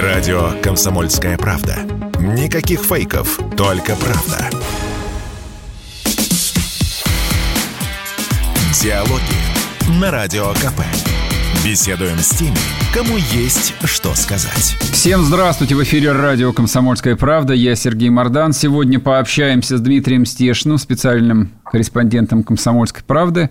Радио 0.00 0.52
«Комсомольская 0.62 1.36
правда». 1.36 1.76
Никаких 2.18 2.80
фейков, 2.80 3.38
только 3.58 3.94
правда. 3.94 4.48
Диалоги 8.80 10.00
на 10.00 10.10
Радио 10.10 10.46
КП. 10.54 10.80
Беседуем 11.62 12.18
с 12.18 12.30
теми, 12.30 12.56
кому 12.94 13.18
есть 13.18 13.74
что 13.84 14.14
сказать. 14.14 14.78
Всем 14.92 15.22
здравствуйте! 15.24 15.74
В 15.74 15.82
эфире 15.82 16.12
радио 16.12 16.54
«Комсомольская 16.54 17.14
правда». 17.14 17.52
Я 17.52 17.76
Сергей 17.76 18.08
Мордан. 18.08 18.54
Сегодня 18.54 18.98
пообщаемся 18.98 19.76
с 19.76 19.80
Дмитрием 19.82 20.24
Стешиным, 20.24 20.78
специальным 20.78 21.52
корреспондентом 21.72 22.42
«Комсомольской 22.42 23.02
правды». 23.02 23.48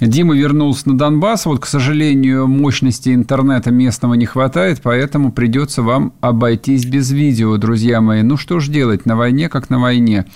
Дима 0.00 0.34
вернулся 0.34 0.88
на 0.88 0.98
Донбасс. 0.98 1.46
Вот, 1.46 1.60
к 1.60 1.66
сожалению, 1.66 2.48
мощности 2.48 3.14
интернета 3.14 3.70
местного 3.70 4.14
не 4.14 4.26
хватает, 4.26 4.80
поэтому 4.82 5.30
придется 5.30 5.82
вам 5.82 6.12
обойтись 6.20 6.84
без 6.84 7.12
видео, 7.12 7.56
друзья 7.56 8.00
мои. 8.00 8.22
Ну, 8.22 8.36
что 8.36 8.58
ж 8.58 8.68
делать, 8.68 9.06
на 9.06 9.14
войне 9.14 9.48
как 9.48 9.70
на 9.70 9.78
войне. 9.78 10.26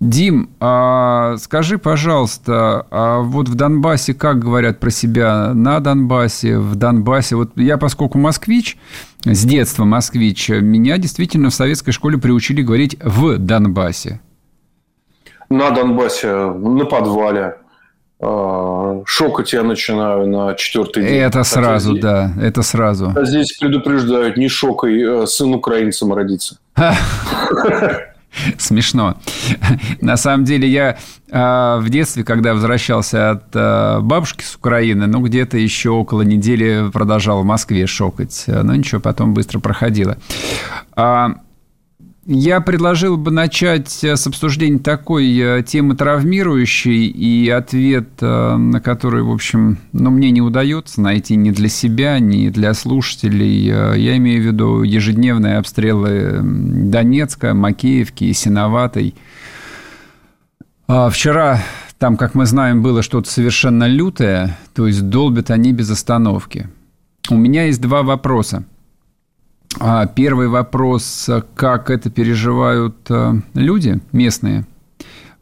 Дим, 0.00 0.50
а 0.58 1.36
скажи, 1.38 1.78
пожалуйста, 1.78 2.84
а 2.90 3.20
вот 3.20 3.48
в 3.48 3.54
Донбассе 3.54 4.12
как 4.12 4.40
говорят 4.40 4.80
про 4.80 4.90
себя 4.90 5.54
на 5.54 5.78
Донбассе, 5.78 6.58
в 6.58 6.74
Донбассе? 6.74 7.36
Вот 7.36 7.52
я, 7.56 7.78
поскольку 7.78 8.18
москвич, 8.18 8.76
с 9.24 9.44
детства 9.44 9.84
москвич, 9.84 10.48
меня 10.48 10.98
действительно 10.98 11.50
в 11.50 11.54
советской 11.54 11.92
школе 11.92 12.18
приучили 12.18 12.60
говорить 12.62 12.96
«в 13.00 13.38
Донбассе» 13.38 14.20
на 15.52 15.70
Донбассе, 15.70 16.32
на 16.32 16.84
подвале. 16.84 17.56
А, 18.24 19.02
шокать 19.04 19.52
я 19.52 19.62
начинаю 19.62 20.28
на 20.28 20.54
четвертый 20.54 21.04
день. 21.04 21.16
Это 21.16 21.44
сразу, 21.44 21.90
здесь, 21.90 22.02
да, 22.02 22.32
это 22.40 22.62
сразу. 22.62 23.12
А 23.16 23.24
здесь 23.24 23.56
предупреждают, 23.58 24.36
не 24.36 24.48
шокай, 24.48 25.22
а 25.22 25.26
сын 25.26 25.52
украинцем 25.54 26.12
родится. 26.14 26.58
Смешно. 28.56 29.16
На 30.00 30.16
самом 30.16 30.44
деле 30.44 30.66
я 30.66 30.96
в 31.30 31.84
детстве, 31.88 32.24
когда 32.24 32.54
возвращался 32.54 33.32
от 33.32 34.02
бабушки 34.02 34.42
с 34.42 34.54
Украины, 34.54 35.06
ну, 35.06 35.20
где-то 35.20 35.58
еще 35.58 35.90
около 35.90 36.22
недели 36.22 36.90
продолжал 36.90 37.42
в 37.42 37.44
Москве 37.44 37.86
шокать. 37.86 38.44
Но 38.46 38.74
ничего, 38.74 39.02
потом 39.02 39.34
быстро 39.34 39.58
проходило. 39.58 40.16
Я 42.24 42.60
предложил 42.60 43.16
бы 43.16 43.32
начать 43.32 44.04
э, 44.04 44.14
с 44.14 44.28
обсуждения 44.28 44.78
такой 44.78 45.36
э, 45.36 45.64
темы 45.64 45.96
травмирующей 45.96 47.06
и 47.06 47.48
ответ 47.48 48.10
э, 48.20 48.56
на 48.56 48.80
который, 48.80 49.24
в 49.24 49.30
общем, 49.32 49.78
ну, 49.92 50.10
мне 50.10 50.30
не 50.30 50.40
удается 50.40 51.00
найти 51.00 51.34
ни 51.34 51.50
для 51.50 51.68
себя, 51.68 52.20
ни 52.20 52.48
для 52.48 52.74
слушателей. 52.74 53.64
Я 53.64 54.16
имею 54.18 54.40
в 54.40 54.46
виду 54.46 54.82
ежедневные 54.82 55.58
обстрелы 55.58 56.38
Донецка, 56.42 57.54
Макеевки 57.54 58.24
и 58.24 58.32
Синоватой. 58.32 59.16
А 60.86 61.10
вчера 61.10 61.60
там, 61.98 62.16
как 62.16 62.36
мы 62.36 62.46
знаем, 62.46 62.82
было 62.82 63.02
что-то 63.02 63.28
совершенно 63.28 63.88
лютое, 63.88 64.56
то 64.74 64.86
есть 64.86 65.08
долбят 65.08 65.50
они 65.50 65.72
без 65.72 65.90
остановки. 65.90 66.68
У 67.30 67.36
меня 67.36 67.64
есть 67.64 67.80
два 67.80 68.04
вопроса. 68.04 68.64
А 69.80 70.06
первый 70.06 70.48
вопрос, 70.48 71.28
как 71.54 71.90
это 71.90 72.10
переживают 72.10 72.96
э, 73.08 73.34
люди 73.54 74.00
местные, 74.12 74.66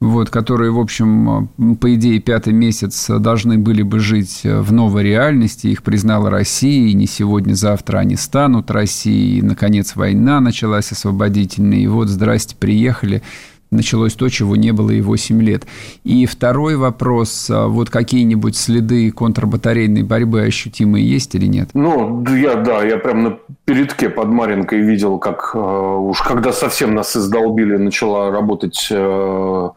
вот, 0.00 0.30
которые, 0.30 0.70
в 0.70 0.78
общем, 0.78 1.48
по 1.78 1.94
идее, 1.94 2.20
пятый 2.20 2.54
месяц 2.54 3.10
должны 3.10 3.58
были 3.58 3.82
бы 3.82 3.98
жить 3.98 4.40
в 4.44 4.72
новой 4.72 5.02
реальности. 5.02 5.66
Их 5.66 5.82
признала 5.82 6.30
Россия, 6.30 6.88
и 6.88 6.94
не 6.94 7.06
сегодня-завтра 7.06 7.98
они 7.98 8.16
станут 8.16 8.70
Россией. 8.70 9.38
И, 9.38 9.42
наконец, 9.42 9.96
война 9.96 10.40
началась 10.40 10.90
освободительная. 10.90 11.80
И 11.80 11.86
вот, 11.86 12.08
здрасте, 12.08 12.56
приехали 12.56 13.22
началось 13.70 14.14
то, 14.14 14.28
чего 14.28 14.56
не 14.56 14.72
было 14.72 14.90
и 14.90 15.00
8 15.00 15.42
лет. 15.42 15.66
И 16.04 16.26
второй 16.26 16.76
вопрос, 16.76 17.48
а 17.50 17.68
вот 17.68 17.90
какие-нибудь 17.90 18.56
следы 18.56 19.10
контрбатарейной 19.10 20.02
борьбы 20.02 20.42
ощутимые 20.42 21.08
есть 21.08 21.34
или 21.34 21.46
нет? 21.46 21.70
Ну, 21.74 22.24
я, 22.34 22.56
да, 22.56 22.82
я 22.82 22.98
прям 22.98 23.22
на 23.22 23.38
передке 23.64 24.10
под 24.10 24.28
Маринкой 24.28 24.80
видел, 24.80 25.18
как 25.18 25.52
э, 25.54 25.58
уж 25.58 26.20
когда 26.22 26.52
совсем 26.52 26.94
нас 26.94 27.16
издолбили, 27.16 27.76
начала 27.76 28.30
работать 28.30 28.88
э, 28.90 29.70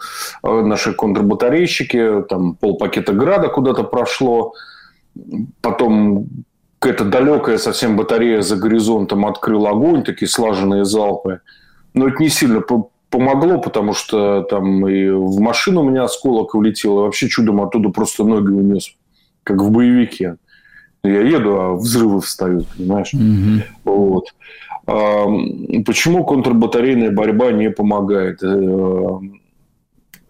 э, 0.43 0.61
наши 0.61 0.93
контрбатарейщики, 0.93 2.23
там 2.27 2.55
полпакета 2.55 3.13
града 3.13 3.49
куда-то 3.49 3.83
прошло, 3.83 4.53
потом 5.61 6.27
какая-то 6.79 7.05
далекая 7.05 7.57
совсем 7.57 7.95
батарея 7.95 8.41
за 8.41 8.57
горизонтом 8.57 9.25
открыл 9.25 9.67
огонь, 9.67 10.03
такие 10.03 10.27
слаженные 10.27 10.83
залпы. 10.83 11.39
Но 11.93 12.07
это 12.07 12.21
не 12.21 12.29
сильно 12.29 12.59
помогло, 13.13 13.59
потому 13.59 13.93
что 13.93 14.41
там 14.41 14.87
и 14.87 15.07
в 15.07 15.39
машину 15.39 15.81
у 15.81 15.89
меня 15.89 16.05
осколок 16.05 16.55
улетел, 16.55 16.97
и 16.97 17.01
вообще 17.03 17.29
чудом 17.29 17.61
оттуда 17.61 17.89
просто 17.89 18.23
ноги 18.23 18.51
унес, 18.51 18.95
как 19.43 19.61
в 19.61 19.69
боевике. 19.69 20.37
Я 21.03 21.21
еду, 21.21 21.59
а 21.59 21.73
взрывы 21.75 22.21
встают, 22.21 22.65
понимаешь? 22.75 23.13
Угу. 23.13 23.93
Вот. 23.93 24.33
А, 24.87 25.27
почему 25.85 26.25
контрбатарейная 26.25 27.11
борьба 27.11 27.51
не 27.51 27.69
помогает? 27.69 28.41
Э, 28.41 29.19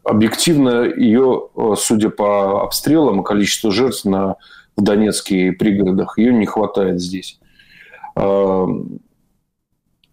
объективно 0.04 0.84
ее, 0.84 1.44
судя 1.78 2.10
по 2.10 2.64
обстрелам 2.64 3.22
и 3.22 3.24
количеству 3.24 3.72
жертв 3.72 4.04
на, 4.04 4.36
в 4.76 4.82
Донецке 4.82 5.54
пригородах, 5.54 6.18
ее 6.18 6.34
не 6.34 6.46
хватает 6.46 7.00
здесь. 7.00 7.40
А, 8.18 8.68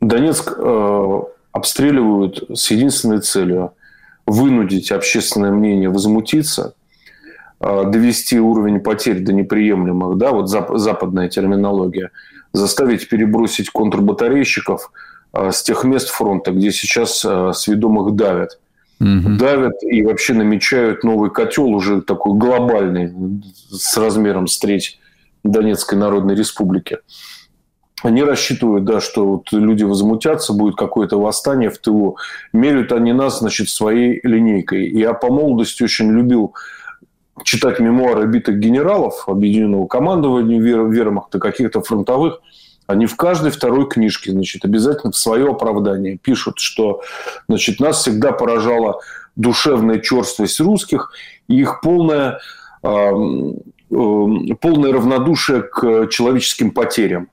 Донецк 0.01 0.55
э, 0.57 1.21
обстреливают 1.53 2.45
с 2.55 2.71
единственной 2.71 3.21
целью 3.21 3.73
вынудить 4.27 4.93
общественное 4.93 5.51
мнение 5.51 5.89
возмутиться, 5.89 6.75
а, 7.59 7.85
довести 7.85 8.39
уровень 8.39 8.81
потерь 8.81 9.21
до 9.21 9.33
неприемлемых, 9.33 10.17
да, 10.17 10.33
вот 10.33 10.49
западная 10.49 11.29
терминология, 11.29 12.11
заставить 12.53 13.09
перебросить 13.09 13.71
контрбатарейщиков 13.71 14.93
а, 15.33 15.53
с 15.53 15.63
тех 15.63 15.85
мест 15.85 16.09
фронта, 16.09 16.53
где 16.53 16.71
сейчас 16.71 17.25
а, 17.25 17.53
сведомых 17.53 18.15
давят. 18.15 18.59
Угу. 19.01 19.37
Давят 19.39 19.83
и 19.83 20.03
вообще 20.03 20.35
намечают 20.35 21.05
новый 21.05 21.31
котел, 21.31 21.69
уже 21.69 22.03
такой 22.03 22.37
глобальный, 22.39 23.13
с 23.71 23.97
размером 23.97 24.47
с 24.47 24.59
треть 24.59 24.99
Донецкой 25.43 25.99
Народной 25.99 26.35
Республики 26.35 26.99
они 28.03 28.23
рассчитывают, 28.23 28.85
да, 28.85 29.01
что 29.01 29.27
вот 29.27 29.53
люди 29.53 29.85
возмутятся, 29.85 30.53
будет 30.53 30.77
какое-то 30.77 31.21
восстание 31.21 31.71
в 31.71 31.79
ТО. 31.79 32.17
Меряют 32.53 32.93
они 32.93 33.13
нас, 33.13 33.41
значит, 33.41 33.69
своей 33.69 34.21
линейкой. 34.23 34.89
Я 34.91 35.13
по 35.15 35.29
молодости 35.31 35.83
очень 35.83 36.11
любил 36.11 36.55
читать 37.45 37.81
мемуары 37.81 38.27
битых 38.27 38.59
генералов 38.59 39.29
объединенного 39.29 39.87
командования 39.87 40.61
вермахта, 40.61 41.39
каких-то 41.39 41.81
фронтовых. 41.81 42.41
Они 42.87 43.07
в 43.07 43.15
каждой 43.17 43.51
второй 43.53 43.89
книжке, 43.89 44.33
значит, 44.33 44.65
обязательно 44.65 45.13
в 45.13 45.17
свое 45.17 45.49
оправдание 45.49 46.19
пишут, 46.19 46.59
что, 46.59 47.03
значит, 47.49 47.79
нас 47.81 48.01
всегда 48.01 48.33
поражала 48.33 49.01
душевная 49.37 50.01
черствость 50.01 50.59
русских 50.61 51.13
и 51.47 51.61
их 51.61 51.81
полное, 51.83 52.41
полное 52.83 53.63
равнодушие 54.93 55.63
к 55.63 56.09
человеческим 56.09 56.73
потерям. 56.73 57.29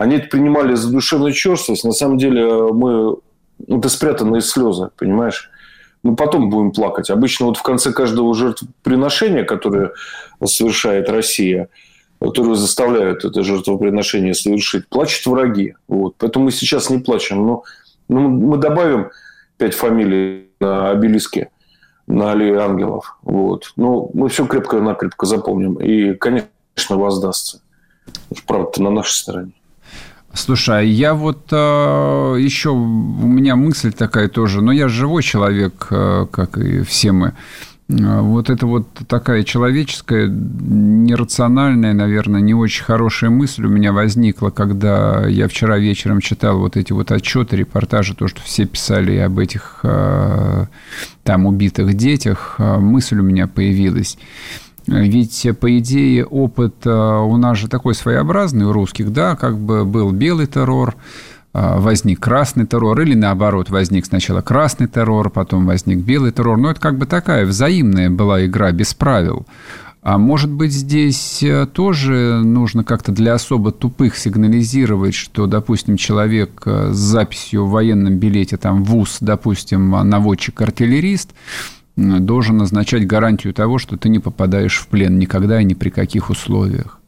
Они 0.00 0.16
это 0.16 0.28
принимали 0.28 0.74
за 0.76 0.90
душевную 0.90 1.34
черствость. 1.34 1.84
На 1.84 1.92
самом 1.92 2.16
деле 2.16 2.72
мы... 2.72 3.16
Это 3.68 3.90
спрятанные 3.90 4.40
слезы, 4.40 4.88
понимаешь? 4.96 5.50
Мы 6.02 6.16
потом 6.16 6.48
будем 6.48 6.72
плакать. 6.72 7.10
Обычно 7.10 7.44
вот 7.44 7.58
в 7.58 7.62
конце 7.62 7.92
каждого 7.92 8.34
жертвоприношения, 8.34 9.44
которое 9.44 9.92
совершает 10.42 11.10
Россия, 11.10 11.68
которые 12.18 12.54
заставляют 12.54 13.26
это 13.26 13.42
жертвоприношение 13.42 14.32
совершить, 14.32 14.88
плачут 14.88 15.26
враги. 15.26 15.74
Вот. 15.86 16.14
Поэтому 16.16 16.46
мы 16.46 16.52
сейчас 16.52 16.88
не 16.88 16.96
плачем. 16.96 17.46
Но, 17.46 17.64
но 18.08 18.20
мы 18.20 18.56
добавим 18.56 19.10
пять 19.58 19.74
фамилий 19.74 20.48
на 20.60 20.88
обелиске 20.92 21.50
на 22.06 22.32
аллее 22.32 22.58
ангелов. 22.58 23.18
Вот. 23.20 23.74
Но 23.76 24.08
мы 24.14 24.30
все 24.30 24.46
крепко-накрепко 24.46 25.26
запомним. 25.26 25.74
И, 25.74 26.14
конечно, 26.14 26.48
воздастся. 26.88 27.60
Правда, 28.46 28.82
на 28.82 28.90
нашей 28.90 29.12
стороне. 29.12 29.52
Слушай, 30.32 30.78
а 30.78 30.82
я 30.82 31.14
вот 31.14 31.48
э, 31.50 31.56
еще, 32.38 32.70
у 32.70 32.76
меня 32.76 33.56
мысль 33.56 33.92
такая 33.92 34.28
тоже, 34.28 34.62
но 34.62 34.70
я 34.70 34.88
живой 34.88 35.22
человек, 35.22 35.88
э, 35.90 36.26
как 36.30 36.56
и 36.56 36.82
все 36.82 37.10
мы. 37.10 37.34
Э, 37.90 38.20
вот 38.20 38.50
это 38.50 38.66
вот 38.66 38.86
такая 39.08 39.42
человеческая, 39.42 40.28
нерациональная, 40.28 41.92
наверное, 41.92 42.40
не 42.40 42.54
очень 42.54 42.84
хорошая 42.84 43.30
мысль 43.30 43.64
у 43.64 43.68
меня 43.68 43.92
возникла, 43.92 44.50
когда 44.50 45.26
я 45.26 45.48
вчера 45.48 45.78
вечером 45.78 46.20
читал 46.20 46.58
вот 46.58 46.76
эти 46.76 46.92
вот 46.92 47.10
отчеты, 47.10 47.56
репортажи, 47.56 48.14
то, 48.14 48.28
что 48.28 48.40
все 48.42 48.66
писали 48.66 49.16
об 49.16 49.38
этих 49.38 49.80
э, 49.82 50.66
там 51.24 51.46
убитых 51.46 51.94
детях, 51.94 52.56
э, 52.58 52.76
мысль 52.78 53.18
у 53.18 53.22
меня 53.22 53.46
появилась. 53.46 54.16
Ведь, 54.86 55.46
по 55.60 55.78
идее, 55.78 56.24
опыт 56.24 56.86
у 56.86 57.36
нас 57.36 57.58
же 57.58 57.68
такой 57.68 57.94
своеобразный 57.94 58.66
у 58.66 58.72
русских, 58.72 59.12
да, 59.12 59.36
как 59.36 59.58
бы 59.58 59.84
был 59.84 60.10
белый 60.10 60.46
террор, 60.46 60.96
возник 61.52 62.20
красный 62.20 62.66
террор, 62.66 63.00
или 63.00 63.14
наоборот, 63.14 63.70
возник 63.70 64.06
сначала 64.06 64.40
красный 64.40 64.86
террор, 64.86 65.30
потом 65.30 65.66
возник 65.66 65.98
белый 65.98 66.32
террор. 66.32 66.58
Но 66.58 66.70
это 66.70 66.80
как 66.80 66.96
бы 66.98 67.06
такая 67.06 67.46
взаимная 67.46 68.10
была 68.10 68.44
игра 68.44 68.72
без 68.72 68.94
правил. 68.94 69.46
А 70.02 70.16
может 70.16 70.50
быть, 70.50 70.72
здесь 70.72 71.42
э, 71.42 71.66
тоже 71.66 72.40
нужно 72.42 72.84
как-то 72.84 73.12
для 73.12 73.34
особо 73.34 73.70
тупых 73.70 74.16
сигнализировать, 74.16 75.12
что, 75.12 75.46
допустим, 75.46 75.98
человек 75.98 76.62
э, 76.64 76.90
с 76.92 76.96
записью 76.96 77.66
в 77.66 77.70
военном 77.70 78.16
билете, 78.16 78.56
там, 78.56 78.82
ВУЗ, 78.82 79.18
допустим, 79.20 79.90
наводчик-артиллерист, 79.90 81.34
должен 82.00 82.62
означать 82.62 83.06
гарантию 83.06 83.54
того, 83.54 83.78
что 83.78 83.96
ты 83.96 84.08
не 84.08 84.18
попадаешь 84.18 84.78
в 84.78 84.88
плен 84.88 85.18
никогда 85.18 85.60
и 85.60 85.64
ни 85.64 85.74
при 85.74 85.90
каких 85.90 86.30
условиях. 86.30 86.98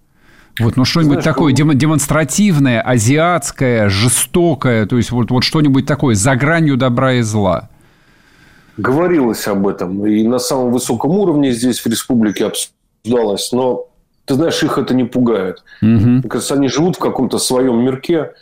Вот, 0.60 0.76
ну 0.76 0.84
что-нибудь 0.84 1.24
такое 1.24 1.54
ну... 1.58 1.72
демонстративное, 1.72 2.80
азиатское, 2.82 3.88
жестокое, 3.88 4.86
то 4.86 4.98
есть 4.98 5.10
вот, 5.10 5.30
вот 5.30 5.44
что-нибудь 5.44 5.86
такое 5.86 6.14
за 6.14 6.36
гранью 6.36 6.76
добра 6.76 7.14
и 7.14 7.22
зла. 7.22 7.70
Говорилось 8.76 9.46
об 9.48 9.66
этом. 9.66 10.06
И 10.06 10.26
на 10.26 10.38
самом 10.38 10.72
высоком 10.72 11.12
уровне 11.12 11.52
здесь 11.52 11.80
в 11.80 11.86
республике 11.86 12.46
обсуждалось. 12.46 13.52
Но, 13.52 13.88
ты 14.24 14.34
знаешь, 14.34 14.62
их 14.62 14.78
это 14.78 14.94
не 14.94 15.04
пугает. 15.04 15.62
Угу. 15.82 15.88
Мне 15.88 16.22
кажется, 16.22 16.54
они 16.54 16.68
живут 16.68 16.96
в 16.96 16.98
каком-то 16.98 17.38
своем 17.38 17.82
мирке. 17.84 18.32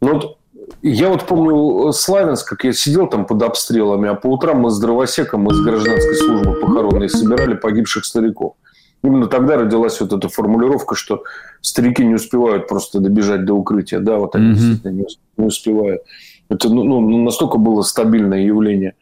Но 0.00 0.14
вот 0.14 0.37
я 0.82 1.08
вот 1.08 1.26
помню 1.26 1.92
Славянск, 1.92 2.48
как 2.48 2.64
я 2.64 2.72
сидел 2.72 3.08
там 3.08 3.26
под 3.26 3.42
обстрелами, 3.42 4.08
а 4.08 4.14
по 4.14 4.28
утрам 4.28 4.60
мы 4.60 4.70
с 4.70 4.78
дровосеком 4.78 5.48
из 5.50 5.60
гражданской 5.60 6.14
службы 6.14 6.54
похоронной 6.54 7.08
собирали 7.08 7.54
погибших 7.54 8.04
стариков. 8.04 8.54
Именно 9.02 9.26
тогда 9.26 9.56
родилась 9.56 10.00
вот 10.00 10.12
эта 10.12 10.28
формулировка, 10.28 10.96
что 10.96 11.22
старики 11.60 12.04
не 12.04 12.14
успевают 12.14 12.68
просто 12.68 12.98
добежать 13.00 13.44
до 13.44 13.54
укрытия. 13.54 14.00
Да, 14.00 14.16
вот 14.16 14.34
они 14.34 14.50
mm-hmm. 14.50 14.54
действительно 14.54 15.06
не 15.36 15.46
успевают. 15.46 16.02
Это 16.48 16.68
ну, 16.68 16.82
ну, 16.82 17.22
настолько 17.22 17.58
было 17.58 17.82
стабильное 17.82 18.40
явление. 18.40 18.94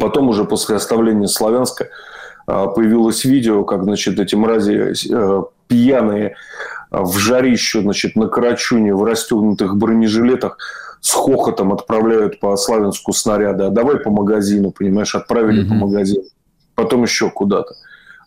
Потом 0.00 0.28
уже 0.28 0.44
после 0.44 0.76
оставления 0.76 1.26
Славянска 1.26 1.88
а, 2.46 2.66
появилось 2.68 3.24
видео, 3.24 3.64
как, 3.64 3.84
значит, 3.84 4.18
эти 4.18 4.34
мрази 4.34 4.94
э, 5.12 5.42
пьяные 5.68 6.36
в 7.00 7.16
жарищу, 7.18 7.80
значит, 7.80 8.16
на 8.16 8.28
Карачуне 8.28 8.94
в 8.94 9.02
расстегнутых 9.04 9.76
бронежилетах 9.76 10.58
с 11.00 11.12
хохотом 11.12 11.72
отправляют 11.72 12.38
по 12.38 12.56
Славянску 12.56 13.12
снаряды. 13.12 13.64
А 13.64 13.70
давай 13.70 13.96
по 13.96 14.10
магазину, 14.10 14.70
понимаешь, 14.70 15.14
отправили 15.14 15.64
mm-hmm. 15.64 15.68
по 15.68 15.74
магазину. 15.74 16.24
Потом 16.74 17.02
еще 17.02 17.30
куда-то. 17.30 17.74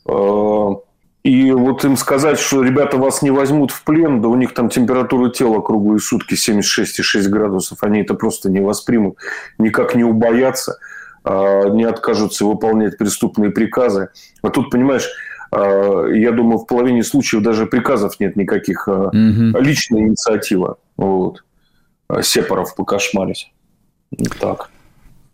А, 0.08 0.76
и 1.24 1.52
вот 1.52 1.86
им 1.86 1.96
сказать, 1.96 2.40
что 2.40 2.64
ребята 2.64 2.98
вас 2.98 3.22
не 3.22 3.32
возьмут 3.32 3.72
в 3.72 3.84
плен, 3.84 4.22
да 4.22 4.28
у 4.28 4.36
них 4.36 4.54
там 4.54 4.70
температура 4.70 5.30
тела 5.30 5.62
круглые 5.62 6.00
сутки 6.00 6.34
76,6 6.34 7.30
градусов, 7.30 7.82
они 7.82 8.02
это 8.02 8.14
просто 8.14 8.50
не 8.50 8.60
воспримут, 8.60 9.18
никак 9.58 9.96
не 9.96 10.04
убоятся, 10.04 10.78
а, 11.24 11.70
не 11.70 11.84
откажутся 11.84 12.46
выполнять 12.46 12.98
преступные 12.98 13.52
приказы. 13.52 14.10
А 14.42 14.50
тут, 14.50 14.70
понимаешь, 14.70 15.10
я 15.56 16.32
думаю, 16.32 16.58
в 16.58 16.68
половине 16.68 17.04
случаев 17.04 17.44
даже 17.44 17.66
приказов 17.66 18.20
нет 18.20 18.36
никаких. 18.36 18.88
Угу. 18.88 19.60
Личная 19.60 20.02
инициатива. 20.02 20.78
Вот. 20.98 21.44
Сепаров 22.22 22.76
покошмарить. 22.76 23.52
Так. 24.40 24.70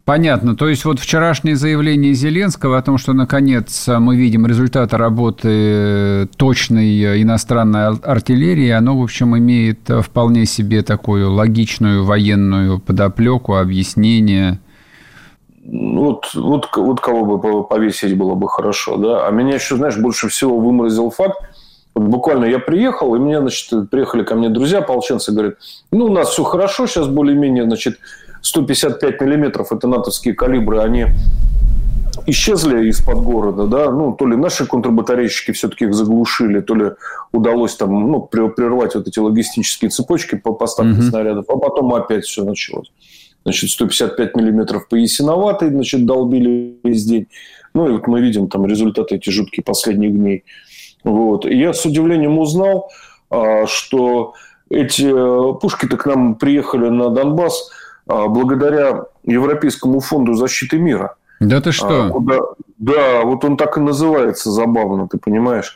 Понятно. 0.03 0.55
То 0.55 0.67
есть 0.67 0.83
вот 0.83 0.99
вчерашнее 0.99 1.55
заявление 1.55 2.13
Зеленского 2.13 2.77
о 2.77 2.81
том, 2.81 2.97
что 2.97 3.13
наконец 3.13 3.87
мы 3.87 4.15
видим 4.15 4.47
результаты 4.47 4.97
работы 4.97 6.27
точной 6.37 7.21
иностранной 7.21 7.97
артиллерии, 7.97 8.69
оно, 8.69 8.97
в 8.99 9.03
общем, 9.03 9.37
имеет 9.37 9.89
вполне 10.03 10.45
себе 10.45 10.81
такую 10.81 11.31
логичную 11.31 12.03
военную 12.03 12.79
подоплеку, 12.79 13.55
объяснение. 13.55 14.59
Вот, 15.63 16.33
вот, 16.33 16.69
вот 16.75 17.01
кого 17.01 17.37
бы 17.37 17.63
повесить 17.63 18.17
было 18.17 18.33
бы 18.33 18.49
хорошо, 18.49 18.97
да. 18.97 19.27
А 19.27 19.31
меня 19.31 19.55
еще, 19.55 19.75
знаешь, 19.75 19.97
больше 19.97 20.27
всего 20.27 20.57
выморозил 20.57 21.11
факт, 21.11 21.37
вот 21.93 22.05
буквально 22.05 22.45
я 22.45 22.59
приехал, 22.59 23.13
и 23.15 23.19
мне, 23.19 23.39
значит, 23.39 23.89
приехали 23.89 24.23
ко 24.23 24.35
мне 24.35 24.49
друзья, 24.49 24.79
ополченцы, 24.79 25.31
говорят, 25.31 25.55
ну, 25.91 26.05
у 26.05 26.11
нас 26.11 26.29
все 26.29 26.43
хорошо, 26.43 26.87
сейчас 26.87 27.07
более-менее, 27.07 27.65
значит, 27.65 27.99
155 28.41 29.21
миллиметров, 29.21 29.71
это 29.71 29.87
натовские 29.87 30.33
калибры, 30.33 30.79
они 30.79 31.07
исчезли 32.27 32.87
из-под 32.89 33.21
города, 33.23 33.67
да, 33.67 33.91
ну, 33.91 34.13
то 34.13 34.25
ли 34.25 34.35
наши 34.35 34.65
контрбатарейщики 34.65 35.51
все-таки 35.51 35.85
их 35.85 35.93
заглушили, 35.93 36.61
то 36.61 36.75
ли 36.75 36.91
удалось 37.31 37.75
там, 37.75 38.11
ну, 38.11 38.21
прервать 38.21 38.95
вот 38.95 39.07
эти 39.07 39.19
логистические 39.19 39.91
цепочки 39.91 40.35
по 40.35 40.53
поставке 40.53 40.99
mm-hmm. 40.99 41.09
снарядов, 41.09 41.45
а 41.49 41.57
потом 41.57 41.93
опять 41.93 42.25
все 42.25 42.43
началось. 42.43 42.91
Значит, 43.43 43.71
155 43.71 44.35
миллиметров 44.35 44.87
по 44.87 44.95
Ясиноватой, 44.95 45.69
значит, 45.69 46.05
долбили 46.05 46.77
весь 46.83 47.05
день. 47.05 47.27
Ну, 47.73 47.87
и 47.87 47.91
вот 47.93 48.07
мы 48.07 48.21
видим 48.21 48.47
там 48.47 48.65
результаты 48.65 49.15
эти 49.15 49.29
жуткие 49.29 49.63
последних 49.63 50.13
дней. 50.13 50.43
Вот. 51.03 51.45
И 51.45 51.57
я 51.57 51.73
с 51.73 51.85
удивлением 51.85 52.37
узнал, 52.37 52.91
а, 53.29 53.65
что 53.65 54.33
эти 54.69 55.03
э, 55.03 55.59
пушки-то 55.59 55.97
к 55.97 56.05
нам 56.05 56.35
приехали 56.35 56.89
на 56.89 57.09
Донбасс– 57.09 57.71
а, 58.07 58.27
благодаря 58.27 59.05
Европейскому 59.23 59.99
фонду 59.99 60.33
защиты 60.33 60.77
мира. 60.77 61.15
Да 61.39 61.61
ты 61.61 61.71
что? 61.71 62.05
А, 62.05 62.09
куда, 62.09 62.39
да, 62.77 63.21
вот 63.23 63.43
он 63.45 63.57
так 63.57 63.77
и 63.77 63.81
называется, 63.81 64.51
забавно, 64.51 65.07
ты 65.07 65.17
понимаешь. 65.17 65.75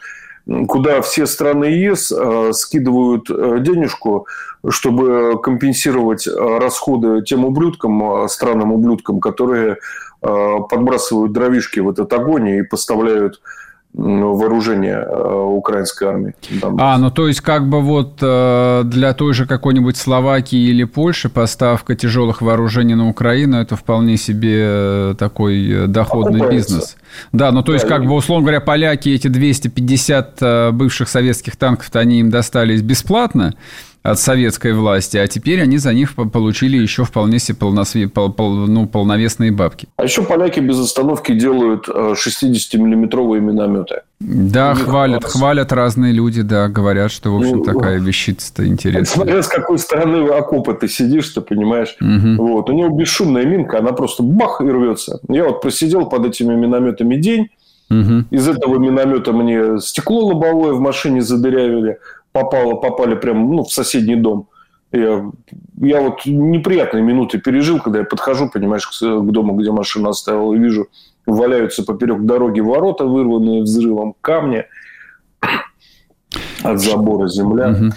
Куда 0.68 1.02
все 1.02 1.26
страны 1.26 1.66
ЕС 1.66 2.12
а, 2.12 2.52
скидывают 2.54 3.30
э, 3.30 3.58
денежку, 3.62 4.28
чтобы 4.68 5.42
компенсировать 5.42 6.28
расходы 6.28 7.24
тем 7.24 7.46
ублюдкам, 7.46 8.28
странным 8.30 8.72
ублюдкам, 8.72 9.20
которые 9.20 9.78
подбрасывают 10.22 11.34
дровишки 11.34 11.80
в 11.80 11.90
этот 11.90 12.12
огонь 12.14 12.50
и 12.50 12.64
поставляют 12.64 13.42
вооружения 13.96 14.98
э, 15.00 15.34
украинской 15.34 16.06
армии. 16.06 16.34
А, 16.78 16.98
ну 16.98 17.12
то 17.12 17.28
есть 17.28 17.42
как 17.42 17.68
бы 17.68 17.82
вот 17.82 18.18
э, 18.22 18.82
для 18.86 19.14
той 19.14 19.34
же 19.34 19.46
какой-нибудь 19.46 19.96
Словакии 19.96 20.60
или 20.70 20.84
Польши 20.84 21.30
поставка 21.30 21.96
тяжелых 21.96 22.42
вооружений 22.42 22.96
на 22.96 23.08
Украину 23.08 23.58
это 23.58 23.76
вполне 23.76 24.18
себе 24.18 24.64
э, 24.64 25.16
такой 25.18 25.88
доходный 25.88 26.42
Окупается. 26.42 26.74
бизнес. 26.74 26.98
Да, 27.32 27.52
ну 27.52 27.64
то 27.64 27.74
есть 27.74 27.88
как 27.88 28.06
бы 28.06 28.14
условно 28.14 28.44
говоря 28.44 28.60
поляки 28.60 29.10
эти 29.10 29.28
250 29.28 30.74
бывших 30.74 31.08
советских 31.08 31.56
танков 31.56 31.90
они 31.94 32.20
им 32.20 32.30
достались 32.30 32.82
бесплатно, 32.82 33.56
от 34.06 34.20
советской 34.20 34.74
власти, 34.74 35.18
а 35.18 35.28
теперь 35.28 35.62
они 35.62 35.80
за 35.80 35.92
них 35.92 36.14
получили 36.16 36.78
еще 36.78 37.04
вполне 37.06 37.40
себе 37.40 37.58
полносве... 37.58 38.08
пол... 38.08 38.32
Пол... 38.32 38.52
ну, 38.68 38.86
полновесные 38.88 39.52
бабки. 39.52 39.88
А 39.98 40.04
еще 40.04 40.22
поляки 40.22 40.60
без 40.60 40.80
остановки 40.80 41.34
делают 41.34 41.90
60-миллиметровые 41.90 43.40
минометы. 43.40 44.02
Да, 44.20 44.76
хвалят, 44.76 45.24
класс. 45.24 45.34
хвалят 45.34 45.72
разные 45.72 46.14
люди, 46.14 46.44
да, 46.44 46.68
говорят, 46.68 47.12
что, 47.12 47.32
в 47.32 47.38
общем, 47.38 47.58
ну, 47.58 47.64
такая 47.64 48.00
вещица-то 48.00 48.68
интересная. 48.68 49.06
Смотря 49.06 49.42
с 49.42 49.48
какой 49.48 49.80
стороны 49.80 50.28
окопа 50.30 50.76
ты 50.76 50.88
сидишь, 50.88 51.30
ты 51.30 51.42
понимаешь. 51.42 51.98
Угу. 52.00 52.48
Вот. 52.48 52.70
У 52.70 52.74
него 52.74 52.90
бесшумная 52.90 53.46
минка, 53.46 53.80
она 53.80 53.92
просто 53.92 54.22
бах 54.22 54.62
и 54.62 54.66
рвется. 54.66 55.20
Я 55.28 55.46
вот 55.46 55.62
просидел 55.62 56.06
под 56.06 56.28
этими 56.28 56.54
минометами 56.54 57.16
день, 57.16 57.50
Угу. 57.88 58.24
Из 58.32 58.48
этого 58.48 58.80
миномета 58.80 59.32
мне 59.32 59.80
стекло 59.80 60.26
лобовое 60.26 60.74
в 60.74 60.80
машине 60.80 61.22
задырявили 61.22 62.00
попало, 62.36 62.76
попали 62.76 63.16
прямо 63.16 63.48
ну, 63.48 63.64
в 63.64 63.72
соседний 63.72 64.18
дом. 64.18 64.50
Я, 64.92 65.32
я 65.82 66.02
вот 66.02 66.26
неприятные 66.26 67.02
минуты 67.02 67.40
пережил, 67.40 67.80
когда 67.80 68.00
я 68.00 68.06
подхожу, 68.06 68.50
понимаешь, 68.50 68.86
к, 68.86 68.92
к 68.92 69.32
дому, 69.32 69.56
где 69.56 69.72
машину 69.72 70.10
оставил, 70.10 70.52
и 70.54 70.58
вижу, 70.58 70.88
валяются 71.26 71.84
поперек 71.84 72.24
дороги 72.24 72.60
ворота, 72.60 73.06
вырванные 73.06 73.62
взрывом 73.62 74.16
камни 74.20 74.66
от 76.62 76.80
забора 76.82 77.30
земля. 77.30 77.94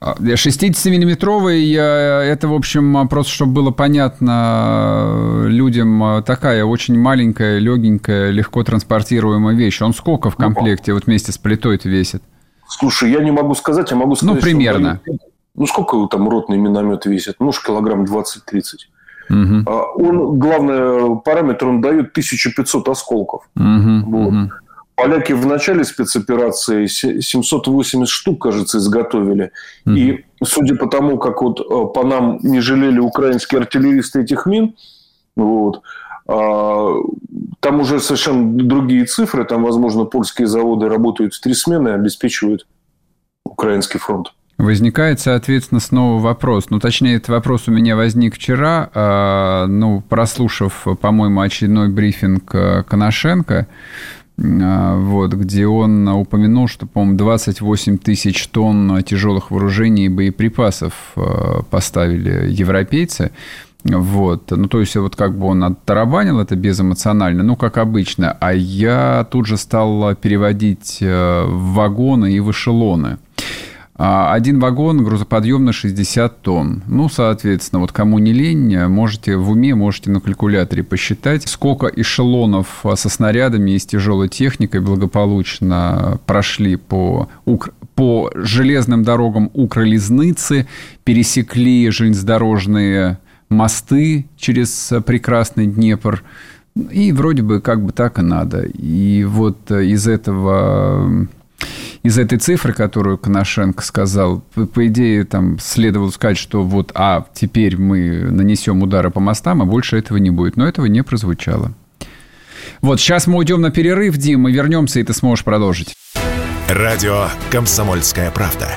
60-миллиметровый, 0.00 1.74
это, 1.74 2.48
в 2.48 2.54
общем, 2.54 3.08
просто, 3.08 3.32
чтобы 3.32 3.52
было 3.52 3.70
понятно 3.72 5.44
людям, 5.48 6.22
такая 6.26 6.64
очень 6.64 6.98
маленькая, 6.98 7.58
легенькая, 7.58 8.30
легко 8.30 8.64
транспортируемая 8.64 9.54
вещь. 9.54 9.82
Он 9.82 9.92
сколько 9.92 10.30
в 10.30 10.38
ну, 10.38 10.44
комплекте 10.46 10.94
вот 10.94 11.04
вместе 11.06 11.30
с 11.30 11.36
плитой-то 11.36 11.90
весит? 11.90 12.22
Слушай, 12.68 13.10
я 13.12 13.20
не 13.20 13.30
могу 13.30 13.54
сказать, 13.54 13.90
я 13.90 13.96
могу 13.96 14.16
сказать... 14.16 14.36
Ну, 14.36 14.40
примерно. 14.40 15.00
Что, 15.04 15.16
ну, 15.54 15.66
сколько 15.66 16.06
там 16.08 16.28
ротный 16.28 16.58
миномет 16.58 17.06
весит? 17.06 17.36
Ну, 17.38 17.52
килограмм 17.52 18.04
20-30. 18.04 18.88
Угу. 19.30 19.70
Он, 19.70 20.38
главный 20.38 21.20
параметр, 21.20 21.66
он 21.68 21.80
дает 21.80 22.10
1500 22.10 22.88
осколков. 22.88 23.48
Угу, 23.56 24.10
вот. 24.10 24.28
угу. 24.28 24.50
Поляки 24.96 25.32
в 25.32 25.44
начале 25.46 25.82
спецоперации 25.84 26.86
780 26.86 28.08
штук, 28.08 28.42
кажется, 28.42 28.78
изготовили. 28.78 29.50
Угу. 29.86 29.94
И 29.94 30.24
судя 30.42 30.76
по 30.76 30.86
тому, 30.86 31.18
как 31.18 31.42
вот 31.42 31.60
э, 31.60 31.92
по 31.92 32.04
нам 32.04 32.38
не 32.42 32.60
жалели 32.60 32.98
украинские 32.98 33.60
артиллеристы 33.60 34.22
этих 34.22 34.46
мин, 34.46 34.74
вот, 35.36 35.82
А, 35.82 36.03
там 36.26 37.80
уже 37.80 38.00
совершенно 38.00 38.62
другие 38.62 39.04
цифры. 39.04 39.44
Там, 39.44 39.62
возможно, 39.62 40.04
польские 40.04 40.46
заводы 40.46 40.88
работают 40.88 41.34
в 41.34 41.40
три 41.40 41.54
смены 41.54 41.90
и 41.90 41.92
обеспечивают 41.92 42.66
украинский 43.44 44.00
фронт. 44.00 44.32
Возникает, 44.56 45.18
соответственно, 45.18 45.80
снова 45.80 46.20
вопрос. 46.20 46.70
Ну, 46.70 46.78
точнее, 46.78 47.16
этот 47.16 47.30
вопрос 47.30 47.66
у 47.66 47.72
меня 47.72 47.96
возник 47.96 48.36
вчера, 48.36 48.88
а, 48.94 49.66
ну, 49.66 50.00
прослушав, 50.08 50.86
по-моему, 51.00 51.40
очередной 51.40 51.88
брифинг 51.88 52.54
э, 52.54 52.84
Коношенко, 52.84 53.66
а, 54.38 54.96
вот, 54.96 55.32
где 55.32 55.66
он 55.66 56.06
упомянул, 56.06 56.68
что, 56.68 56.86
по-моему, 56.86 57.18
28 57.18 57.98
тысяч 57.98 58.46
тонн 58.46 59.02
тяжелых 59.02 59.50
вооружений 59.50 60.06
и 60.06 60.08
боеприпасов 60.08 60.94
э, 61.16 61.62
поставили 61.68 62.48
европейцы. 62.48 63.32
Вот. 63.84 64.50
Ну, 64.50 64.66
то 64.66 64.80
есть, 64.80 64.96
вот 64.96 65.14
как 65.14 65.38
бы 65.38 65.46
он 65.46 65.62
оттарабанил 65.62 66.40
это 66.40 66.56
безэмоционально, 66.56 67.42
ну, 67.42 67.56
как 67.56 67.76
обычно. 67.78 68.36
А 68.40 68.52
я 68.54 69.26
тут 69.30 69.46
же 69.46 69.56
стал 69.56 70.14
переводить 70.14 70.98
э, 71.00 71.44
вагоны 71.46 72.32
и 72.32 72.40
в 72.40 72.50
эшелоны. 72.50 73.18
А 73.96 74.32
один 74.32 74.58
вагон 74.58 75.04
грузоподъемно 75.04 75.72
60 75.72 76.42
тонн. 76.42 76.82
Ну, 76.88 77.08
соответственно, 77.08 77.80
вот 77.80 77.92
кому 77.92 78.18
не 78.18 78.32
лень, 78.32 78.86
можете 78.88 79.36
в 79.36 79.50
уме, 79.50 79.76
можете 79.76 80.10
на 80.10 80.20
калькуляторе 80.20 80.82
посчитать, 80.82 81.46
сколько 81.46 81.86
эшелонов 81.86 82.84
со 82.96 83.08
снарядами 83.08 83.72
и 83.72 83.78
с 83.78 83.86
тяжелой 83.86 84.28
техникой 84.28 84.80
благополучно 84.80 86.18
прошли 86.26 86.74
по, 86.74 87.28
по 87.94 88.32
железным 88.34 89.04
дорогам 89.04 89.48
Укролизныцы, 89.54 90.66
пересекли 91.04 91.88
железнодорожные 91.90 93.18
мосты 93.48 94.26
через 94.36 94.92
прекрасный 95.06 95.66
Днепр. 95.66 96.22
И 96.90 97.12
вроде 97.12 97.42
бы 97.42 97.60
как 97.60 97.84
бы 97.84 97.92
так 97.92 98.18
и 98.18 98.22
надо. 98.22 98.62
И 98.62 99.24
вот 99.24 99.70
из 99.70 100.08
этого 100.08 101.28
из 102.02 102.18
этой 102.18 102.38
цифры, 102.38 102.74
которую 102.74 103.16
Коношенко 103.16 103.82
сказал, 103.82 104.44
по, 104.54 104.66
по 104.66 104.86
идее, 104.86 105.24
там 105.24 105.58
следовало 105.58 106.10
сказать, 106.10 106.36
что 106.36 106.62
вот, 106.62 106.92
а 106.94 107.26
теперь 107.32 107.78
мы 107.78 108.28
нанесем 108.30 108.82
удары 108.82 109.10
по 109.10 109.20
мостам, 109.20 109.62
а 109.62 109.64
больше 109.64 109.96
этого 109.96 110.18
не 110.18 110.30
будет. 110.30 110.56
Но 110.56 110.68
этого 110.68 110.84
не 110.86 111.02
прозвучало. 111.02 111.72
Вот, 112.82 113.00
сейчас 113.00 113.26
мы 113.26 113.38
уйдем 113.38 113.62
на 113.62 113.70
перерыв, 113.70 114.18
Дим, 114.18 114.42
мы 114.42 114.52
вернемся, 114.52 115.00
и 115.00 115.02
ты 115.02 115.14
сможешь 115.14 115.44
продолжить. 115.44 115.94
Радио 116.68 117.28
«Комсомольская 117.50 118.30
правда». 118.30 118.68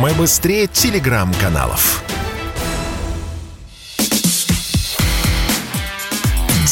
Мы 0.00 0.12
быстрее 0.14 0.66
телеграм-каналов. 0.66 2.02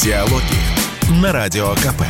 Диалоги 0.07 1.21
на 1.21 1.33
Радио 1.33 1.71
КП. 1.75 2.05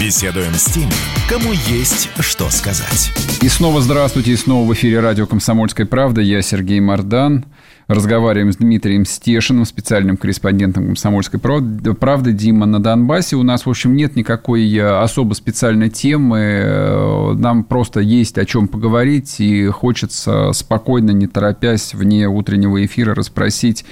Беседуем 0.00 0.54
с 0.54 0.64
теми, 0.72 0.90
кому 1.28 1.52
есть 1.52 2.08
что 2.20 2.48
сказать. 2.48 3.12
И 3.42 3.48
снова 3.50 3.82
здравствуйте, 3.82 4.30
и 4.30 4.36
снова 4.36 4.66
в 4.66 4.72
эфире 4.72 5.00
радио 5.00 5.26
«Комсомольская 5.26 5.84
правда». 5.84 6.22
Я 6.22 6.40
Сергей 6.40 6.80
Мордан. 6.80 7.44
Разговариваем 7.90 8.52
с 8.52 8.56
Дмитрием 8.58 9.04
Стешиным, 9.04 9.64
специальным 9.64 10.16
корреспондентом 10.16 10.86
«Комсомольской 10.86 11.40
правды». 11.40 12.32
Дима 12.32 12.64
на 12.64 12.80
Донбассе. 12.80 13.34
У 13.34 13.42
нас, 13.42 13.66
в 13.66 13.68
общем, 13.68 13.96
нет 13.96 14.14
никакой 14.14 14.72
э, 14.72 15.00
особо 15.00 15.34
специальной 15.34 15.90
темы. 15.90 16.38
Э, 16.38 17.32
нам 17.34 17.64
просто 17.64 17.98
есть 17.98 18.38
о 18.38 18.44
чем 18.44 18.68
поговорить, 18.68 19.40
и 19.40 19.66
хочется 19.66 20.52
спокойно, 20.52 21.10
не 21.10 21.26
торопясь, 21.26 21.92
вне 21.92 22.28
утреннего 22.28 22.84
эфира 22.84 23.12
расспросить 23.12 23.84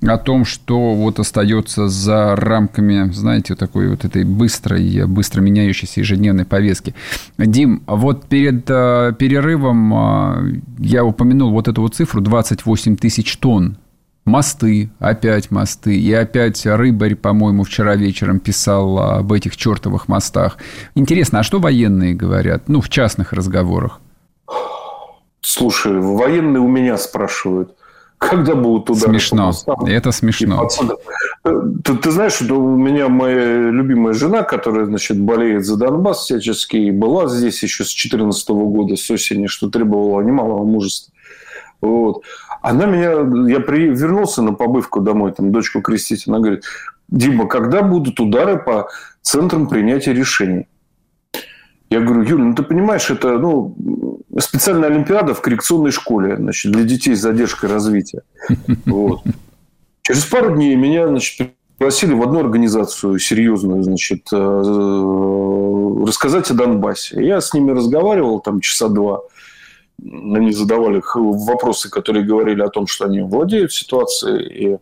о 0.00 0.16
том, 0.16 0.46
что 0.46 0.94
вот 0.94 1.18
остается 1.18 1.88
за 1.88 2.36
рамками, 2.36 3.12
знаете, 3.12 3.56
такой 3.56 3.90
вот 3.90 4.06
этой 4.06 4.24
быстрой, 4.24 5.04
быстро 5.04 5.42
меняющейся 5.42 6.00
ежедневной 6.00 6.46
повестки. 6.46 6.94
Дим, 7.36 7.82
вот 7.86 8.24
перед 8.24 8.64
э, 8.70 9.12
перерывом 9.18 10.62
я 10.78 11.04
упомянул 11.04 11.50
вот 11.50 11.68
эту 11.68 11.82
вот 11.82 11.94
цифру 11.94 12.22
28 12.22 12.96
тысяч 12.96 13.33
тонн. 13.36 13.78
Мосты, 14.24 14.90
опять 15.00 15.50
мосты. 15.50 15.96
И 15.98 16.12
опять 16.12 16.64
Рыбарь, 16.64 17.14
по-моему, 17.14 17.64
вчера 17.64 17.94
вечером 17.94 18.40
писал 18.40 18.98
об 18.98 19.32
этих 19.32 19.56
чертовых 19.56 20.08
мостах. 20.08 20.56
Интересно, 20.94 21.40
а 21.40 21.42
что 21.42 21.58
военные 21.58 22.14
говорят? 22.14 22.68
Ну, 22.68 22.80
в 22.80 22.88
частных 22.88 23.34
разговорах. 23.34 24.00
Слушай, 25.42 26.00
военные 26.00 26.60
у 26.60 26.68
меня 26.68 26.96
спрашивают, 26.96 27.76
когда 28.16 28.54
будут 28.54 28.88
удары 28.88 29.12
Смешно. 29.12 29.52
По 29.66 29.86
Это 29.86 30.10
смешно. 30.10 30.68
Ты, 31.84 31.96
ты 31.96 32.10
знаешь, 32.10 32.32
что 32.32 32.54
у 32.54 32.76
меня 32.76 33.08
моя 33.08 33.70
любимая 33.70 34.14
жена, 34.14 34.42
которая, 34.42 34.86
значит, 34.86 35.20
болеет 35.20 35.66
за 35.66 35.76
Донбасс 35.76 36.24
всячески, 36.24 36.76
и 36.76 36.90
была 36.90 37.28
здесь 37.28 37.62
еще 37.62 37.84
с 37.84 37.88
2014 37.88 38.48
года, 38.48 38.96
с 38.96 39.10
осени, 39.10 39.46
что 39.46 39.68
требовало 39.68 40.22
немалого 40.22 40.64
мужества. 40.64 41.12
Вот. 41.82 42.22
Она 42.64 42.86
меня, 42.86 43.10
я 43.52 43.60
при, 43.60 43.88
вернулся 43.88 44.40
на 44.40 44.54
побывку 44.54 45.00
домой, 45.00 45.34
там 45.34 45.52
дочку 45.52 45.82
крестить, 45.82 46.26
она 46.26 46.38
говорит, 46.38 46.64
Дима, 47.08 47.46
когда 47.46 47.82
будут 47.82 48.18
удары 48.20 48.56
по 48.56 48.88
центрам 49.20 49.68
принятия 49.68 50.14
решений? 50.14 50.66
Я 51.90 52.00
говорю, 52.00 52.22
Юля, 52.22 52.44
ну 52.44 52.54
ты 52.54 52.62
понимаешь, 52.62 53.10
это 53.10 53.36
ну, 53.36 53.76
специальная 54.38 54.88
олимпиада 54.88 55.34
в 55.34 55.42
коррекционной 55.42 55.90
школе 55.90 56.38
значит, 56.38 56.72
для 56.72 56.84
детей 56.84 57.14
с 57.14 57.20
задержкой 57.20 57.68
развития. 57.68 58.22
Вот. 58.86 59.20
Через 60.00 60.24
пару 60.24 60.56
дней 60.56 60.74
меня 60.74 61.06
значит, 61.06 61.50
пригласили 61.76 62.14
в 62.14 62.22
одну 62.22 62.40
организацию 62.40 63.18
серьезную, 63.18 63.82
значит, 63.82 64.26
э, 64.32 64.36
рассказать 66.06 66.50
о 66.50 66.54
Донбассе. 66.54 67.22
Я 67.22 67.42
с 67.42 67.52
ними 67.52 67.72
разговаривал 67.72 68.40
там 68.40 68.60
часа 68.60 68.88
два 68.88 69.20
они 70.02 70.52
задавали 70.52 71.02
вопросы, 71.14 71.90
которые 71.90 72.24
говорили 72.24 72.62
о 72.62 72.68
том, 72.68 72.86
что 72.86 73.06
они 73.06 73.20
владеют 73.20 73.72
ситуацией, 73.72 74.74
и 74.74 74.78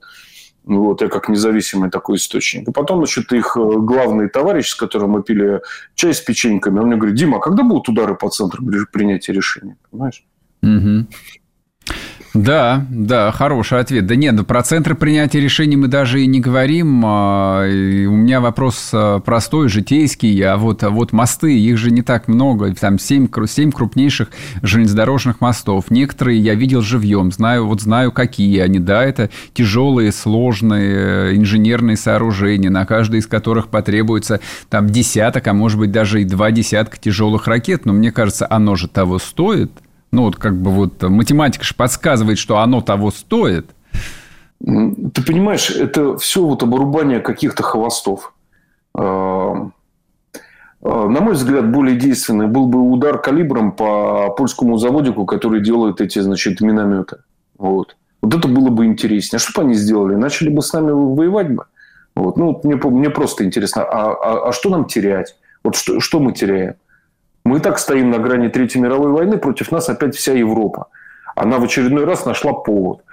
вот 0.65 1.03
я 1.03 1.09
как 1.09 1.29
независимый 1.29 1.91
такой 1.91 2.17
источник. 2.17 2.69
И 2.69 2.73
потом, 2.73 2.99
значит, 2.99 3.33
их 3.33 3.57
э, 3.57 3.61
главный 3.61 4.29
товарищ, 4.29 4.69
с 4.69 4.75
которым 4.75 5.11
мы 5.11 5.23
пили 5.23 5.61
чай 5.95 6.15
с 6.15 6.21
печеньками, 6.21 6.79
он 6.79 6.87
мне 6.87 6.97
говорит, 6.97 7.17
Дима, 7.17 7.39
а 7.39 7.41
когда 7.41 7.65
будут 7.65 7.89
удары 7.89 8.15
по 8.15 8.29
центру 8.31 8.65
принятия 8.93 9.33
решения? 9.33 9.77
Понимаешь? 9.91 10.25
Угу. 10.63 11.07
Да, 12.35 12.87
да, 12.89 13.31
хороший 13.31 13.79
ответ. 13.81 14.07
Да 14.07 14.17
нет, 14.17 14.35
ну 14.35 14.45
про 14.45 14.63
центры 14.63 14.95
принятия 14.95 15.39
решений 15.39 15.77
мы 15.77 15.89
даже 15.89 16.23
и 16.23 16.27
не 16.27 16.41
говорим. 16.41 17.03
А, 17.05 17.65
у 17.67 18.17
меня 18.17 18.41
вопрос 18.41 18.91
а, 18.95 19.21
простой, 19.21 19.69
житейский. 19.69 20.41
А 20.41 20.57
вот, 20.57 20.83
а 20.83 20.89
вот 20.89 21.13
мосты, 21.13 21.59
их 21.59 21.77
же 21.77 21.91
не 21.91 22.01
так 22.01 22.29
много. 22.29 22.75
Там 22.75 22.99
7, 22.99 23.29
7 23.47 23.71
крупнейших 23.71 24.31
железнодорожных 24.63 25.43
мостов. 25.43 25.91
Некоторые 25.91 26.39
я 26.39 26.55
видел 26.55 26.81
живьем, 26.81 27.33
знаю, 27.33 27.67
вот 27.67 27.83
знаю, 27.83 28.13
какие 28.13 28.61
они. 28.61 28.79
Да, 28.79 29.05
это 29.05 29.29
тяжелые, 29.53 30.11
сложные 30.11 31.33
э, 31.33 31.37
инженерные 31.37 31.99
сооружения, 31.99 32.71
на 32.71 32.87
каждый 32.87 33.21
из 33.21 33.27
которых 33.27 33.69
потребуется 33.69 34.41
там 34.71 34.89
десяток, 34.89 35.47
а 35.49 35.53
может 35.53 35.79
быть 35.79 35.93
даже 35.93 36.23
и 36.23 36.25
два 36.25 36.51
десятка 36.51 36.97
тяжелых 36.97 37.47
ракет. 37.47 37.85
Но 37.85 37.93
мне 37.93 38.11
кажется, 38.11 38.47
оно 38.49 38.75
же 38.75 38.89
того 38.89 39.19
стоит– 39.19 39.71
ну, 40.13 40.25
вот 40.25 40.37
как 40.37 40.57
бы 40.57 40.71
вот 40.71 41.03
математика 41.03 41.65
же 41.65 41.75
подсказывает, 41.75 42.39
что 42.39 42.59
оно 42.59 42.83
того 42.83 43.11
стоит. 43.11 43.71
Ты 44.61 45.25
понимаешь, 45.27 45.71
это 45.71 46.19
все 46.19 46.45
вот 46.45 46.63
обрубание 46.63 47.21
каких-то 47.21 47.63
хвостов. 47.63 48.35
А, 48.95 49.71
а, 50.83 51.09
на 51.09 51.21
мой 51.21 51.33
взгляд, 51.33 51.73
более 51.73 51.97
действенный 51.97 52.47
был 52.47 52.67
бы 52.67 52.81
удар 52.81 53.19
калибром 53.21 53.73
по 53.73 54.31
польскому 54.31 54.77
заводику, 54.77 55.25
который 55.25 55.63
делает 55.63 56.01
эти, 56.01 56.19
значит, 56.19 56.61
минометы. 56.61 57.19
Вот. 57.59 57.97
Вот 58.21 58.35
это 58.35 58.47
было 58.49 58.69
бы 58.69 58.85
интереснее. 58.85 59.39
А 59.39 59.41
что 59.41 59.63
бы 59.63 59.67
они 59.67 59.75
сделали? 59.75 60.15
Начали 60.15 60.51
бы 60.51 60.63
с 60.63 60.73
нами 60.73 60.91
воевать 60.91 61.53
бы? 61.53 61.65
Вот. 62.15 62.37
Ну, 62.37 62.61
мне, 62.63 62.77
мне 62.77 63.11
просто 63.11 63.45
интересно, 63.45 63.83
а, 63.83 64.13
а, 64.13 64.49
а 64.49 64.53
что 64.53 64.69
нам 64.69 64.85
терять? 64.85 65.37
Вот 65.65 65.75
что, 65.75 66.01
что 66.01 66.21
мы 66.21 66.33
теряем? 66.33 66.75
Мы 67.53 67.61
так 67.61 67.79
стоим 67.79 68.11
на 68.11 68.19
грани 68.19 68.49
Третьей 68.49 68.81
мировой 68.81 69.11
войны, 69.11 69.37
против 69.37 69.71
нас 69.73 69.91
опять 69.91 70.17
вся 70.17 70.33
Европа. 70.33 70.87
Она 71.37 71.59
в 71.59 71.65
очередной 71.65 72.07
раз 72.07 72.25
нашла 72.25 72.55
повод. 72.55 73.05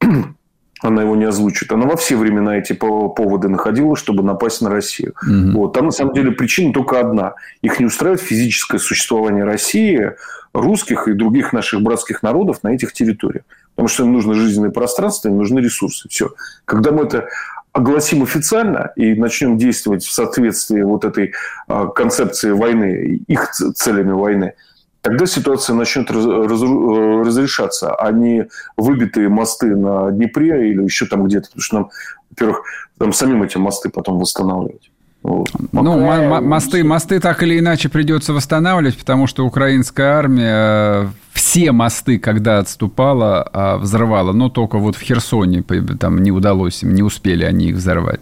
Она 0.82 1.02
его 1.02 1.14
не 1.14 1.26
озвучит. 1.26 1.70
Она 1.70 1.86
во 1.86 1.94
все 1.94 2.16
времена 2.16 2.58
эти 2.58 2.72
поводы 2.72 3.48
находила, 3.48 3.94
чтобы 3.94 4.24
напасть 4.24 4.62
на 4.62 4.70
Россию. 4.70 5.14
Угу. 5.22 5.58
Вот. 5.58 5.74
Там 5.74 5.86
на 5.86 5.90
самом 5.92 6.12
деле 6.12 6.32
причина 6.32 6.72
только 6.72 6.98
одна. 6.98 7.34
Их 7.62 7.78
не 7.78 7.86
устраивает 7.86 8.20
физическое 8.20 8.78
существование 8.78 9.44
России, 9.44 10.10
русских 10.52 11.06
и 11.06 11.12
других 11.12 11.52
наших 11.52 11.82
братских 11.82 12.24
народов 12.24 12.64
на 12.64 12.74
этих 12.74 12.92
территориях. 12.92 13.44
Потому 13.76 13.86
что 13.86 14.02
им 14.02 14.12
нужно 14.12 14.34
жизненное 14.34 14.70
пространство, 14.70 15.28
им 15.28 15.38
нужны 15.38 15.60
ресурсы. 15.60 16.08
Все. 16.08 16.30
Когда 16.64 16.90
мы 16.90 17.04
это 17.04 17.28
огласим 17.72 18.22
официально 18.22 18.92
и 18.96 19.14
начнем 19.14 19.56
действовать 19.56 20.04
в 20.04 20.12
соответствии 20.12 20.82
вот 20.82 21.04
этой 21.04 21.32
а, 21.68 21.86
концепции 21.86 22.50
войны, 22.50 23.22
их 23.26 23.50
целями 23.50 24.12
войны, 24.12 24.54
тогда 25.00 25.26
ситуация 25.26 25.74
начнет 25.74 26.10
раз, 26.10 26.24
разрешаться, 26.24 27.94
а 27.94 28.12
не 28.12 28.48
выбитые 28.76 29.28
мосты 29.28 29.74
на 29.74 30.10
Днепре 30.10 30.70
или 30.70 30.82
еще 30.82 31.06
там 31.06 31.24
где-то. 31.24 31.46
Потому 31.48 31.62
что 31.62 31.76
нам 31.76 31.90
во-первых, 32.30 32.62
там 32.98 33.12
самим 33.12 33.42
эти 33.42 33.58
мосты 33.58 33.90
потом 33.90 34.18
восстанавливать. 34.18 34.91
Вот. 35.22 35.48
Ну, 35.70 36.40
мосты, 36.40 36.82
мосты 36.82 37.20
так 37.20 37.42
или 37.42 37.58
иначе 37.58 37.88
придется 37.88 38.32
восстанавливать, 38.32 38.98
потому 38.98 39.26
что 39.26 39.46
украинская 39.46 40.14
армия 40.14 41.10
все 41.32 41.70
мосты, 41.70 42.18
когда 42.18 42.58
отступала, 42.58 43.48
а, 43.52 43.78
взрывала. 43.78 44.32
Но 44.32 44.48
только 44.48 44.78
вот 44.78 44.96
в 44.96 45.00
Херсоне 45.00 45.62
там 45.98 46.18
не 46.18 46.32
удалось 46.32 46.82
им, 46.82 46.94
не 46.94 47.02
успели 47.02 47.44
они 47.44 47.66
их 47.66 47.76
взорвать. 47.76 48.20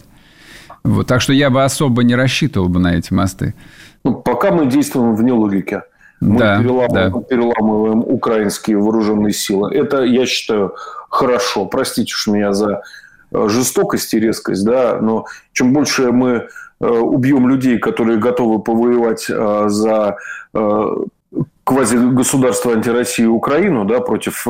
Вот, 0.83 1.07
так 1.07 1.21
что 1.21 1.33
я 1.33 1.51
бы 1.51 1.65
особо 1.65 2.03
не 2.03 2.15
рассчитывал 2.15 2.69
бы 2.69 2.81
на 2.81 2.97
эти 2.97 3.13
мосты. 3.13 3.55
Ну, 4.05 4.15
пока 4.15 4.51
мы 4.51 4.67
действуем 4.67 5.15
вне 5.15 5.33
логики. 5.33 5.83
Мы 6.21 6.39
да, 6.39 6.59
переламываем, 6.59 7.13
да. 7.13 7.21
переламываем 7.21 8.01
украинские 8.01 8.77
вооруженные 8.79 9.33
силы. 9.33 9.75
Это, 9.75 10.03
я 10.03 10.27
считаю, 10.27 10.75
хорошо. 11.09 11.65
Простите 11.65 12.13
уж 12.13 12.27
меня 12.27 12.53
за 12.53 12.83
э, 13.33 13.49
жестокость 13.49 14.13
и 14.13 14.21
резкость, 14.21 14.65
да, 14.65 14.99
но 15.01 15.25
чем 15.53 15.73
больше 15.73 16.13
мы 16.13 16.31
э, 16.31 16.49
убьем 16.81 17.49
людей, 17.49 17.79
которые 17.79 18.19
готовы 18.19 18.61
повоевать 18.61 19.27
э, 19.29 19.65
за 19.69 20.17
квазигосударство 21.63 22.73
антироссии 22.73 23.25
Украину 23.25 23.85
да, 23.85 24.01
против 24.01 24.45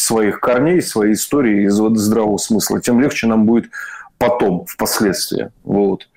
своих 0.00 0.38
корней, 0.38 0.80
своей 0.80 1.14
истории 1.14 1.64
и 1.64 1.68
здравого 1.68 2.36
смысла, 2.36 2.80
тем 2.80 3.00
легче 3.00 3.26
нам 3.26 3.44
будет 3.44 3.70
потом, 4.18 4.64
впоследствии. 4.66 5.50
Вот. 5.64 6.08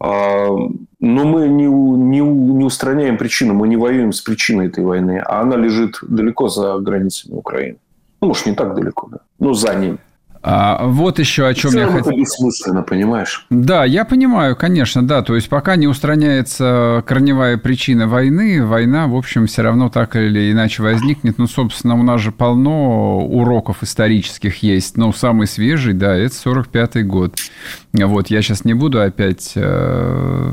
А, 0.00 0.48
но 0.48 1.24
мы 1.24 1.48
не, 1.48 1.66
не, 1.66 2.20
не 2.20 2.64
устраняем 2.64 3.18
причину, 3.18 3.54
мы 3.54 3.68
не 3.68 3.76
воюем 3.76 4.12
с 4.12 4.22
причиной 4.22 4.68
этой 4.68 4.82
войны, 4.82 5.22
а 5.24 5.42
она 5.42 5.56
лежит 5.56 5.98
далеко 6.02 6.48
за 6.48 6.78
границами 6.78 7.34
Украины. 7.34 7.78
Ну, 8.20 8.28
может, 8.28 8.46
не 8.46 8.54
так 8.54 8.74
далеко, 8.74 9.08
да, 9.10 9.18
но 9.38 9.52
за 9.52 9.74
ним. 9.74 9.98
А, 10.42 10.86
вот 10.86 11.18
еще 11.18 11.46
о 11.46 11.52
чем 11.52 11.72
я 11.72 11.86
хотел. 11.86 12.12
Это 12.12 12.16
бессмысленно, 12.18 12.82
понимаешь? 12.82 13.44
Да, 13.50 13.84
я 13.84 14.06
понимаю, 14.06 14.56
конечно, 14.56 15.06
да. 15.06 15.22
То 15.22 15.34
есть 15.34 15.50
пока 15.50 15.76
не 15.76 15.86
устраняется 15.86 17.04
корневая 17.06 17.58
причина 17.58 18.08
войны, 18.08 18.64
война, 18.64 19.06
в 19.06 19.16
общем, 19.16 19.46
все 19.46 19.62
равно 19.62 19.90
так 19.90 20.16
или 20.16 20.50
иначе 20.50 20.82
возникнет. 20.82 21.36
Ну, 21.36 21.46
собственно, 21.46 21.94
у 21.94 22.02
нас 22.02 22.22
же 22.22 22.32
полно 22.32 23.18
уроков 23.18 23.82
исторических 23.82 24.62
есть. 24.62 24.96
Но 24.96 25.12
самый 25.12 25.46
свежий, 25.46 25.92
да, 25.92 26.16
это 26.16 26.34
45-й 26.34 27.02
год. 27.02 27.36
Вот 27.92 28.28
я 28.28 28.40
сейчас 28.40 28.64
не 28.64 28.72
буду 28.72 29.02
опять 29.02 29.52
э, 29.56 30.52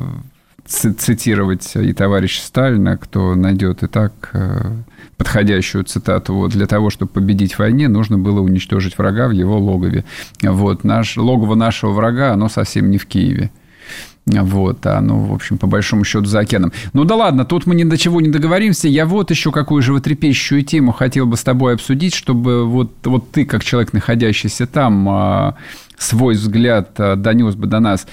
цитировать 0.66 1.76
и 1.76 1.94
товарища 1.94 2.42
Сталина, 2.42 2.98
кто 2.98 3.36
найдет 3.36 3.84
и 3.84 3.88
так 3.88 4.12
э, 4.34 4.72
подходящую 5.18 5.84
цитату. 5.84 6.34
Вот, 6.34 6.52
для 6.52 6.68
того, 6.68 6.90
чтобы 6.90 7.12
победить 7.12 7.54
в 7.54 7.60
войне, 7.60 7.88
нужно 7.88 8.18
было 8.18 8.40
уничтожить 8.40 8.98
врага 8.98 9.28
в 9.28 9.32
его 9.32 9.58
логове. 9.58 10.06
Вот, 10.42 10.84
наш, 10.84 11.18
логово 11.18 11.56
нашего 11.56 11.92
врага, 11.92 12.34
оно 12.34 12.50
совсем 12.50 12.90
не 12.92 12.98
в 12.98 13.06
Киеве. 13.06 13.52
Вот, 14.28 14.86
а 14.86 15.00
ну, 15.00 15.24
в 15.24 15.34
общем, 15.34 15.58
по 15.58 15.68
большому 15.68 16.04
счету 16.04 16.26
за 16.26 16.40
океаном. 16.40 16.74
Ну 16.92 17.06
да 17.06 17.16
ладно, 17.16 17.46
тут 17.46 17.66
мы 17.66 17.76
ни 17.76 17.86
до 17.86 17.98
чего 17.98 18.20
не 18.20 18.28
договоримся. 18.28 18.90
Я 18.90 19.06
вот 19.06 19.32
еще 19.32 19.54
какую 19.54 19.82
животрепещущую 19.82 20.64
тему 20.64 20.92
хотел 20.92 21.26
бы 21.26 21.38
с 21.38 21.44
тобой 21.44 21.76
обсудить, 21.76 22.14
чтобы 22.14 22.66
вот, 22.66 22.92
вот 23.06 23.32
ты, 23.32 23.46
как 23.46 23.64
человек, 23.64 23.94
находящийся 23.94 24.68
там, 24.68 25.08
а, 25.08 25.56
свой 25.98 26.36
взгляд 26.36 26.92
а, 27.00 27.16
донес 27.16 27.56
бы 27.56 27.68
до 27.68 27.80
нас. 27.80 28.06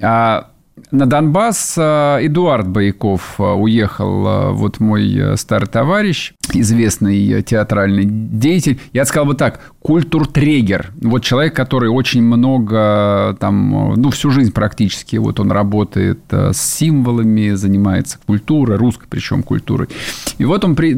А 0.00 0.50
на 0.92 1.06
Донбасс 1.06 1.74
э, 1.78 2.18
Эдуард 2.26 2.68
Бояков 2.68 3.36
э, 3.38 3.42
уехал, 3.42 4.26
э, 4.26 4.50
вот 4.52 4.78
мой 4.78 5.36
старый 5.36 5.66
товарищ, 5.66 6.34
известный 6.52 7.42
театральный 7.42 8.04
деятель. 8.04 8.78
Я 8.92 9.06
сказал 9.06 9.26
бы 9.26 9.34
так, 9.34 9.60
культуртрегер. 9.80 10.92
Вот 11.00 11.24
человек, 11.24 11.56
который 11.56 11.88
очень 11.88 12.22
много, 12.22 13.36
там, 13.40 13.94
ну, 13.96 14.10
всю 14.10 14.30
жизнь 14.30 14.52
практически, 14.52 15.16
вот 15.16 15.40
он 15.40 15.50
работает 15.50 16.20
с 16.30 16.58
символами, 16.58 17.54
занимается 17.54 18.18
культурой, 18.26 18.76
русской 18.76 19.06
причем 19.08 19.42
культурой. 19.42 19.88
И 20.36 20.44
вот 20.44 20.62
он 20.64 20.76
при... 20.76 20.94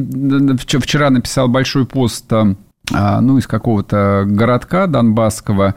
вчера 0.77 1.09
написал 1.09 1.47
большой 1.47 1.85
пост 1.85 2.31
ну, 2.91 3.37
из 3.37 3.47
какого-то 3.47 4.25
городка 4.27 4.87
донбасского, 4.87 5.75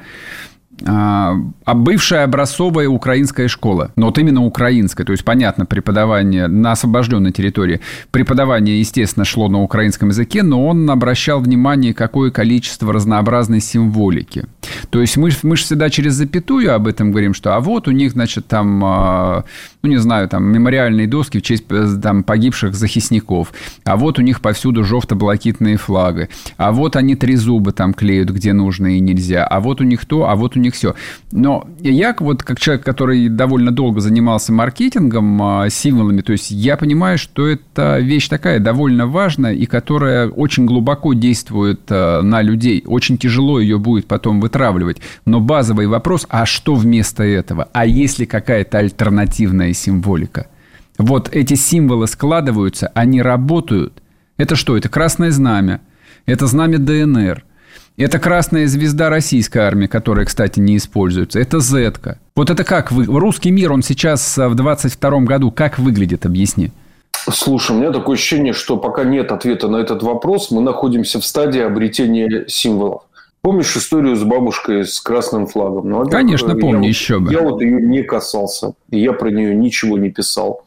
а, 0.86 1.34
а 1.64 1.75
бывшая 1.75 2.25
образцовая 2.25 2.88
украинская 2.88 3.49
школа. 3.49 3.91
Но 3.97 4.06
вот 4.06 4.19
именно 4.19 4.45
украинская. 4.45 5.04
То 5.04 5.12
есть, 5.12 5.25
понятно, 5.25 5.67
преподавание 5.67 6.47
на 6.47 6.73
освобожденной 6.73 7.32
территории. 7.32 7.80
Преподавание, 8.10 8.78
естественно, 8.78 9.25
шло 9.25 9.49
на 9.49 9.60
украинском 9.60 10.08
языке, 10.08 10.43
но 10.43 10.67
он 10.67 10.88
обращал 10.91 11.41
внимание, 11.41 11.95
какое 11.95 12.30
количество 12.30 12.93
разнообразной 12.93 13.60
символики. 13.60 14.45
То 14.91 15.00
есть, 15.00 15.17
мы, 15.17 15.30
мы 15.43 15.56
же 15.56 15.64
всегда 15.64 15.91
через 15.91 16.14
запятую 16.14 16.75
об 16.75 16.86
этом 16.86 17.10
говорим, 17.10 17.34
что 17.34 17.54
а 17.56 17.60
вот 17.60 17.88
у 17.88 17.91
них, 17.91 18.12
значит, 18.12 18.47
там, 18.47 18.82
а, 18.84 19.45
ну, 19.82 19.91
не 19.91 19.97
знаю, 19.99 20.28
там, 20.28 20.45
мемориальные 20.45 21.06
доски 21.06 21.38
в 21.38 21.43
честь 21.43 21.64
э, 21.71 21.86
там, 22.02 22.23
погибших 22.23 22.75
захисников. 22.75 23.52
А 23.84 23.97
вот 23.97 24.19
у 24.19 24.23
них 24.23 24.41
повсюду 24.41 24.84
жовто-блакитные 24.84 25.76
флаги. 25.76 26.28
А 26.56 26.73
вот 26.73 26.97
они 26.97 27.14
три 27.14 27.36
зуба 27.36 27.73
там 27.73 27.95
клеют, 27.95 28.30
где 28.30 28.52
нужно 28.52 28.97
и 28.97 29.00
нельзя. 29.00 29.45
А 29.45 29.60
вот 29.60 29.80
у 29.80 29.84
них 29.84 30.04
то, 30.06 30.28
а 30.28 30.36
вот 30.36 30.56
у 30.56 30.60
них 30.60 30.68
них 30.69 30.75
все. 30.75 30.95
Но 31.33 31.67
я 31.81 32.15
вот 32.19 32.43
как 32.43 32.61
человек, 32.61 32.85
который 32.85 33.28
довольно 33.28 33.71
долго 33.73 34.00
занимался 34.00 34.52
маркетингом, 34.52 35.43
а, 35.43 35.69
символами, 35.71 36.21
то 36.21 36.33
есть 36.33 36.50
я 36.50 36.76
понимаю, 36.76 37.19
что 37.19 37.47
это 37.47 37.99
вещь 37.99 38.28
такая 38.28 38.61
довольно 38.61 39.07
важная 39.07 39.52
и 39.52 39.67
которая 39.67 40.28
очень 40.28 40.67
глубоко 40.67 41.15
действует 41.15 41.81
а, 41.91 42.23
на 42.23 42.43
людей. 42.43 42.85
Очень 42.87 43.19
тяжело 43.19 43.61
ее 43.61 43.78
будет 43.78 44.07
потом 44.07 44.41
вытравливать. 44.41 44.99
Но 45.25 45.41
базовый 45.41 45.87
вопрос, 45.87 46.26
а 46.28 46.47
что 46.47 46.75
вместо 46.75 47.23
этого? 47.23 47.69
А 47.73 47.87
есть 47.87 48.19
ли 48.19 48.26
какая-то 48.26 48.78
альтернативная 48.78 49.73
символика? 49.73 50.47
Вот 50.99 51.28
эти 51.33 51.54
символы 51.54 52.07
складываются, 52.09 52.91
они 52.95 53.23
работают. 53.23 54.02
Это 54.37 54.57
что? 54.57 54.76
Это 54.76 54.89
красное 54.89 55.31
знамя. 55.31 55.81
Это 56.26 56.47
знамя 56.47 56.78
ДНР. 56.78 57.45
Это 57.99 58.21
красная 58.21 58.69
звезда 58.69 59.11
российской 59.11 59.58
армии, 59.58 59.89
которая, 59.89 60.25
кстати, 60.25 60.61
не 60.61 60.76
используется. 60.76 61.41
Это 61.41 61.58
Зетка. 61.58 62.19
Вот 62.37 62.49
это 62.49 62.63
как 62.63 62.93
вы... 62.93 63.04
Русский 63.06 63.50
мир, 63.50 63.73
он 63.73 63.82
сейчас 63.82 64.39
в 64.39 64.54
22 64.54 65.21
году 65.23 65.50
как 65.50 65.80
выглядит? 65.80 66.25
Объясни. 66.25 66.71
Слушай, 67.28 67.76
у 67.76 67.80
меня 67.80 67.91
такое 67.91 68.15
ощущение, 68.15 68.52
что 68.52 68.76
пока 68.76 69.02
нет 69.02 69.32
ответа 69.32 69.69
на 69.69 69.78
этот 69.78 70.04
вопрос, 70.04 70.52
мы 70.52 70.61
находимся 70.61 71.21
в 71.21 71.25
стадии 71.26 71.61
обретения 71.61 72.45
символов. 72.47 73.02
Помнишь 73.41 73.76
историю 73.76 74.15
с 74.15 74.23
бабушкой 74.23 74.84
с 74.84 75.00
красным 75.00 75.47
флагом? 75.49 75.89
Ну, 75.89 76.08
Конечно, 76.08 76.54
помню, 76.54 76.84
я, 76.84 76.89
еще 76.89 77.19
бы. 77.19 77.32
Я 77.32 77.41
вот 77.41 77.61
ее 77.61 77.80
не 77.80 78.02
касался, 78.02 78.75
и 78.91 79.00
я 79.00 79.13
про 79.13 79.30
нее 79.30 79.54
ничего 79.56 79.99
не 79.99 80.11
писал. 80.11 80.65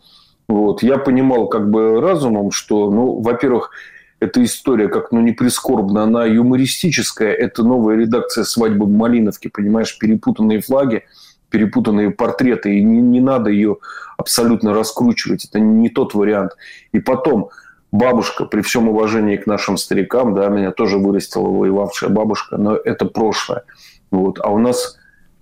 Вот. 0.48 0.84
Я 0.84 0.98
понимал 0.98 1.48
как 1.48 1.70
бы 1.70 2.02
разумом, 2.02 2.52
что, 2.52 2.92
ну, 2.92 3.22
во-первых, 3.22 3.72
эта 4.22 4.44
история, 4.44 4.88
как 4.88 5.12
ну 5.12 5.20
не 5.20 5.32
прискорбно, 5.34 6.04
она 6.04 6.26
юмористическая. 6.26 7.34
Это 7.34 7.64
новая 7.64 7.98
редакция 7.98 8.44
«Свадьбы 8.44 8.86
в 8.86 8.92
Малиновке», 8.92 9.50
понимаешь, 9.50 9.98
перепутанные 9.98 10.62
флаги, 10.62 11.04
перепутанные 11.50 12.12
портреты, 12.12 12.78
и 12.78 12.84
не, 12.84 13.02
не 13.02 13.20
надо 13.20 13.50
ее 13.50 13.78
абсолютно 14.18 14.76
раскручивать. 14.76 15.46
Это 15.46 15.60
не 15.60 15.90
тот 15.90 16.14
вариант. 16.14 16.52
И 16.92 17.00
потом, 17.00 17.50
бабушка, 17.92 18.46
при 18.46 18.62
всем 18.62 18.88
уважении 18.88 19.38
к 19.38 19.48
нашим 19.48 19.76
старикам, 19.76 20.36
да, 20.36 20.50
меня 20.50 20.72
тоже 20.72 21.00
вырастила 21.00 21.48
воевавшая 21.48 22.12
бабушка, 22.12 22.58
но 22.58 22.76
это 22.76 23.06
прошлое. 23.06 23.64
Вот. 24.12 24.40
А 24.40 24.52
у 24.52 24.60
нас 24.60 25.00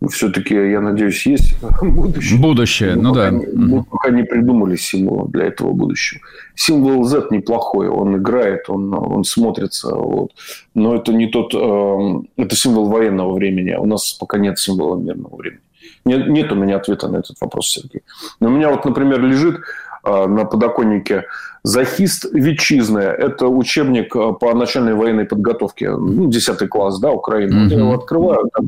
все-таки, 0.07 0.55
я 0.55 0.79
надеюсь, 0.79 1.25
есть 1.25 1.55
будущее. 1.81 2.39
Будущее, 2.39 2.95
мы 2.95 3.01
ну 3.01 3.09
пока, 3.13 3.31
да. 3.31 3.37
Мы 3.53 3.83
пока 3.83 4.09
не 4.11 4.23
придумали 4.23 4.77
символа 4.77 5.27
для 5.27 5.45
этого 5.45 5.71
будущего. 5.71 6.21
Символ 6.55 7.03
Z 7.03 7.27
неплохой, 7.31 7.89
он 7.89 8.15
играет, 8.15 8.69
он, 8.69 8.93
он 8.93 9.23
смотрится, 9.23 9.93
вот. 9.95 10.31
но 10.73 10.95
это 10.95 11.11
не 11.13 11.27
тот, 11.27 11.53
э, 11.53 12.21
это 12.37 12.55
символ 12.55 12.89
военного 12.89 13.33
времени, 13.33 13.71
а 13.71 13.81
у 13.81 13.85
нас 13.85 14.13
пока 14.13 14.37
нет 14.37 14.57
символа 14.57 14.97
мирного 14.97 15.35
времени. 15.35 15.61
Нет, 16.05 16.27
нет 16.27 16.51
у 16.51 16.55
меня 16.55 16.77
ответа 16.77 17.09
на 17.09 17.17
этот 17.17 17.35
вопрос, 17.41 17.67
Сергей. 17.67 18.01
Но 18.39 18.47
у 18.47 18.51
меня 18.51 18.69
вот, 18.69 18.85
например, 18.85 19.21
лежит 19.21 19.59
э, 20.05 20.27
на 20.27 20.45
подоконнике 20.45 21.25
«Захист 21.63 22.25
Ветчизная». 22.31 23.11
Это 23.11 23.47
учебник 23.47 24.15
э, 24.15 24.33
по 24.39 24.53
начальной 24.53 24.93
военной 24.93 25.25
подготовке, 25.25 25.91
ну, 25.91 26.29
10 26.29 26.69
класс, 26.69 26.99
да, 26.99 27.11
Украины. 27.11 27.65
Mm-hmm. 27.65 27.69
Я 27.69 27.77
его 27.79 27.93
открываю, 27.93 28.49
там 28.53 28.67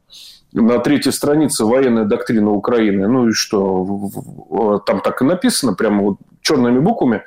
на 0.54 0.80
третьей 0.80 1.12
странице 1.12 1.66
военная 1.66 2.06
доктрина 2.06 2.52
Украины. 2.52 3.08
Ну 3.08 3.30
и 3.30 3.32
что? 3.32 4.82
Там 4.86 5.02
так 5.02 5.22
и 5.22 5.26
написано, 5.26 5.74
прямо 5.74 6.04
вот 6.04 6.18
черными 6.42 6.80
буквами 6.80 7.24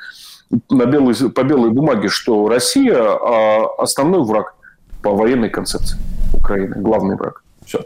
на 0.70 0.86
белой, 0.86 1.14
по 1.30 1.42
белой 1.42 1.70
бумаге, 1.70 2.08
что 2.08 2.48
Россия 2.48 2.96
а 2.98 3.66
основной 3.78 4.24
враг 4.24 4.54
по 5.02 5.14
военной 5.14 5.50
концепции 5.50 5.98
Украины, 6.32 6.76
главный 6.76 7.16
враг. 7.16 7.42
Все. 7.64 7.80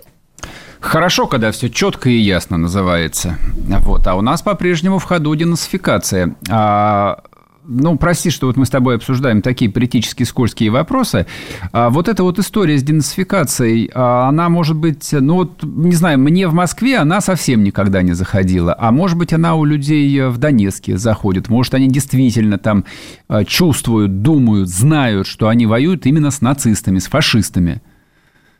Хорошо, 0.80 1.26
когда 1.26 1.50
все 1.50 1.68
четко 1.68 2.08
и 2.08 2.16
ясно 2.16 2.56
называется. 2.56 3.36
Вот. 3.80 4.06
А 4.06 4.14
у 4.14 4.20
нас 4.20 4.42
по-прежнему 4.42 4.98
в 4.98 5.04
ходу 5.04 5.34
денацификация. 5.34 6.36
А 6.50 7.22
ну, 7.68 7.98
прости, 7.98 8.30
что 8.30 8.46
вот 8.46 8.56
мы 8.56 8.64
с 8.64 8.70
тобой 8.70 8.96
обсуждаем 8.96 9.42
такие 9.42 9.70
политически 9.70 10.22
скользкие 10.22 10.70
вопросы. 10.70 11.26
А 11.72 11.90
вот 11.90 12.08
эта 12.08 12.22
вот 12.22 12.38
история 12.38 12.78
с 12.78 12.82
денацификацией, 12.82 13.90
а, 13.94 14.28
она 14.28 14.48
может 14.48 14.76
быть, 14.76 15.10
ну 15.12 15.34
вот, 15.34 15.62
не 15.62 15.94
знаю, 15.94 16.18
мне 16.18 16.48
в 16.48 16.54
Москве 16.54 16.96
она 16.96 17.20
совсем 17.20 17.62
никогда 17.62 18.00
не 18.02 18.14
заходила, 18.14 18.74
а 18.78 18.90
может 18.90 19.18
быть, 19.18 19.34
она 19.34 19.54
у 19.54 19.64
людей 19.64 20.28
в 20.28 20.38
Донецке 20.38 20.96
заходит, 20.96 21.48
может, 21.48 21.74
они 21.74 21.88
действительно 21.88 22.58
там 22.58 22.84
а, 23.28 23.44
чувствуют, 23.44 24.22
думают, 24.22 24.68
знают, 24.68 25.26
что 25.26 25.48
они 25.48 25.66
воюют 25.66 26.06
именно 26.06 26.30
с 26.30 26.40
нацистами, 26.40 26.98
с 26.98 27.06
фашистами. 27.06 27.82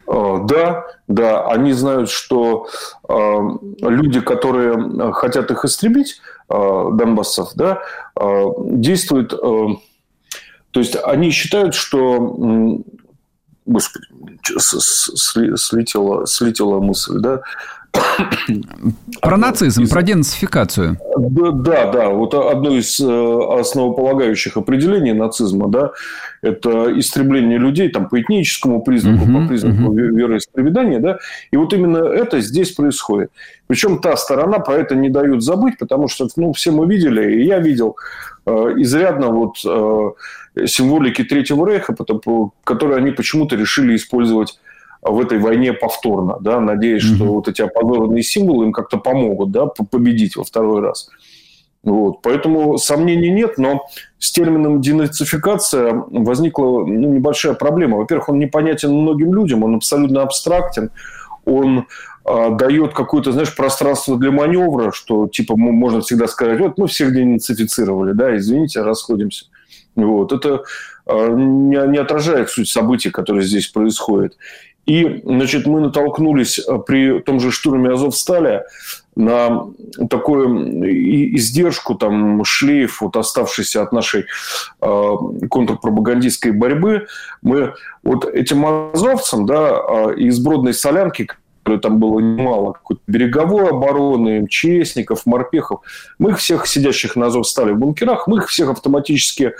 А, 0.08 0.38
да, 0.38 0.86
да, 1.06 1.46
они 1.48 1.72
знают, 1.72 2.10
что 2.10 2.66
э, 3.08 3.38
люди, 3.82 4.20
которые 4.20 5.12
хотят 5.12 5.50
их 5.50 5.64
истребить, 5.64 6.20
э, 6.48 6.88
донбассов, 6.92 7.50
да, 7.54 7.82
э, 8.18 8.44
действуют, 8.58 9.34
э, 9.34 9.66
то 10.70 10.80
есть 10.80 10.96
они 10.96 11.30
считают, 11.30 11.74
что, 11.74 12.18
господи, 13.66 14.06
слетела, 14.56 16.26
слетела 16.26 16.80
мысль, 16.80 17.18
да, 17.18 17.42
про 19.20 19.36
нацизм, 19.36 19.82
из... 19.82 19.90
про 19.90 20.02
денацификацию. 20.02 20.98
Да, 21.16 21.90
да, 21.90 22.08
Вот 22.10 22.34
одно 22.34 22.76
из 22.76 23.00
э, 23.00 23.60
основополагающих 23.60 24.56
определений 24.56 25.12
нацизма, 25.12 25.68
да, 25.68 25.92
это 26.42 26.98
истребление 26.98 27.58
людей 27.58 27.88
там, 27.88 28.08
по 28.08 28.20
этническому 28.20 28.82
признаку, 28.82 29.24
угу, 29.24 29.40
по 29.40 29.48
признаку 29.48 29.90
угу. 29.90 29.94
вероисповедания. 29.94 31.00
Да, 31.00 31.18
и 31.50 31.56
вот 31.56 31.72
именно 31.72 31.98
это 31.98 32.40
здесь 32.40 32.72
происходит. 32.72 33.30
Причем 33.66 34.00
та 34.00 34.16
сторона 34.16 34.58
про 34.58 34.74
это 34.74 34.94
не 34.94 35.10
дают 35.10 35.42
забыть, 35.42 35.78
потому 35.78 36.08
что 36.08 36.28
ну, 36.36 36.52
все 36.52 36.70
мы 36.70 36.86
видели, 36.86 37.40
и 37.40 37.46
я 37.46 37.58
видел 37.58 37.96
э, 38.46 38.50
изрядно 38.76 39.28
вот, 39.28 39.56
э, 39.64 40.66
символики 40.66 41.24
Третьего 41.24 41.66
Рейха, 41.66 41.94
которые 42.64 42.98
они 42.98 43.10
почему-то 43.10 43.56
решили 43.56 43.96
использовать 43.96 44.58
в 45.02 45.20
этой 45.20 45.38
войне 45.38 45.72
повторно, 45.72 46.38
да, 46.40 46.60
надеясь, 46.60 47.04
mm-hmm. 47.04 47.16
что 47.16 47.24
вот 47.26 47.48
эти 47.48 47.62
опозоренные 47.62 48.22
символы 48.22 48.66
им 48.66 48.72
как-то 48.72 48.98
помогут, 48.98 49.50
да, 49.50 49.66
победить 49.66 50.36
во 50.36 50.44
второй 50.44 50.80
раз. 50.80 51.08
Вот. 51.84 52.22
Поэтому 52.22 52.76
сомнений 52.76 53.30
нет, 53.30 53.56
но 53.56 53.86
с 54.18 54.32
термином 54.32 54.80
денацификация 54.80 55.92
возникла 56.10 56.84
ну, 56.84 57.14
небольшая 57.14 57.54
проблема. 57.54 57.98
Во-первых, 57.98 58.30
он 58.30 58.38
непонятен 58.38 58.92
многим 58.92 59.32
людям, 59.32 59.62
он 59.62 59.76
абсолютно 59.76 60.22
абстрактен, 60.22 60.90
он 61.44 61.86
э, 62.24 62.56
дает 62.58 62.94
какое-то, 62.94 63.32
знаешь, 63.32 63.54
пространство 63.54 64.18
для 64.18 64.32
маневра, 64.32 64.90
что 64.92 65.28
типа 65.28 65.56
можно 65.56 66.00
всегда 66.00 66.26
сказать, 66.26 66.60
вот 66.60 66.78
мы 66.78 66.88
всех 66.88 67.14
денацифицировали, 67.14 68.12
да, 68.12 68.36
извините, 68.36 68.82
расходимся. 68.82 69.46
Вот. 69.94 70.32
Это 70.32 70.64
э, 71.06 71.28
не, 71.30 71.90
не 71.90 71.98
отражает 71.98 72.50
суть 72.50 72.68
событий, 72.68 73.10
которые 73.10 73.44
здесь 73.44 73.68
происходят. 73.68 74.36
И, 74.88 75.20
значит, 75.22 75.66
мы 75.66 75.80
натолкнулись 75.80 76.58
э, 76.58 76.78
при 76.78 77.20
том 77.20 77.40
же 77.40 77.52
штурме 77.52 77.90
Азовстали 77.90 78.64
на 79.16 79.66
такую 80.08 81.36
издержку, 81.36 81.94
там, 81.94 82.42
шлейф, 82.44 83.02
вот 83.02 83.16
оставшийся 83.16 83.82
от 83.82 83.92
нашей 83.92 84.24
э, 84.80 85.14
контрпропагандистской 85.50 86.52
борьбы. 86.52 87.06
Мы 87.42 87.74
вот 88.02 88.24
этим 88.24 88.64
азовцам, 88.64 89.44
да, 89.44 89.76
э, 89.76 90.14
из 90.16 90.38
бродной 90.38 90.72
солянки, 90.72 91.28
там 91.76 91.98
было 91.98 92.20
немало, 92.20 92.72
какой-то 92.72 93.02
береговой 93.06 93.68
обороны, 93.68 94.42
МЧСников, 94.42 95.26
морпехов. 95.26 95.80
Мы 96.18 96.30
их 96.30 96.38
всех, 96.38 96.66
сидящих 96.66 97.16
на 97.16 97.26
Азов 97.26 97.46
стали 97.46 97.72
в 97.72 97.78
бункерах, 97.78 98.26
мы 98.26 98.38
их 98.38 98.48
всех 98.48 98.70
автоматически 98.70 99.52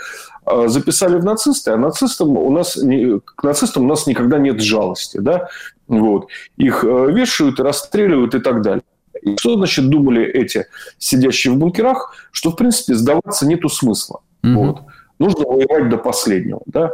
э, 0.45 0.67
записали 0.67 1.17
в 1.17 1.23
нацисты, 1.23 1.71
а 1.71 1.77
нацистам 1.77 2.35
у 2.37 2.51
нас, 2.51 2.75
к 2.75 3.43
нацистам 3.43 3.85
у 3.85 3.87
нас 3.87 4.07
никогда 4.07 4.39
нет 4.39 4.61
жалости. 4.61 5.19
Да? 5.19 5.49
Вот. 5.87 6.27
Их 6.57 6.83
э, 6.83 7.11
вешают, 7.11 7.59
расстреливают 7.59 8.33
и 8.35 8.39
так 8.39 8.61
далее. 8.61 8.83
И 9.21 9.35
что, 9.37 9.55
значит, 9.55 9.89
думали 9.89 10.25
эти, 10.25 10.67
сидящие 10.97 11.53
в 11.53 11.57
бункерах, 11.57 12.15
что, 12.31 12.51
в 12.51 12.55
принципе, 12.55 12.95
сдаваться 12.95 13.45
нету 13.45 13.69
смысла. 13.69 14.21
Mm-hmm. 14.43 14.53
Вот. 14.53 14.81
Нужно 15.19 15.45
воевать 15.45 15.89
до 15.89 15.97
последнего. 15.97 16.61
Да? 16.65 16.91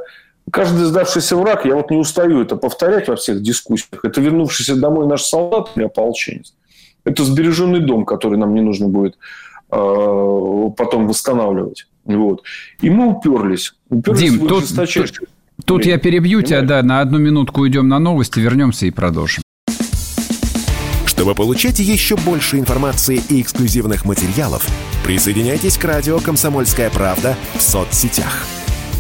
Каждый 0.52 0.86
сдавшийся 0.86 1.36
враг, 1.36 1.66
я 1.66 1.76
вот 1.76 1.90
не 1.90 1.98
устаю 1.98 2.42
это 2.42 2.56
повторять 2.56 3.08
во 3.08 3.16
всех 3.16 3.42
дискуссиях, 3.42 4.04
это 4.04 4.22
вернувшийся 4.22 4.76
домой 4.76 5.08
наш 5.08 5.24
солдат 5.24 5.72
или 5.76 5.86
ополченец. 5.86 6.54
Это 7.04 7.24
сбереженный 7.24 7.80
дом, 7.80 8.06
который 8.06 8.38
нам 8.38 8.54
не 8.54 8.62
нужно 8.62 8.88
будет 8.88 9.18
э, 9.72 10.70
потом 10.78 11.08
восстанавливать. 11.08 11.88
Вот. 12.06 12.44
И 12.82 12.90
мы 12.90 13.08
уперлись. 13.08 13.74
уперлись 13.90 14.32
Дим, 14.32 14.48
тут, 14.48 14.66
тут, 14.76 15.20
тут 15.66 15.86
я 15.86 15.98
перебью 15.98 16.42
Понимаешь? 16.42 16.48
тебя, 16.48 16.62
да, 16.62 16.84
на 16.84 17.00
одну 17.02 17.18
минутку 17.18 17.62
уйдем 17.62 17.88
на 17.88 18.00
новости, 18.00 18.40
вернемся 18.40 18.86
и 18.86 18.92
продолжим. 18.92 19.44
Чтобы 21.06 21.34
получать 21.34 21.80
еще 21.80 22.18
больше 22.18 22.60
информации 22.60 23.20
и 23.30 23.42
эксклюзивных 23.42 24.06
материалов, 24.06 24.68
присоединяйтесь 25.04 25.78
к 25.78 25.84
радио 25.86 26.20
«Комсомольская 26.20 26.90
правда» 26.92 27.36
в 27.56 27.62
соцсетях– 27.62 28.46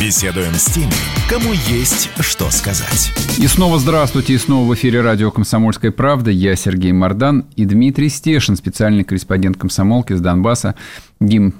Беседуем 0.00 0.54
с 0.54 0.64
теми, 0.64 0.94
кому 1.28 1.52
есть 1.52 2.08
что 2.20 2.50
сказать. 2.50 3.12
И 3.36 3.46
снова 3.46 3.78
здравствуйте, 3.78 4.32
и 4.32 4.38
снова 4.38 4.66
в 4.66 4.74
эфире 4.74 5.02
радио 5.02 5.30
«Комсомольская 5.30 5.90
правда». 5.90 6.30
Я 6.30 6.56
Сергей 6.56 6.92
Мордан 6.92 7.44
и 7.54 7.66
Дмитрий 7.66 8.08
Стешин, 8.08 8.56
специальный 8.56 9.04
корреспондент 9.04 9.58
«Комсомолки» 9.58 10.14
с 10.14 10.20
Донбасса. 10.22 10.74
Дим, 11.20 11.52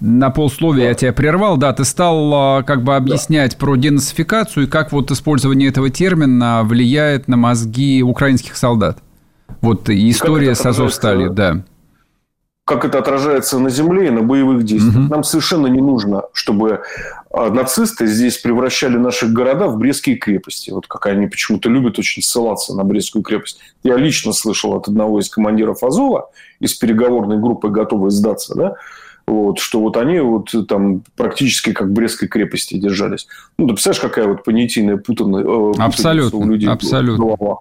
на 0.00 0.30
полсловия 0.30 0.88
я 0.88 0.94
тебя 0.94 1.12
прервал, 1.12 1.58
да, 1.58 1.74
ты 1.74 1.84
стал 1.84 2.32
а, 2.32 2.62
как 2.62 2.82
бы 2.82 2.96
объяснять 2.96 3.52
да. 3.52 3.58
про 3.58 3.76
денацификацию 3.76 4.64
и 4.64 4.66
как 4.66 4.90
вот 4.90 5.10
использование 5.10 5.68
этого 5.68 5.90
термина 5.90 6.62
влияет 6.64 7.28
на 7.28 7.36
мозги 7.36 8.02
украинских 8.02 8.56
солдат. 8.56 9.00
Вот 9.60 9.90
история 9.90 10.54
с 10.54 10.64
Азовстали, 10.64 11.28
да 11.28 11.62
как 12.64 12.86
это 12.86 12.98
отражается 12.98 13.58
на 13.58 13.68
земле 13.68 14.08
и 14.08 14.10
на 14.10 14.22
боевых 14.22 14.64
действиях. 14.64 14.96
Угу. 14.96 15.14
Нам 15.14 15.24
совершенно 15.24 15.66
не 15.66 15.82
нужно, 15.82 16.24
чтобы 16.32 16.82
а, 17.30 17.50
нацисты 17.50 18.06
здесь 18.06 18.38
превращали 18.38 18.96
наши 18.96 19.26
города 19.26 19.66
в 19.66 19.76
Брестские 19.76 20.16
крепости. 20.16 20.70
Вот 20.70 20.86
как 20.86 21.06
они 21.06 21.26
почему-то 21.26 21.68
любят 21.68 21.98
очень 21.98 22.22
ссылаться 22.22 22.74
на 22.74 22.84
Брестскую 22.84 23.22
крепость. 23.22 23.60
Я 23.82 23.96
лично 23.96 24.32
слышал 24.32 24.74
от 24.74 24.88
одного 24.88 25.20
из 25.20 25.28
командиров 25.28 25.82
Азова, 25.82 26.30
из 26.58 26.72
переговорной 26.74 27.38
группы 27.38 27.68
«Готовы 27.68 28.10
сдаться», 28.10 28.54
да, 28.54 28.76
вот, 29.26 29.58
что 29.58 29.80
вот 29.80 29.98
они 29.98 30.20
вот 30.20 30.54
там 30.66 31.02
практически 31.16 31.72
как 31.72 31.92
Брестской 31.92 32.28
крепости 32.28 32.78
держались. 32.78 33.26
Ну, 33.58 33.66
ты 33.66 33.74
представляешь, 33.74 34.00
какая 34.00 34.26
вот 34.26 34.42
понятийная 34.42 34.96
путанная, 34.96 35.44
э, 35.44 35.72
абсолютно, 35.78 36.38
у 36.38 36.46
людей 36.46 36.68
абсолютно. 36.68 37.24
голова. 37.24 37.58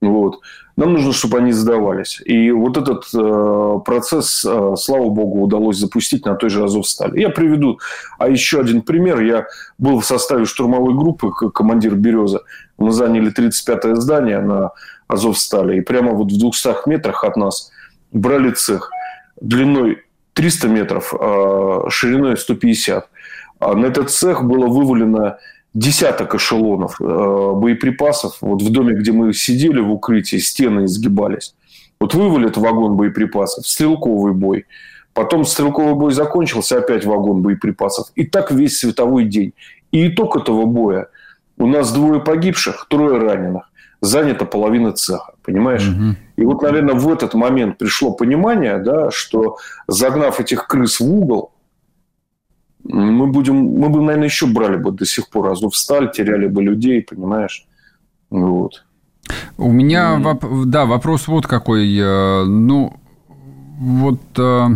Вот. 0.00 0.40
Нам 0.76 0.92
нужно, 0.92 1.12
чтобы 1.12 1.38
они 1.38 1.50
сдавались. 1.50 2.22
И 2.24 2.52
вот 2.52 2.76
этот 2.76 3.04
э, 3.12 3.80
процесс, 3.84 4.44
э, 4.44 4.74
слава 4.76 5.08
богу, 5.08 5.42
удалось 5.42 5.76
запустить 5.76 6.24
на 6.24 6.36
той 6.36 6.50
же 6.50 6.62
Азовстали. 6.62 7.20
Я 7.20 7.30
приведу 7.30 7.80
а 8.18 8.28
еще 8.28 8.60
один 8.60 8.82
пример. 8.82 9.20
Я 9.20 9.46
был 9.76 9.98
в 9.98 10.06
составе 10.06 10.44
штурмовой 10.44 10.94
группы, 10.94 11.32
командир 11.52 11.96
«Береза». 11.96 12.42
Мы 12.78 12.92
заняли 12.92 13.32
35-е 13.32 13.96
здание 13.96 14.40
на 14.40 14.70
Азовстали. 15.08 15.78
И 15.78 15.80
прямо 15.80 16.12
вот 16.12 16.30
в 16.30 16.38
200 16.38 16.88
метрах 16.88 17.24
от 17.24 17.36
нас 17.36 17.72
брали 18.12 18.52
цех 18.52 18.90
длиной 19.40 20.04
300 20.34 20.68
метров, 20.68 21.12
э, 21.12 21.80
шириной 21.88 22.36
150. 22.36 23.08
А 23.58 23.74
на 23.74 23.86
этот 23.86 24.10
цех 24.10 24.44
было 24.44 24.68
вывалено 24.68 25.38
десяток 25.78 26.34
эшелонов 26.34 27.00
э, 27.00 27.52
боеприпасов. 27.54 28.38
Вот 28.40 28.62
в 28.62 28.70
доме, 28.70 28.94
где 28.94 29.12
мы 29.12 29.32
сидели 29.32 29.80
в 29.80 29.92
укрытии, 29.92 30.36
стены 30.36 30.84
изгибались. 30.84 31.54
Вот 32.00 32.14
вывалит 32.14 32.56
вагон 32.56 32.96
боеприпасов, 32.96 33.66
стрелковый 33.66 34.32
бой. 34.32 34.66
Потом 35.14 35.44
стрелковый 35.44 35.94
бой 35.94 36.12
закончился, 36.12 36.78
опять 36.78 37.04
вагон 37.04 37.42
боеприпасов. 37.42 38.08
И 38.14 38.24
так 38.24 38.50
весь 38.50 38.78
световой 38.78 39.24
день. 39.24 39.52
И 39.92 40.08
итог 40.08 40.36
этого 40.36 40.64
боя. 40.66 41.08
У 41.56 41.66
нас 41.66 41.92
двое 41.92 42.20
погибших, 42.20 42.86
трое 42.88 43.18
раненых. 43.18 43.70
Занята 44.00 44.44
половина 44.44 44.92
цеха, 44.92 45.32
понимаешь? 45.44 45.88
Угу. 45.88 46.16
И 46.36 46.44
вот, 46.44 46.62
наверное, 46.62 46.94
в 46.94 47.12
этот 47.12 47.34
момент 47.34 47.78
пришло 47.78 48.12
понимание, 48.12 48.78
да, 48.78 49.10
что 49.10 49.56
загнав 49.88 50.38
этих 50.38 50.68
крыс 50.68 51.00
в 51.00 51.12
угол, 51.12 51.50
мы 52.88 53.26
будем, 53.26 53.56
мы 53.56 53.88
бы, 53.90 54.00
наверное, 54.00 54.28
еще 54.28 54.46
брали 54.46 54.76
бы 54.76 54.92
до 54.92 55.04
сих 55.04 55.28
пор 55.28 55.48
Азовсталь, 55.48 56.10
теряли 56.10 56.46
бы 56.46 56.62
людей, 56.62 57.02
понимаешь? 57.02 57.66
Вот. 58.30 58.84
У 59.58 59.70
меня, 59.70 60.16
mm. 60.16 60.22
воп- 60.22 60.64
да, 60.64 60.86
вопрос 60.86 61.28
вот 61.28 61.46
какой. 61.46 61.94
Э, 61.98 62.44
ну, 62.44 62.94
вот 63.78 64.20
э, 64.38 64.66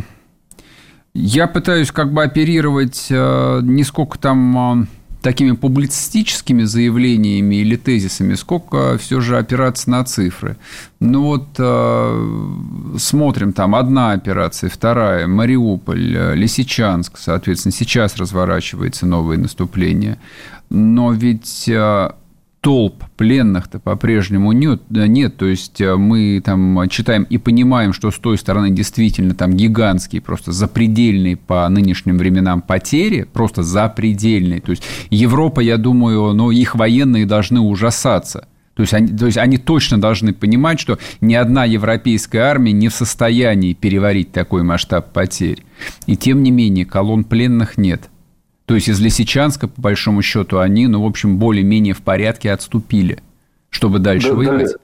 я 1.14 1.46
пытаюсь 1.46 1.90
как 1.90 2.12
бы 2.12 2.22
оперировать 2.22 3.08
э, 3.10 3.60
не 3.62 3.82
сколько 3.82 4.18
там 4.18 4.88
такими 5.22 5.52
публицистическими 5.52 6.64
заявлениями 6.64 7.56
или 7.56 7.76
тезисами, 7.76 8.34
сколько 8.34 8.98
все 8.98 9.20
же 9.20 9.38
опираться 9.38 9.88
на 9.88 10.04
цифры. 10.04 10.56
Ну 11.00 11.22
вот 11.22 11.48
э, 11.58 12.96
смотрим, 12.98 13.52
там 13.52 13.74
одна 13.74 14.12
операция, 14.12 14.68
вторая, 14.68 15.26
Мариуполь, 15.26 16.16
э, 16.16 16.34
Лисичанск, 16.34 17.18
соответственно, 17.18 17.72
сейчас 17.72 18.16
разворачивается 18.16 19.06
новое 19.06 19.38
наступление. 19.38 20.18
Но 20.70 21.12
ведь 21.12 21.68
э, 21.68 22.10
толп 22.62 23.04
пленных-то 23.16 23.80
по-прежнему 23.80 24.52
нет, 24.52 24.82
нет. 24.88 25.36
То 25.36 25.46
есть 25.46 25.80
э, 25.80 25.96
мы 25.96 26.40
там 26.44 26.88
читаем 26.88 27.24
и 27.24 27.36
понимаем, 27.36 27.92
что 27.92 28.12
с 28.12 28.18
той 28.18 28.38
стороны 28.38 28.70
действительно 28.70 29.34
там 29.34 29.52
гигантские, 29.52 30.22
просто 30.22 30.52
запредельные 30.52 31.36
по 31.36 31.68
нынешним 31.68 32.18
временам 32.18 32.62
потери, 32.62 33.26
просто 33.30 33.64
запредельные. 33.64 34.60
То 34.60 34.70
есть 34.70 34.84
Европа, 35.10 35.58
я 35.58 35.76
думаю, 35.76 36.32
ну, 36.34 36.52
их 36.52 36.76
военные 36.76 37.26
должны 37.26 37.58
ужасаться. 37.58 38.46
То 38.74 38.82
есть, 38.82 38.94
они, 38.94 39.08
то 39.08 39.26
есть 39.26 39.38
они 39.38 39.58
точно 39.58 40.00
должны 40.00 40.32
понимать, 40.32 40.78
что 40.78 40.98
ни 41.20 41.34
одна 41.34 41.64
европейская 41.64 42.38
армия 42.38 42.72
не 42.72 42.88
в 42.88 42.94
состоянии 42.94 43.74
переварить 43.74 44.32
такой 44.32 44.62
масштаб 44.62 45.12
потерь. 45.12 45.64
И 46.06 46.16
тем 46.16 46.42
не 46.44 46.52
менее, 46.52 46.86
колонн 46.86 47.24
пленных 47.24 47.76
нет. 47.76 48.08
То 48.66 48.74
есть 48.74 48.88
из 48.88 49.00
Лисичанска, 49.00 49.68
по 49.68 49.80
большому 49.80 50.22
счету, 50.22 50.58
они, 50.58 50.86
ну, 50.86 51.02
в 51.02 51.06
общем, 51.06 51.38
более-менее 51.38 51.94
в 51.94 52.02
порядке 52.02 52.52
отступили, 52.52 53.18
чтобы 53.70 53.98
дальше 53.98 54.28
да, 54.28 54.34
воевать. 54.34 54.74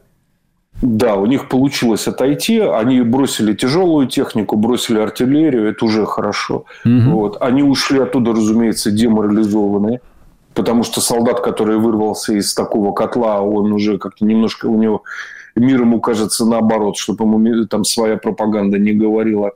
Да, 0.83 1.15
у 1.17 1.27
них 1.27 1.49
получилось 1.49 2.07
отойти. 2.07 2.59
Они 2.61 3.01
бросили 3.03 3.55
тяжелую 3.55 4.07
технику, 4.07 4.57
бросили 4.57 4.99
артиллерию. 4.99 5.69
Это 5.69 5.85
уже 5.85 6.07
хорошо. 6.07 6.65
Угу. 6.85 7.11
Вот. 7.11 7.37
Они 7.41 7.63
ушли 7.63 8.01
оттуда, 8.01 8.33
разумеется, 8.33 8.91
деморализованные. 8.91 10.01
Потому 10.55 10.83
что 10.83 11.01
солдат, 11.01 11.41
который 11.41 11.79
вырвался 11.79 12.35
из 12.35 12.53
такого 12.55 12.93
котла, 12.93 13.41
он 13.43 13.73
уже 13.73 13.99
как-то 13.99 14.25
немножко 14.25 14.67
у 14.67 14.81
него 14.81 15.05
мир 15.59 15.81
ему 15.81 16.01
кажется 16.01 16.45
наоборот, 16.47 16.97
чтобы 16.97 17.25
ему 17.25 17.67
там 17.67 17.85
своя 17.85 18.17
пропаганда 18.17 18.79
не 18.79 18.93
говорила. 18.93 19.53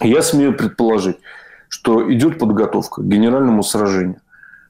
Я 0.00 0.22
смею 0.22 0.56
предположить, 0.56 1.16
что 1.74 2.12
идет 2.12 2.38
подготовка 2.38 3.02
к 3.02 3.04
генеральному 3.04 3.64
сражению 3.64 4.20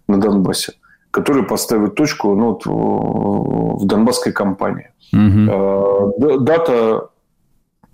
на 0.09 0.19
Донбассе, 0.19 0.73
которое 1.11 1.43
поставит 1.43 1.97
точку 1.97 2.35
ну, 2.35 2.59
вот, 2.65 3.83
в 3.83 3.87
Донбасской 3.87 4.33
кампании. 4.33 4.91
Угу. 5.13 6.39
Дата 6.41 7.11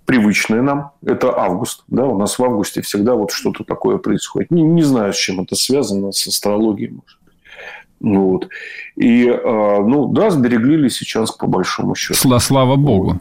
привычная 0.05 0.61
нам, 0.61 0.91
это 1.05 1.37
август. 1.37 1.83
Да, 1.89 2.05
у 2.05 2.17
нас 2.17 2.39
в 2.39 2.43
августе 2.43 2.81
всегда 2.81 3.15
вот 3.15 3.31
что-то 3.31 3.65
такое 3.65 3.97
происходит. 3.97 4.49
Не, 4.49 4.61
не 4.61 4.81
знаю, 4.81 5.11
с 5.11 5.17
чем 5.17 5.41
это 5.41 5.55
связано, 5.55 6.13
с 6.13 6.25
астрологией, 6.25 6.91
может 6.91 7.19
быть. 7.25 8.15
Вот. 8.15 8.47
И, 8.95 9.27
а, 9.29 9.81
ну, 9.81 10.07
да, 10.07 10.29
сберегли 10.29 10.77
Лисичанск 10.77 11.37
по 11.37 11.47
большому 11.47 11.95
счету. 11.95 12.39
Слава 12.39 12.77
Богу. 12.77 13.19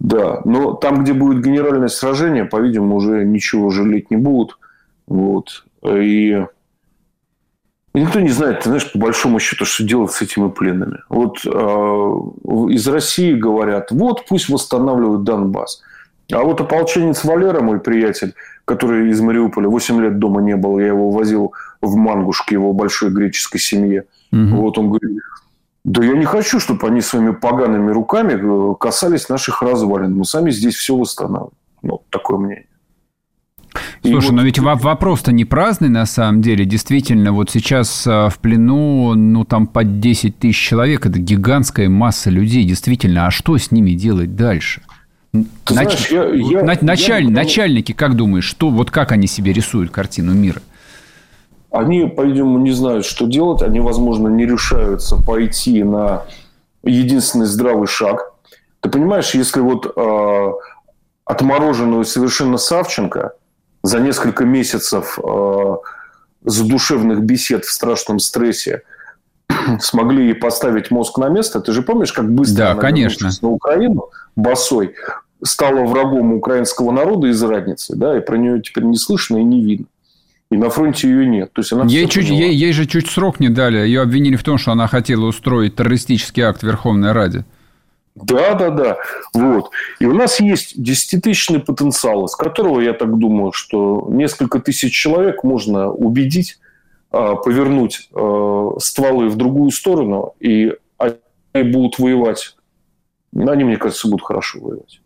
Да, 0.00 0.40
но 0.44 0.72
там, 0.72 1.04
где 1.04 1.12
будет 1.12 1.44
генеральное 1.44 1.86
сражение, 1.86 2.46
по-видимому, 2.46 2.96
уже 2.96 3.24
ничего 3.24 3.70
жалеть 3.70 4.10
не 4.10 4.16
будут. 4.16 4.58
Вот. 5.06 5.64
И 5.86 6.44
никто 7.92 8.20
не 8.20 8.30
знает, 8.30 8.60
ты 8.60 8.64
знаешь, 8.70 8.90
по 8.92 8.98
большому 8.98 9.38
счету, 9.38 9.64
что 9.64 9.84
делать 9.84 10.12
с 10.12 10.22
этими 10.22 10.48
пленными. 10.50 10.98
Вот 11.08 11.38
э, 11.44 11.48
из 11.48 12.86
России 12.88 13.34
говорят, 13.34 13.90
вот 13.90 14.24
пусть 14.26 14.48
восстанавливают 14.48 15.24
Донбасс. 15.24 15.82
А 16.32 16.42
вот 16.42 16.60
ополченец 16.60 17.22
Валера, 17.24 17.60
мой 17.60 17.80
приятель, 17.80 18.34
который 18.64 19.10
из 19.10 19.20
Мариуполя, 19.20 19.68
8 19.68 20.00
лет 20.00 20.18
дома 20.18 20.40
не 20.40 20.56
был, 20.56 20.78
я 20.78 20.86
его 20.86 21.10
возил 21.10 21.52
в 21.82 21.96
Мангушке, 21.96 22.54
его 22.54 22.72
большой 22.72 23.10
греческой 23.10 23.60
семье. 23.60 24.06
Угу. 24.32 24.56
Вот 24.56 24.78
он 24.78 24.88
говорит, 24.88 25.18
да 25.84 26.02
я 26.02 26.16
не 26.16 26.24
хочу, 26.24 26.60
чтобы 26.60 26.86
они 26.86 27.02
своими 27.02 27.32
погаными 27.32 27.90
руками 27.90 28.32
э, 28.32 28.74
касались 28.76 29.28
наших 29.28 29.60
развалин. 29.60 30.16
Мы 30.16 30.24
сами 30.24 30.50
здесь 30.50 30.76
все 30.76 30.96
восстанавливаем. 30.96 31.52
Ну, 31.82 32.02
такое 32.08 32.38
мнение. 32.38 32.66
Слушай, 34.04 34.26
вот... 34.26 34.32
но 34.34 34.42
ведь 34.42 34.58
вопрос-то 34.58 35.32
не 35.32 35.46
праздный 35.46 35.88
на 35.88 36.04
самом 36.04 36.42
деле. 36.42 36.66
Действительно, 36.66 37.32
вот 37.32 37.50
сейчас 37.50 38.06
а, 38.06 38.28
в 38.28 38.38
плену, 38.38 39.14
ну, 39.14 39.44
там 39.44 39.66
под 39.66 39.98
10 40.00 40.38
тысяч 40.38 40.58
человек, 40.58 41.06
это 41.06 41.18
гигантская 41.18 41.88
масса 41.88 42.28
людей, 42.28 42.64
действительно. 42.64 43.26
А 43.26 43.30
что 43.30 43.56
с 43.56 43.70
ними 43.70 43.92
делать 43.92 44.36
дальше? 44.36 44.82
Ты 45.32 45.74
Нач... 45.74 46.08
знаешь, 46.08 46.08
я, 46.10 46.60
я, 46.60 46.76
Началь... 46.82 47.24
я... 47.24 47.30
Начальники, 47.30 47.92
как 47.92 48.14
думаешь, 48.14 48.44
что, 48.44 48.68
вот 48.68 48.90
как 48.90 49.10
они 49.10 49.26
себе 49.26 49.54
рисуют 49.54 49.90
картину 49.90 50.34
мира? 50.34 50.60
Они, 51.70 52.06
по-видимому, 52.06 52.58
не 52.58 52.72
знают, 52.72 53.06
что 53.06 53.26
делать. 53.26 53.62
Они, 53.62 53.80
возможно, 53.80 54.28
не 54.28 54.44
решаются 54.44 55.16
пойти 55.16 55.82
на 55.82 56.24
единственный 56.82 57.46
здравый 57.46 57.88
шаг. 57.88 58.34
Ты 58.80 58.90
понимаешь, 58.90 59.34
если 59.34 59.60
вот 59.60 59.90
э, 59.96 60.52
отмороженную 61.24 62.04
совершенно 62.04 62.58
Савченко– 62.58 63.32
за 63.84 64.00
несколько 64.00 64.46
месяцев 64.46 65.18
э, 65.22 65.76
задушевных 66.42 67.20
бесед 67.20 67.66
в 67.66 67.70
страшном 67.70 68.18
стрессе 68.18 68.82
смогли 69.78 70.32
поставить 70.32 70.90
мозг 70.90 71.18
на 71.18 71.28
место. 71.28 71.60
Ты 71.60 71.72
же 71.72 71.82
помнишь, 71.82 72.12
как 72.12 72.32
быстро 72.32 72.56
да, 72.56 72.70
она 72.72 72.80
конечно. 72.80 73.30
на 73.42 73.48
Украину 73.50 74.08
босой 74.36 74.94
стала 75.42 75.84
врагом 75.84 76.32
украинского 76.32 76.92
народа 76.92 77.28
из 77.28 77.42
радницы, 77.42 77.94
да, 77.94 78.16
и 78.16 78.22
про 78.22 78.38
нее 78.38 78.62
теперь 78.62 78.84
не 78.84 78.96
слышно 78.96 79.36
и 79.36 79.44
не 79.44 79.62
видно. 79.62 79.86
И 80.50 80.56
на 80.56 80.70
фронте 80.70 81.06
ее 81.06 81.26
нет. 81.26 81.52
То 81.52 81.60
есть 81.60 81.72
она 81.72 81.84
ей, 81.84 82.08
чуть, 82.08 82.30
ей, 82.30 82.54
ей 82.54 82.72
же 82.72 82.86
чуть 82.86 83.10
срок 83.10 83.38
не 83.38 83.50
дали. 83.50 83.76
Ее 83.76 84.00
обвинили 84.00 84.36
в 84.36 84.44
том, 84.44 84.56
что 84.56 84.72
она 84.72 84.88
хотела 84.88 85.26
устроить 85.26 85.76
террористический 85.76 86.42
акт 86.42 86.62
в 86.62 86.66
Верховной 86.66 87.12
Раде. 87.12 87.44
Да, 88.14 88.54
да, 88.54 88.70
да. 88.70 88.98
Вот. 89.32 89.70
И 89.98 90.06
у 90.06 90.14
нас 90.14 90.38
есть 90.38 90.80
десятитысячный 90.80 91.58
потенциал, 91.58 92.26
из 92.26 92.36
которого, 92.36 92.80
я 92.80 92.92
так 92.92 93.18
думаю, 93.18 93.52
что 93.52 94.06
несколько 94.08 94.60
тысяч 94.60 94.94
человек 94.94 95.42
можно 95.42 95.90
убедить 95.90 96.58
а, 97.10 97.34
повернуть 97.34 98.08
а, 98.12 98.76
стволы 98.78 99.28
в 99.28 99.36
другую 99.36 99.70
сторону, 99.72 100.34
и 100.38 100.72
они 100.96 101.70
будут 101.70 101.98
воевать. 101.98 102.56
Они, 103.34 103.64
мне 103.64 103.76
кажется, 103.76 104.08
будут 104.08 104.24
хорошо 104.24 104.60
воевать. 104.60 105.00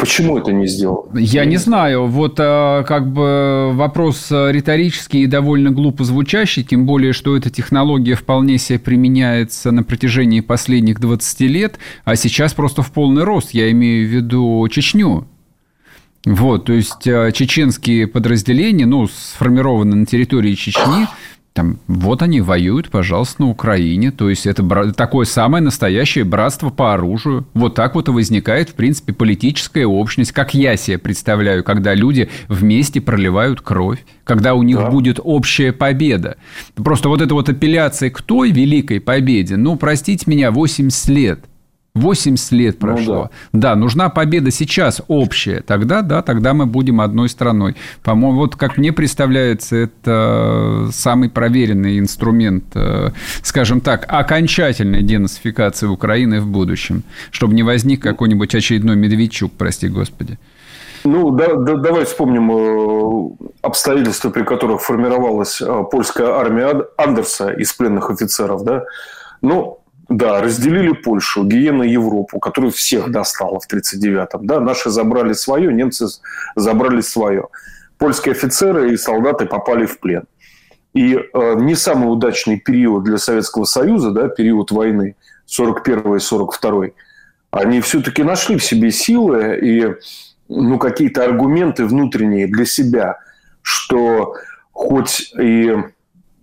Почему 0.00 0.38
это 0.38 0.50
не 0.50 0.66
сделал? 0.66 1.08
Я 1.14 1.44
не 1.44 1.58
знаю. 1.58 2.06
Вот 2.06 2.40
э, 2.40 2.84
как 2.88 3.12
бы 3.12 3.70
вопрос 3.72 4.28
риторический 4.30 5.22
и 5.22 5.26
довольно 5.26 5.70
глупо 5.70 6.04
звучащий, 6.04 6.64
тем 6.64 6.86
более, 6.86 7.12
что 7.12 7.36
эта 7.36 7.50
технология 7.50 8.14
вполне 8.14 8.58
себе 8.58 8.78
применяется 8.78 9.70
на 9.70 9.82
протяжении 9.82 10.40
последних 10.40 11.00
20 11.00 11.40
лет, 11.42 11.78
а 12.04 12.16
сейчас 12.16 12.54
просто 12.54 12.82
в 12.82 12.90
полный 12.90 13.24
рост. 13.24 13.50
Я 13.50 13.70
имею 13.70 14.08
в 14.08 14.10
виду 14.10 14.66
Чечню. 14.70 15.26
Вот, 16.24 16.66
то 16.66 16.74
есть 16.74 17.06
э, 17.06 17.32
чеченские 17.32 18.06
подразделения, 18.06 18.84
ну, 18.84 19.08
сформированы 19.08 19.96
на 19.96 20.06
территории 20.06 20.54
Чечни, 20.54 21.06
там, 21.60 21.78
вот 21.88 22.22
они 22.22 22.40
воюют, 22.40 22.88
пожалуйста, 22.88 23.42
на 23.42 23.50
Украине. 23.50 24.10
То 24.10 24.30
есть 24.30 24.46
это 24.46 24.62
бра- 24.62 24.92
такое 24.92 25.26
самое 25.26 25.62
настоящее 25.62 26.24
братство 26.24 26.70
по 26.70 26.94
оружию. 26.94 27.46
Вот 27.52 27.74
так 27.74 27.94
вот 27.94 28.08
и 28.08 28.12
возникает, 28.12 28.70
в 28.70 28.74
принципе, 28.74 29.12
политическая 29.12 29.84
общность, 29.84 30.32
как 30.32 30.54
я 30.54 30.76
себе 30.76 30.96
представляю, 30.96 31.62
когда 31.62 31.92
люди 31.92 32.30
вместе 32.48 33.02
проливают 33.02 33.60
кровь, 33.60 34.02
когда 34.24 34.54
у 34.54 34.62
них 34.62 34.78
да. 34.78 34.90
будет 34.90 35.20
общая 35.22 35.72
победа. 35.72 36.38
Просто 36.76 37.10
вот 37.10 37.20
эта 37.20 37.34
вот 37.34 37.50
апелляция 37.50 38.08
к 38.08 38.22
той 38.22 38.52
великой 38.52 38.98
победе, 38.98 39.58
ну, 39.58 39.76
простите 39.76 40.24
меня, 40.30 40.52
80 40.52 41.08
лет. 41.10 41.40
80 41.94 42.52
лет 42.52 42.78
прошло. 42.78 43.30
Ну, 43.52 43.60
да. 43.60 43.70
да, 43.70 43.76
нужна 43.76 44.08
победа 44.08 44.50
сейчас 44.50 45.02
общая. 45.08 45.60
Тогда, 45.60 46.02
да, 46.02 46.22
тогда 46.22 46.54
мы 46.54 46.66
будем 46.66 47.00
одной 47.00 47.28
страной. 47.28 47.76
По-моему, 48.02 48.38
вот 48.38 48.56
как 48.56 48.76
мне 48.76 48.92
представляется, 48.92 49.76
это 49.76 50.88
самый 50.92 51.30
проверенный 51.30 51.98
инструмент, 51.98 52.64
э, 52.74 53.10
скажем 53.42 53.80
так, 53.80 54.06
окончательной 54.08 55.02
денацификации 55.02 55.86
Украины 55.86 56.40
в 56.40 56.46
будущем, 56.46 57.02
чтобы 57.32 57.54
не 57.54 57.64
возник 57.64 58.02
какой-нибудь 58.02 58.54
очередной 58.54 58.96
Медведчук, 58.96 59.52
прости 59.52 59.88
господи. 59.88 60.38
Ну, 61.04 61.30
да, 61.30 61.54
да, 61.54 61.76
давай 61.76 62.04
вспомним 62.04 62.50
э, 62.52 63.46
обстоятельства, 63.62 64.30
при 64.30 64.42
которых 64.42 64.82
формировалась 64.82 65.60
э, 65.60 65.84
польская 65.90 66.28
армия 66.32 66.84
Андерса 66.96 67.50
из 67.50 67.72
пленных 67.72 68.10
офицеров. 68.10 68.64
Да? 68.64 68.84
Ну, 69.40 69.79
да, 70.10 70.42
разделили 70.42 70.92
Польшу, 70.92 71.44
гиена 71.44 71.84
Европу, 71.84 72.38
которую 72.38 72.72
всех 72.72 73.10
достала 73.10 73.58
в 73.60 73.72
1939-м. 73.72 74.46
Да, 74.46 74.60
наши 74.60 74.90
забрали 74.90 75.32
свое, 75.32 75.72
немцы 75.72 76.06
забрали 76.56 77.00
свое. 77.00 77.46
Польские 77.96 78.32
офицеры 78.32 78.92
и 78.92 78.96
солдаты 78.96 79.46
попали 79.46 79.86
в 79.86 80.00
плен. 80.00 80.24
И 80.92 81.14
э, 81.14 81.54
не 81.54 81.76
самый 81.76 82.12
удачный 82.12 82.58
период 82.58 83.04
для 83.04 83.18
Советского 83.18 83.64
Союза, 83.64 84.10
да, 84.10 84.28
период 84.28 84.72
войны, 84.72 85.14
41 85.46 86.16
и 86.16 86.18
42 86.18 86.86
они 87.50 87.80
все-таки 87.80 88.22
нашли 88.22 88.56
в 88.56 88.64
себе 88.64 88.90
силы 88.90 89.58
и 89.60 89.94
ну, 90.48 90.78
какие-то 90.78 91.24
аргументы 91.24 91.84
внутренние 91.84 92.46
для 92.46 92.64
себя, 92.64 93.18
что 93.62 94.34
хоть 94.72 95.32
и 95.38 95.76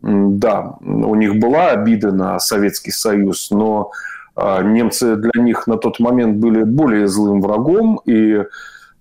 да, 0.01 0.75
у 0.81 1.15
них 1.15 1.37
была 1.37 1.69
обида 1.69 2.11
на 2.11 2.39
Советский 2.39 2.91
Союз, 2.91 3.49
но 3.51 3.91
а, 4.35 4.61
немцы 4.61 5.15
для 5.15 5.41
них 5.41 5.67
на 5.67 5.77
тот 5.77 5.99
момент 5.99 6.37
были 6.37 6.63
более 6.63 7.07
злым 7.07 7.41
врагом 7.41 7.99
и 8.05 8.43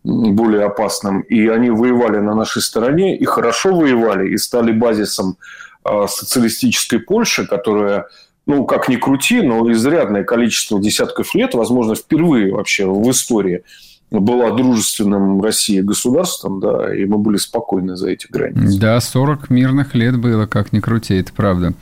более 0.03 0.65
опасным. 0.65 1.21
И 1.23 1.49
они 1.49 1.71
воевали 1.71 2.19
на 2.19 2.35
нашей 2.35 2.63
стороне, 2.63 3.17
и 3.17 3.25
хорошо 3.25 3.75
воевали, 3.75 4.31
и 4.31 4.39
стали 4.39 4.73
базисом 4.73 5.37
а, 5.85 6.07
социалистической 6.07 7.01
Польши, 7.01 7.47
которая 7.47 8.07
ну, 8.47 8.65
как 8.65 8.89
ни 8.89 8.97
крути, 8.97 9.43
но 9.43 9.71
изрядное 9.73 10.23
количество 10.23 10.81
десятков 10.81 11.35
лет, 11.35 11.55
возможно, 11.55 11.97
впервые 11.97 12.53
вообще 12.53 12.87
в 12.87 13.11
истории 13.11 13.65
была 14.11 14.53
дружественным 14.53 15.43
России 15.43 15.81
государством, 15.81 16.61
да, 16.61 16.95
и 16.95 17.05
мы 17.07 17.19
были 17.19 17.39
спокойны 17.39 17.97
за 17.97 18.11
эти 18.11 18.29
границы. 18.31 18.79
Да, 18.79 19.01
40 19.01 19.51
мирных 19.51 19.95
лет 19.95 20.17
было, 20.17 20.47
как 20.47 20.73
ни 20.73 20.79
крути, 20.79 21.17
это 21.17 21.33
правда. 21.33 21.73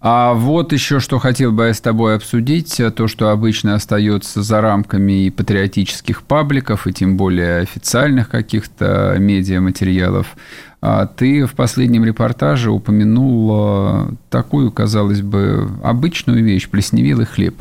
А 0.00 0.34
вот 0.34 0.72
еще 0.72 0.98
что 0.98 1.18
хотел 1.18 1.52
бы 1.52 1.66
я 1.66 1.74
с 1.74 1.80
тобой 1.80 2.16
обсудить, 2.16 2.80
то, 2.96 3.06
что 3.06 3.30
обычно 3.30 3.74
остается 3.74 4.42
за 4.42 4.60
рамками 4.60 5.26
и 5.26 5.30
патриотических 5.30 6.22
пабликов, 6.22 6.86
и 6.86 6.92
тем 6.92 7.16
более 7.16 7.58
официальных 7.60 8.28
каких-то 8.28 9.16
медиаматериалов. 9.18 10.36
А 10.80 11.06
ты 11.06 11.44
в 11.46 11.54
последнем 11.54 12.04
репортаже 12.04 12.70
упомянул 12.70 14.16
такую, 14.30 14.72
казалось 14.72 15.22
бы, 15.22 15.68
обычную 15.82 16.44
вещь– 16.44 16.68
плесневелый 16.70 17.26
хлеб. 17.26 17.54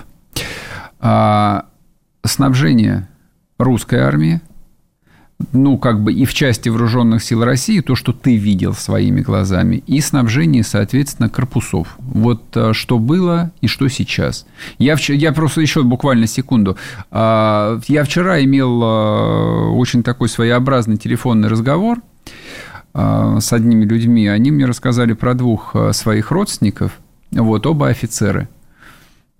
А 0.99 1.65
снабжение 2.23 3.08
русской 3.58 4.00
армии, 4.00 4.41
ну, 5.54 5.78
как 5.78 6.02
бы 6.02 6.13
и 6.13 6.26
в 6.26 6.34
части 6.34 6.70
вооруженных 6.70 7.24
сил 7.24 7.43
России, 7.43 7.82
то, 7.82 7.96
что 7.96 8.12
ты 8.12 8.36
видел 8.38 8.74
своими 8.74 9.22
глазами, 9.22 9.84
и 9.86 10.02
снабжение, 10.02 10.63
соответственно, 10.63 11.30
корпусов. 11.30 11.96
Вот 12.00 12.43
э, 12.56 12.74
что 12.74 12.98
было 12.98 13.52
и 13.62 13.67
что 13.67 13.88
сейчас. 13.88 14.48
Я, 14.80 14.96
вчера, 14.96 15.17
я 15.17 15.32
просто 15.34 15.62
еще 15.62 15.84
буквально 15.84 16.26
секунду. 16.26 16.76
А, 17.12 17.80
я 17.88 18.04
вчера 18.04 18.43
имел 18.43 18.82
э, 18.82 19.70
очень 19.74 20.02
такой 20.02 20.28
своеобразный 20.28 20.98
телефонный 20.98 21.50
разговор 21.50 22.00
э, 22.96 23.38
с 23.39 23.54
одними 23.54 23.86
людьми. 23.86 24.28
Они 24.28 24.50
мне 24.50 24.65
рассказали 24.65 25.13
про 25.13 25.36
двух 25.36 25.76
своих 25.91 26.32
родственников. 26.32 26.93
Вот, 27.32 27.67
оба 27.67 27.89
офицеры. 27.89 28.50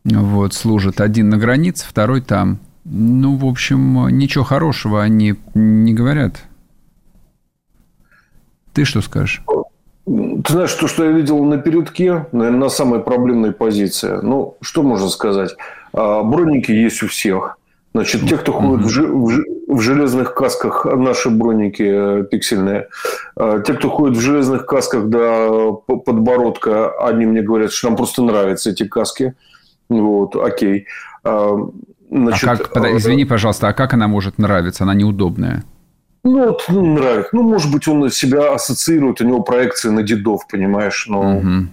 Вот, 0.06 0.54
служат. 0.54 1.02
Один 1.02 1.30
на 1.30 1.38
границе, 1.38 1.86
второй 1.90 2.22
там. 2.22 2.60
Ну, 2.90 3.36
в 3.36 3.46
общем, 3.46 4.08
ничего 4.18 4.46
хорошего 4.46 5.04
они 5.04 5.36
не 5.54 5.94
говорят. 5.94 6.44
Ты 8.74 8.86
что 8.86 9.02
скажешь? 9.02 9.42
Ты 10.06 10.54
знаешь, 10.54 10.74
то, 10.74 10.88
что 10.88 11.04
я 11.04 11.12
видел 11.12 11.44
на 11.44 11.58
передке, 11.58 12.28
наверное, 12.32 12.60
на 12.60 12.70
самой 12.70 13.02
проблемной 13.02 13.52
позиции. 13.52 14.20
Ну, 14.22 14.56
что 14.62 14.84
можно 14.84 15.10
сказать? 15.10 15.56
А, 15.92 16.24
броники 16.24 16.72
есть 16.72 17.04
у 17.04 17.08
всех. 17.08 17.58
Значит, 17.94 18.30
те, 18.30 18.38
кто 18.38 18.54
ходит 18.54 18.86
в, 18.86 19.44
в, 19.68 19.82
железных 19.82 20.34
касках, 20.34 20.86
наши 20.86 21.30
броники 21.30 21.84
э, 21.84 22.24
пиксельные, 22.24 22.88
а, 23.36 23.60
те, 23.60 23.74
кто 23.74 23.90
ходит 23.90 24.16
в 24.16 24.22
железных 24.22 24.66
касках 24.66 25.10
до 25.10 25.74
подбородка, 25.74 26.92
они 27.06 27.26
мне 27.26 27.42
говорят, 27.42 27.74
что 27.74 27.88
нам 27.88 27.98
просто 27.98 28.22
нравятся 28.24 28.70
эти 28.70 28.88
каски. 28.88 29.34
Вот, 29.90 30.36
окей. 30.36 30.86
Значит, 32.10 32.50
а 32.50 32.56
как, 32.56 32.86
э, 32.86 32.98
извини, 32.98 33.26
пожалуйста, 33.26 33.68
а 33.68 33.74
как 33.74 33.94
она 33.94 34.08
может 34.08 34.38
нравиться? 34.38 34.84
Она 34.84 34.94
неудобная. 34.94 35.64
Ну, 36.24 36.48
вот 36.48 36.66
ну, 36.70 36.96
нравится. 36.96 37.30
Ну, 37.34 37.44
может 37.44 37.72
быть, 37.72 37.88
он 37.88 38.10
себя 38.10 38.54
ассоциирует, 38.54 39.22
у 39.22 39.26
него 39.26 39.42
проекции 39.42 39.90
на 39.90 40.04
дедов, 40.04 40.48
понимаешь? 40.50 41.06
Но, 41.08 41.38
угу. 41.38 41.68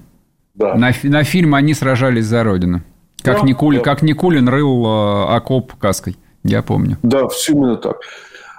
да. 0.54 0.74
на, 0.74 0.92
на 1.02 1.22
фильм 1.24 1.54
они 1.54 1.74
сражались 1.74 2.26
за 2.26 2.42
Родину. 2.42 2.82
Как, 3.22 3.40
да, 3.40 3.46
Никулин, 3.46 3.80
да. 3.80 3.84
как 3.84 4.02
Никулин 4.02 4.48
рыл 4.48 4.84
э, 4.86 5.34
окоп 5.36 5.74
каской. 5.74 6.16
Я 6.42 6.62
помню. 6.62 6.98
Да, 7.02 7.26
все 7.28 7.52
именно 7.52 7.76
так. 7.76 7.96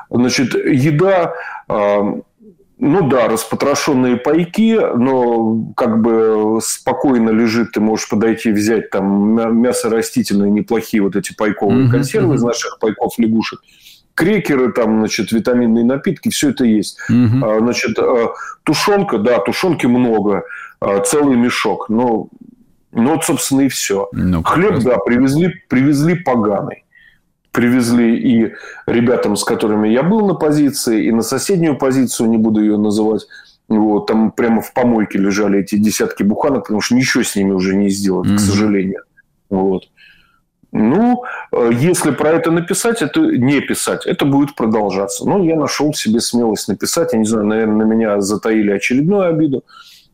Значит, 0.10 0.54
еда... 0.56 1.34
Э, 1.70 2.00
ну 2.78 3.08
да, 3.08 3.28
распотрошенные 3.28 4.18
пайки, 4.18 4.78
но 4.96 5.72
как 5.78 6.02
бы 6.02 6.60
спокойно 6.62 7.30
лежит, 7.30 7.72
ты 7.72 7.80
можешь 7.80 8.10
подойти 8.10 8.50
и 8.50 8.54
взять 8.54 8.90
там 8.90 9.62
мясо 9.62 9.90
растительное, 9.90 10.50
неплохие 10.50 11.02
вот 11.02 11.16
эти 11.16 11.34
пайковые 11.34 11.88
mm-hmm. 11.88 11.92
консервы 11.92 12.36
из 12.36 12.44
наших 12.44 12.80
пайков 12.80 13.18
лягушек. 13.18 13.62
Крекеры, 14.14 14.72
там, 14.72 15.00
значит, 15.00 15.32
витаминные 15.32 15.84
напитки, 15.84 16.30
все 16.30 16.50
это 16.50 16.66
есть. 16.66 16.98
Mm-hmm. 17.10 17.60
Значит, 17.60 18.00
а, 18.00 18.34
тушенка, 18.64 19.18
да, 19.20 19.40
тушенки 19.40 19.86
много, 19.86 20.44
а, 20.80 21.00
целый 21.00 21.38
мешок. 21.38 21.90
Но, 21.90 22.28
ну 22.92 23.14
вот, 23.14 23.26
собственно, 23.26 23.62
и 23.62 23.70
все. 23.70 24.10
Ну, 24.14 24.42
Хлеб, 24.44 24.80
да, 24.84 24.98
привезли, 24.98 25.54
привезли 25.70 26.16
поганый 26.16 26.85
привезли 27.56 28.18
и 28.18 28.54
ребятам, 28.86 29.38
с 29.38 29.46
которыми 29.46 29.88
я 29.88 30.04
был 30.04 30.28
на 30.28 30.34
позиции, 30.34 31.06
и 31.06 31.12
на 31.12 31.22
соседнюю 31.22 31.78
позицию, 31.78 32.30
не 32.30 32.38
буду 32.38 32.60
ее 32.60 32.78
называть, 32.78 33.28
вот, 33.70 34.08
там 34.08 34.32
прямо 34.32 34.62
в 34.62 34.74
помойке 34.74 35.18
лежали 35.18 35.60
эти 35.60 35.78
десятки 35.78 36.22
буханок, 36.24 36.64
потому 36.64 36.82
что 36.82 36.96
ничего 36.96 37.24
с 37.24 37.36
ними 37.36 37.52
уже 37.52 37.76
не 37.76 37.90
сделать, 37.90 38.30
mm-hmm. 38.30 38.36
к 38.36 38.40
сожалению. 38.40 39.04
Вот. 39.50 39.84
Ну, 40.74 41.24
э, 41.54 41.70
если 41.74 42.12
про 42.12 42.32
это 42.32 42.52
написать, 42.52 43.02
это 43.02 43.22
не 43.22 43.62
писать, 43.62 44.06
это 44.06 44.26
будет 44.26 44.56
продолжаться. 44.56 45.28
Но 45.28 45.42
я 45.42 45.56
нашел 45.56 45.94
в 45.94 45.98
себе 45.98 46.20
смелость 46.20 46.68
написать. 46.68 47.14
Я 47.14 47.20
не 47.20 47.26
знаю, 47.26 47.46
наверное, 47.46 47.86
на 47.86 47.90
меня 47.90 48.20
затаили 48.20 48.72
очередную 48.72 49.30
обиду 49.30 49.64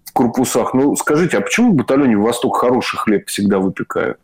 в 0.05 0.13
корпусах. 0.13 0.75
Ну, 0.75 0.95
скажите, 0.95 1.37
а 1.37 1.41
почему 1.41 1.71
в 1.71 1.75
батальоне 1.75 2.15
«Восток» 2.15 2.57
хороший 2.57 2.97
хлеб 2.97 3.27
всегда 3.27 3.57
выпекают? 3.57 4.19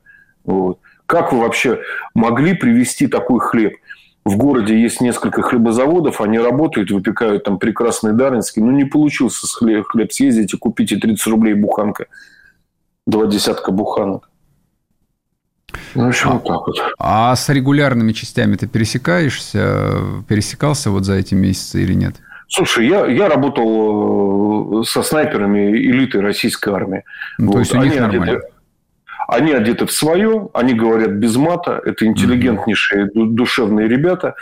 Вот. 0.45 0.77
Как 1.07 1.31
вы 1.31 1.39
вообще 1.39 1.79
могли 2.13 2.53
привезти 2.53 3.07
такой 3.07 3.39
хлеб? 3.39 3.77
В 4.25 4.35
городе 4.35 4.79
есть 4.79 4.99
несколько 4.99 5.41
хлебозаводов, 5.41 6.19
они 6.19 6.37
работают, 6.37 6.91
выпекают 6.91 7.45
там 7.45 7.57
прекрасный 7.57 8.11
даринский. 8.11 8.61
Ну, 8.61 8.71
не 8.71 8.83
получился 8.83 9.47
хлеб, 9.47 9.87
хлеб 9.87 10.11
съездите, 10.11 10.57
купите 10.57 10.97
30 10.97 11.25
рублей 11.27 11.53
буханка. 11.53 12.07
Два 13.05 13.25
десятка 13.25 13.71
буханок. 13.71 14.29
Ну, 15.95 16.05
в 16.05 16.07
общем, 16.09 16.29
а, 16.29 16.33
вот 16.33 16.43
так 16.43 16.67
вот. 16.67 16.75
А 16.99 17.35
с 17.35 17.47
регулярными 17.47 18.11
частями 18.11 18.57
ты 18.57 18.67
пересекаешься, 18.67 20.01
пересекался 20.27 20.91
вот 20.91 21.05
за 21.05 21.13
эти 21.13 21.33
месяцы 21.33 21.81
или 21.81 21.93
нет? 21.93 22.15
Слушай, 22.49 22.87
я, 22.87 23.05
я 23.05 23.29
работал 23.29 24.81
э, 24.81 24.83
со 24.85 25.03
снайперами 25.03 25.69
элиты 25.69 26.21
российской 26.21 26.73
армии. 26.73 27.03
Ну, 27.37 27.47
вот. 27.47 27.53
То 27.53 27.59
есть 27.59 27.73
у 27.73 27.77
них 27.77 27.91
Они 27.91 27.99
нормально. 27.99 28.31
Одеты, 28.33 28.47
они 29.27 29.51
одеты 29.51 29.85
в 29.85 29.91
свое, 29.91 30.49
они 30.53 30.73
говорят 30.73 31.11
без 31.11 31.35
мата, 31.35 31.81
это 31.83 32.05
интеллигентнейшие 32.05 33.09
душевные 33.13 33.87
ребята. 33.87 34.35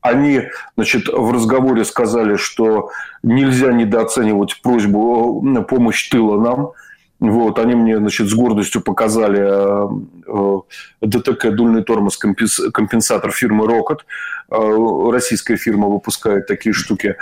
Они, 0.00 0.48
значит, 0.76 1.06
в 1.06 1.32
разговоре 1.32 1.84
сказали, 1.84 2.36
что 2.36 2.90
нельзя 3.22 3.72
недооценивать 3.72 4.60
просьбу 4.60 5.40
на 5.42 5.62
помощь 5.62 6.08
тыла 6.08 6.40
нам. 6.40 6.72
Вот, 7.20 7.60
они 7.60 7.76
мне, 7.76 7.98
значит, 7.98 8.28
с 8.28 8.34
гордостью 8.34 8.80
показали 8.80 9.40
э, 9.40 9.88
э, 10.26 11.06
ДТК 11.06 11.52
дульный 11.52 11.84
тормоз 11.84 12.18
компенсатор 12.18 13.30
фирмы 13.30 13.68
Рокот. 13.68 14.04
Э, 14.50 15.08
российская 15.12 15.56
фирма 15.56 15.86
выпускает 15.86 16.48
такие 16.48 16.72
штуки. 16.72 17.14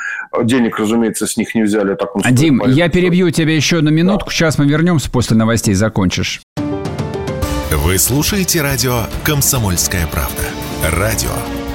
Денег, 0.43 0.79
разумеется, 0.79 1.27
с 1.27 1.37
них 1.37 1.55
не 1.55 1.65
взяли. 1.65 1.95
Так 1.97 2.17
он 2.17 2.23
Дим, 2.31 2.63
я 2.67 2.89
перебью 2.89 3.31
тебя 3.31 3.55
еще 3.55 3.83
на 3.83 3.91
минутку. 3.91 4.31
Да. 4.31 4.33
Сейчас 4.33 4.57
мы 4.57 4.67
вернемся 4.67 5.11
после 5.11 5.37
новостей, 5.37 5.75
закончишь. 5.75 6.41
Вы 7.73 8.01
слушаете 8.01 8.63
радио 8.63 9.05
«Комсомольская 9.23 10.05
правда». 10.09 10.43
Радио, 10.91 11.31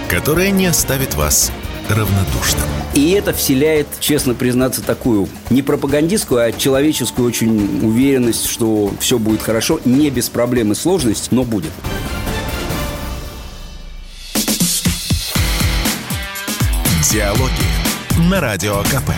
которое 0.09 0.51
не 0.51 0.65
оставит 0.65 1.13
вас 1.13 1.53
равнодушным. 1.87 2.67
И 2.93 3.11
это 3.11 3.31
вселяет, 3.31 3.87
честно 4.01 4.33
признаться, 4.33 4.81
такую 4.81 5.29
не 5.49 5.61
пропагандистскую, 5.61 6.41
а 6.41 6.51
человеческую 6.51 7.25
очень 7.25 7.79
уверенность, 7.81 8.45
что 8.45 8.93
все 8.99 9.17
будет 9.17 9.41
хорошо, 9.41 9.79
не 9.85 10.09
без 10.09 10.27
проблем 10.27 10.73
и 10.73 10.75
сложностей, 10.75 11.29
но 11.31 11.45
будет. 11.45 11.71
Диалоги 17.09 18.29
на 18.29 18.41
Радио 18.41 18.81
КП. 18.83 19.11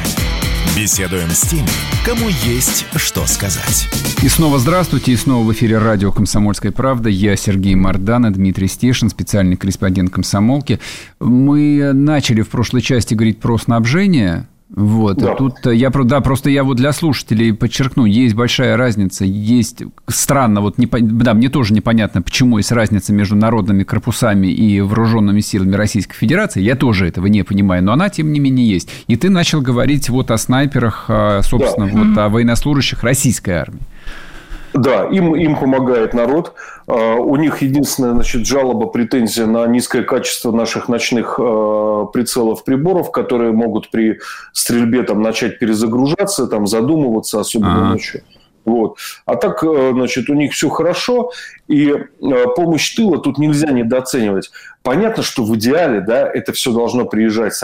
Беседуем 0.75 1.29
с 1.29 1.41
теми, 1.41 1.67
кому 2.05 2.29
есть 2.29 2.85
что 2.95 3.25
сказать. 3.25 3.87
И 4.23 4.29
снова 4.29 4.59
здравствуйте, 4.59 5.11
и 5.11 5.15
снова 5.15 5.45
в 5.45 5.51
эфире 5.53 5.77
радио 5.77 6.11
«Комсомольская 6.11 6.71
правда». 6.71 7.09
Я 7.09 7.35
Сергей 7.35 7.75
Мордан 7.75 8.25
и 8.25 8.29
Дмитрий 8.31 8.67
Стешин, 8.67 9.09
специальный 9.09 9.55
корреспондент 9.55 10.11
«Комсомолки». 10.11 10.79
Мы 11.19 11.91
начали 11.93 12.41
в 12.41 12.49
прошлой 12.49 12.81
части 12.81 13.13
говорить 13.13 13.39
про 13.39 13.57
снабжение, 13.57 14.47
Вот, 14.69 15.17
да. 15.17 15.33
тут 15.35 15.65
я, 15.65 15.89
да, 15.89 16.19
просто 16.19 16.49
я 16.49 16.65
вот 16.65 16.75
для 16.75 16.91
слушателей 16.91 17.53
подчеркну, 17.53 18.03
есть 18.03 18.35
большая 18.35 18.75
разница, 18.75 19.23
есть 19.23 19.83
странно, 20.07 20.59
вот, 20.59 20.77
не, 20.77 20.87
да, 20.87 21.33
мне 21.33 21.47
тоже 21.47 21.73
непонятно, 21.73 22.21
почему 22.21 22.57
есть 22.57 22.73
разница 22.73 23.13
между 23.13 23.37
народными 23.37 23.83
корпусами 23.83 24.47
и 24.47 24.81
вооруженными 24.81 25.39
силами 25.39 25.75
Российской 25.75 26.15
Федерации, 26.15 26.61
я 26.61 26.75
тоже 26.75 27.07
этого 27.07 27.27
не 27.27 27.43
понимаю, 27.43 27.81
но 27.81 27.93
она, 27.93 28.09
тем 28.09 28.33
не 28.33 28.41
менее, 28.41 28.67
есть. 28.67 28.89
И 29.07 29.15
ты 29.15 29.29
начал 29.29 29.61
говорить 29.61 30.09
вот 30.09 30.31
о 30.31 30.37
снайперах, 30.37 31.05
а, 31.07 31.41
собственно, 31.43 31.87
да. 31.87 31.93
вот 31.93 32.17
о 32.17 32.29
военнослужащих 32.29 33.03
российской 33.03 33.51
армии. 33.51 33.79
Да, 34.77 35.05
им, 35.05 35.35
им 35.35 35.55
помогает 35.55 36.13
народ. 36.13 36.53
А, 36.87 37.15
у 37.15 37.35
них 37.35 37.61
единственная 37.61 38.11
значит, 38.11 38.45
жалоба, 38.45 38.87
претензия 38.87 39.47
на 39.47 39.65
низкое 39.65 40.03
качество 40.03 40.51
наших 40.51 40.87
ночных 40.87 41.39
а, 41.39 42.05
прицелов 42.05 42.63
приборов, 42.63 43.11
которые 43.11 43.53
могут 43.53 43.89
при 43.89 44.19
стрельбе 44.53 45.03
там, 45.03 45.21
начать 45.21 45.57
перезагружаться, 45.57 46.47
там, 46.47 46.67
задумываться, 46.67 47.39
особенно 47.39 47.85
А-а-а. 47.85 47.91
ночью. 47.93 48.21
Вот. 48.65 48.97
А 49.25 49.37
так, 49.37 49.63
э, 49.63 49.91
значит, 49.93 50.29
у 50.29 50.33
них 50.33 50.51
все 50.51 50.67
хорошо, 50.67 51.31
и 51.69 51.93
помощь 52.57 52.95
тыла 52.95 53.17
тут 53.17 53.37
нельзя 53.37 53.71
недооценивать. 53.71 54.51
Понятно, 54.83 55.23
что 55.23 55.45
в 55.45 55.55
идеале, 55.55 56.01
да, 56.01 56.29
это 56.29 56.51
все 56.51 56.73
должно 56.73 57.05
приезжать 57.05 57.53
с 57.53 57.63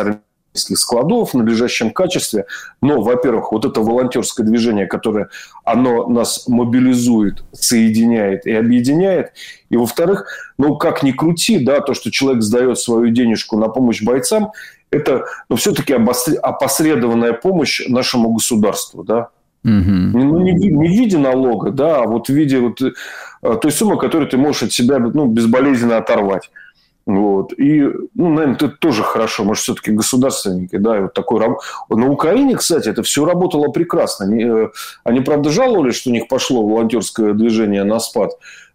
армии 0.54 0.76
складов 0.76 1.32
в 1.32 1.38
надлежащем 1.38 1.92
качестве. 1.92 2.46
Но, 2.82 3.02
во-первых, 3.02 3.52
вот 3.52 3.66
это 3.66 3.82
волонтерское 3.82 4.46
движение, 4.46 4.86
которое 4.86 5.30
оно 5.64 6.08
нас 6.08 6.48
мобилизует, 6.48 7.44
соединяет 7.52 8.46
и 8.46 8.52
объединяет. 8.52 9.34
И, 9.70 9.78
во-вторых, 9.78 10.26
ну, 10.58 10.78
как 10.78 11.04
ни 11.04 11.12
крути, 11.12 11.64
да, 11.64 11.82
то, 11.82 11.94
что 11.94 12.12
человек 12.12 12.44
сдает 12.44 12.80
свою 12.80 13.10
денежку 13.10 13.58
на 13.58 13.68
помощь 13.68 14.02
бойцам, 14.04 14.52
это 14.92 15.26
ну, 15.50 15.56
все-таки 15.56 15.94
опосредованная 15.94 17.34
помощь 17.34 17.88
нашему 17.88 18.32
государству, 18.32 19.04
да. 19.04 19.30
Угу. 19.66 19.72
Ну, 19.72 20.40
не, 20.42 20.52
не 20.52 20.88
в 20.88 20.92
виде 20.92 21.18
налога, 21.18 21.72
да, 21.72 22.02
а 22.02 22.08
вот 22.08 22.28
в 22.28 22.34
виде 22.34 22.60
вот 22.60 22.82
э, 22.82 22.92
той 23.62 23.72
суммы, 23.72 23.98
которую 23.98 24.30
ты 24.30 24.36
можешь 24.36 24.64
от 24.64 24.72
себя 24.74 25.00
ну, 25.00 25.26
безболезненно 25.26 25.98
оторвать. 25.98 26.52
Вот. 27.06 27.52
И, 27.60 27.82
ну, 28.16 28.30
наверное, 28.30 28.56
это 28.56 28.70
тоже 28.70 29.04
хорошо. 29.04 29.44
Мы 29.44 29.56
же 29.56 29.62
все-таки 29.62 29.92
государственники, 29.92 30.78
да, 30.78 30.98
и 30.98 31.02
вот 31.02 31.14
такой 31.14 31.42
На 31.90 32.10
Украине, 32.10 32.56
кстати, 32.56 32.88
это 32.90 33.04
все 33.04 33.26
работало 33.26 33.68
прекрасно. 33.68 34.26
Они, 34.26 34.44
э, 34.44 34.70
они, 35.04 35.20
правда, 35.20 35.50
жаловались, 35.50 35.96
что 35.96 36.12
у 36.12 36.14
них 36.14 36.28
пошло 36.28 36.66
волонтерское 36.66 37.34
движение 37.34 37.84
на 37.84 38.00
спад. 38.00 38.32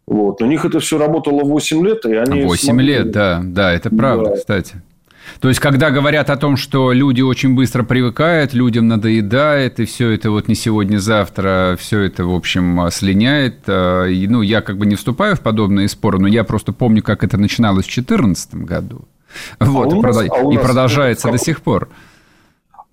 Вот. 0.06 0.42
У 0.42 0.46
них 0.46 0.64
это 0.64 0.80
все 0.80 0.98
работало 0.98 1.42
8 1.44 1.86
лет, 1.86 2.04
и 2.04 2.14
они... 2.14 2.42
8 2.42 2.64
смогли... 2.66 2.86
лет, 2.86 3.10
да, 3.10 3.40
да, 3.42 3.72
это 3.72 3.90
правда, 3.90 4.30
да. 4.30 4.36
кстати. 4.36 4.82
То 5.40 5.48
есть, 5.48 5.60
когда 5.60 5.90
говорят 5.90 6.30
о 6.30 6.36
том, 6.36 6.56
что 6.56 6.92
люди 6.92 7.22
очень 7.22 7.54
быстро 7.54 7.82
привыкают, 7.82 8.54
людям 8.54 8.88
надоедает, 8.88 9.80
и 9.80 9.84
все 9.84 10.10
это 10.10 10.30
вот 10.30 10.48
не 10.48 10.54
сегодня-завтра, 10.54 11.76
все 11.78 12.00
это, 12.00 12.24
в 12.24 12.34
общем, 12.34 12.88
слиняет. 12.90 13.60
Э, 13.66 14.10
и, 14.10 14.26
ну, 14.26 14.42
я 14.42 14.60
как 14.60 14.78
бы 14.78 14.86
не 14.86 14.96
вступаю 14.96 15.36
в 15.36 15.40
подобные 15.40 15.88
споры, 15.88 16.18
но 16.18 16.28
я 16.28 16.44
просто 16.44 16.72
помню, 16.72 17.02
как 17.02 17.24
это 17.24 17.36
начиналось 17.38 17.86
в 17.86 17.94
2014 17.94 18.54
году. 18.54 19.06
А 19.58 19.66
вот, 19.66 19.92
и, 19.92 20.00
нас, 20.00 20.16
прод... 20.16 20.30
а 20.30 20.54
и 20.54 20.58
продолжается 20.58 21.30
до 21.30 21.38
сих 21.38 21.60
пор. 21.62 21.88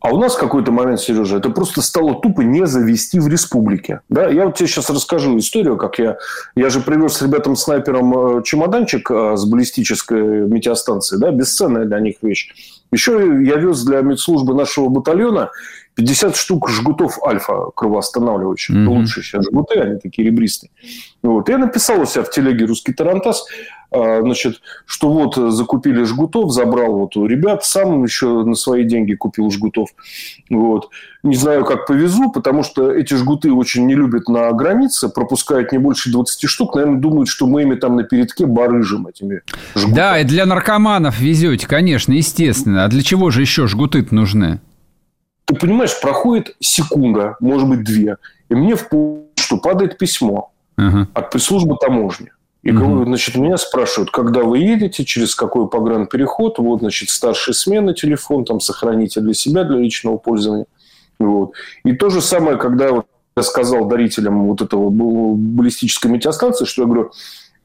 А 0.05 0.09
у 0.13 0.19
нас 0.19 0.35
в 0.35 0.39
какой-то 0.39 0.71
момент, 0.71 0.99
Сережа, 0.99 1.37
это 1.37 1.49
просто 1.49 1.81
стало 1.81 2.21
тупо 2.21 2.41
не 2.41 2.67
завести 2.67 3.19
в 3.19 3.27
республике. 3.27 4.01
Да? 4.07 4.27
Я 4.27 4.45
вот 4.45 4.55
тебе 4.55 4.67
сейчас 4.67 4.91
расскажу 4.91 5.35
историю, 5.39 5.77
как 5.77 5.97
я... 5.97 6.17
Я 6.55 6.69
же 6.69 6.79
привез 6.79 7.13
с 7.13 7.23
ребятам-снайпером 7.23 8.37
э, 8.37 8.43
чемоданчик 8.43 9.09
э, 9.09 9.35
с 9.35 9.45
баллистической 9.45 10.21
метеостанции. 10.21 11.17
Да? 11.17 11.31
Бесценная 11.31 11.85
для 11.85 11.99
них 11.99 12.17
вещь. 12.21 12.51
Еще 12.91 13.13
я 13.13 13.55
вез 13.55 13.83
для 13.83 14.01
медслужбы 14.01 14.53
нашего 14.53 14.89
батальона 14.89 15.49
50 15.95 16.35
штук 16.35 16.69
жгутов 16.69 17.23
альфа 17.23 17.71
кровоостанавливающих. 17.75 18.75
Mm-hmm. 18.75 18.87
Лучшие 18.87 19.23
сейчас 19.23 19.45
жгуты, 19.45 19.79
они 19.79 19.99
такие 19.99 20.27
ребристые. 20.27 20.69
Вот. 21.23 21.49
Я 21.49 21.57
написал 21.57 22.01
у 22.01 22.05
себя 22.05 22.23
в 22.23 22.29
телеге 22.29 22.65
«Русский 22.65 22.93
Тарантас», 22.93 23.45
а, 23.91 24.21
значит, 24.21 24.61
что 24.85 25.09
вот 25.09 25.35
закупили 25.53 26.03
жгутов, 26.03 26.51
забрал 26.51 26.97
вот 26.97 27.15
у 27.15 27.25
ребят, 27.25 27.63
сам 27.63 28.03
еще 28.03 28.43
на 28.43 28.55
свои 28.55 28.83
деньги 28.83 29.13
купил 29.13 29.49
жгутов. 29.49 29.89
Вот. 30.49 30.89
Не 31.23 31.35
знаю, 31.35 31.63
как 31.65 31.87
повезу, 31.87 32.31
потому 32.31 32.63
что 32.63 32.91
эти 32.91 33.13
жгуты 33.13 33.51
очень 33.51 33.85
не 33.85 33.95
любят 33.95 34.27
на 34.27 34.51
границе, 34.51 35.09
пропускают 35.09 35.71
не 35.71 35.77
больше 35.77 36.11
20 36.11 36.49
штук. 36.49 36.75
Наверное, 36.75 36.99
думают, 36.99 37.29
что 37.29 37.47
мы 37.47 37.61
ими 37.61 37.75
там 37.75 37.95
на 37.95 38.03
передке 38.03 38.45
барыжим 38.45 39.07
этими 39.07 39.41
жгутами. 39.75 39.95
Да, 39.95 40.19
и 40.19 40.23
для 40.25 40.45
наркоманов 40.45 41.19
везете, 41.19 41.67
конечно, 41.67 42.11
естественно. 42.11 42.83
А 42.83 42.87
для 42.89 43.01
чего 43.01 43.29
же 43.29 43.41
еще 43.41 43.67
жгуты 43.67 44.05
нужны? 44.11 44.59
Ты 45.45 45.55
понимаешь, 45.55 45.99
проходит 46.01 46.55
секунда, 46.59 47.35
может 47.39 47.69
быть, 47.69 47.83
две, 47.83 48.17
и 48.49 48.55
мне 48.55 48.75
в 48.75 48.89
почту 48.89 49.57
падает 49.57 49.97
письмо 49.97 50.51
uh-huh. 50.77 51.07
от 51.13 51.31
пресс-службы 51.31 51.77
таможни. 51.79 52.31
И, 52.65 52.71
угу. 52.71 53.05
значит, 53.05 53.35
меня 53.35 53.57
спрашивают, 53.57 54.09
когда 54.09 54.41
вы 54.41 54.57
едете, 54.57 55.05
через 55.05 55.35
какой 55.35 55.69
погранпереход, 55.69 56.57
вот, 56.57 56.79
значит, 56.79 57.11
старшая 57.11 57.53
смена, 57.53 57.93
телефон, 57.93 58.43
там, 58.43 58.59
сохраните 58.59 59.21
для 59.21 59.35
себя, 59.35 59.63
для 59.65 59.77
личного 59.77 60.17
пользования. 60.17 60.65
Вот. 61.19 61.51
И 61.83 61.93
то 61.93 62.09
же 62.09 62.21
самое, 62.21 62.57
когда 62.57 62.91
вот 62.91 63.05
я 63.37 63.43
сказал 63.43 63.85
дарителям 63.85 64.47
вот 64.47 64.63
этого 64.63 64.89
баллистической 64.89 66.09
метеостанции, 66.09 66.65
что 66.65 66.81
я 66.81 66.87
говорю, 66.87 67.11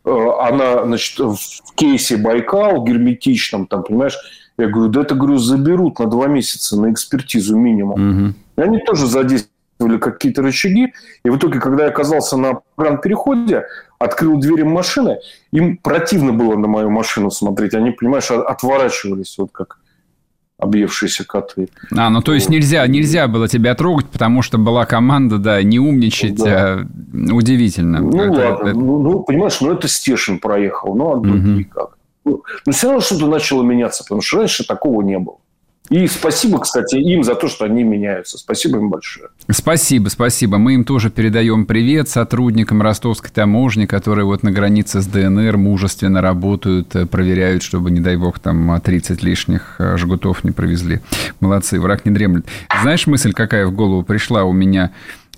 э, 0.04 0.26
она, 0.42 0.84
значит, 0.84 1.18
в 1.18 1.74
кейсе 1.76 2.18
Байкал, 2.18 2.84
герметичном, 2.84 3.68
там, 3.68 3.84
понимаешь, 3.84 4.18
я 4.60 4.68
говорю, 4.68 4.90
да 4.90 5.02
это, 5.02 5.14
говорю, 5.14 5.38
заберут 5.38 5.98
на 5.98 6.06
два 6.06 6.26
месяца 6.26 6.80
на 6.80 6.92
экспертизу 6.92 7.56
минимум. 7.56 8.24
Угу. 8.24 8.34
И 8.56 8.60
они 8.60 8.78
тоже 8.78 9.06
задействовали 9.06 9.98
какие-то 9.98 10.42
рычаги. 10.42 10.92
И 11.24 11.30
в 11.30 11.36
итоге, 11.36 11.60
когда 11.60 11.84
я 11.84 11.90
оказался 11.90 12.36
на 12.36 12.60
переходе, 12.76 13.64
открыл 13.98 14.38
двери 14.38 14.62
машины, 14.62 15.18
им 15.52 15.76
противно 15.76 16.32
было 16.32 16.56
на 16.56 16.68
мою 16.68 16.90
машину 16.90 17.30
смотреть. 17.30 17.74
Они, 17.74 17.90
понимаешь, 17.90 18.30
отворачивались, 18.30 19.36
вот 19.38 19.50
как 19.52 19.78
объевшиеся 20.60 21.24
коты. 21.24 21.68
А, 21.96 22.10
ну 22.10 22.20
то 22.20 22.34
есть 22.34 22.48
нельзя, 22.48 22.86
нельзя 22.86 23.28
было 23.28 23.48
тебя 23.48 23.74
трогать, 23.74 24.06
потому 24.06 24.42
что 24.42 24.58
была 24.58 24.84
команда, 24.84 25.38
да, 25.38 25.62
не 25.62 25.78
умничать. 25.78 26.36
Да. 26.36 26.80
А, 26.80 26.86
удивительно. 27.32 28.00
Ну 28.00 28.22
это, 28.22 28.30
ладно, 28.30 28.68
это... 28.68 28.78
Ну, 28.78 29.02
ну 29.02 29.22
понимаешь, 29.22 29.60
ну 29.60 29.72
это 29.72 29.88
Стешин 29.88 30.38
проехал, 30.38 30.94
ну 30.94 31.12
а 31.12 31.16
угу. 31.16 31.28
никак. 31.28 31.96
Ну, 32.30 32.42
но 32.66 32.72
все 32.72 32.86
равно 32.86 33.00
что-то 33.00 33.26
начало 33.26 33.62
меняться, 33.62 34.04
потому 34.04 34.20
что 34.20 34.38
раньше 34.38 34.64
такого 34.64 35.02
не 35.02 35.18
было. 35.18 35.38
И 35.90 36.06
спасибо, 36.06 36.60
кстати, 36.60 36.94
им 36.94 37.24
за 37.24 37.34
то, 37.34 37.48
что 37.48 37.64
они 37.64 37.82
меняются. 37.82 38.38
Спасибо 38.38 38.78
им 38.78 38.90
большое. 38.90 39.30
Спасибо, 39.50 40.08
спасибо. 40.08 40.56
Мы 40.56 40.74
им 40.74 40.84
тоже 40.84 41.10
передаем 41.10 41.66
привет 41.66 42.08
сотрудникам 42.08 42.80
ростовской 42.80 43.30
таможни, 43.30 43.86
которые 43.86 44.24
вот 44.24 44.44
на 44.44 44.52
границе 44.52 45.00
с 45.00 45.06
ДНР 45.06 45.56
мужественно 45.56 46.22
работают, 46.22 46.94
э, 46.94 47.06
проверяют, 47.06 47.64
чтобы, 47.64 47.90
не 47.90 47.98
дай 47.98 48.16
бог, 48.16 48.38
там 48.38 48.80
30 48.80 49.24
лишних 49.24 49.80
э, 49.80 49.96
жгутов 49.96 50.44
не 50.44 50.52
провезли. 50.52 51.00
Молодцы, 51.40 51.80
враг 51.80 52.04
не 52.04 52.12
дремлет. 52.12 52.46
Знаешь, 52.82 53.08
мысль 53.08 53.32
какая 53.32 53.66
в 53.66 53.72
голову 53.72 54.04
пришла 54.04 54.44
у 54.44 54.52
меня? 54.52 54.92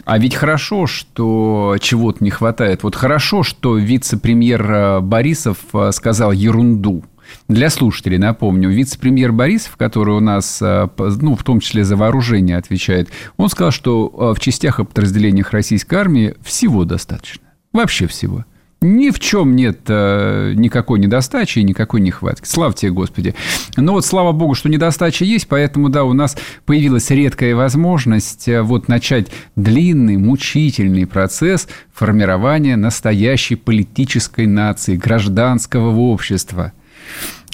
А 0.05 0.19
ведь 0.19 0.35
хорошо, 0.35 0.87
что 0.87 1.77
чего-то 1.81 2.25
не 2.25 2.31
хватает. 2.31 2.83
Вот 2.83 2.97
хорошо, 2.97 3.43
что 3.43 3.77
вице-премьер 3.77 4.71
э, 4.71 5.01
Борисов 5.01 5.59
сказал 5.93 6.33
ерунду 6.33 7.05
для 7.49 7.71
слушателей 7.71 8.19
напомню, 8.19 8.71
вице-премьер 8.71 9.33
Борисов, 9.33 9.77
который 9.77 10.15
у 10.15 10.21
нас, 10.21 10.61
э, 10.63 10.89
ну, 10.99 11.37
в 11.37 11.43
том 11.43 11.61
числе 11.61 11.85
за 11.85 11.97
вооружение 11.97 12.57
отвечает, 12.57 13.11
он 13.37 13.49
сказал, 13.49 13.71
что 13.71 14.13
э, 14.13 14.39
в 14.39 14.41
частях 14.41 14.81
и 14.81 14.85
подразделениях 14.85 15.53
российской 15.53 15.97
армии 15.97 16.35
всего 16.43 16.85
достаточно. 16.85 17.45
Вообще 17.73 18.07
всего. 18.07 18.45
Ни 18.83 19.11
в 19.11 19.21
чем 19.21 19.55
нет 19.55 19.83
э, 19.87 20.55
никакой 20.57 20.99
недостачи 20.99 21.61
и 21.61 21.63
никакой 21.63 22.01
нехватки. 22.01 22.47
Слава 22.47 22.75
тебе, 22.75 22.91
Господи. 22.91 23.35
Но 23.77 23.93
вот 23.93 24.05
слава 24.05 24.33
Богу, 24.33 24.55
что 24.55 24.69
недостача 24.69 25.25
есть, 25.25 25.47
поэтому, 25.47 25.89
да, 25.89 26.03
у 26.03 26.13
нас 26.13 26.37
появилась 26.67 27.09
редкая 27.11 27.55
возможность 27.55 28.49
э, 28.49 28.61
вот 28.61 28.89
начать 28.89 29.29
длинный, 29.55 30.17
мучительный 30.17 31.07
процесс 31.07 31.69
формирования 31.95 32.75
настоящей 32.75 33.55
политической 33.55 34.47
нации, 34.47 34.97
гражданского 34.97 35.97
общества– 35.97 36.73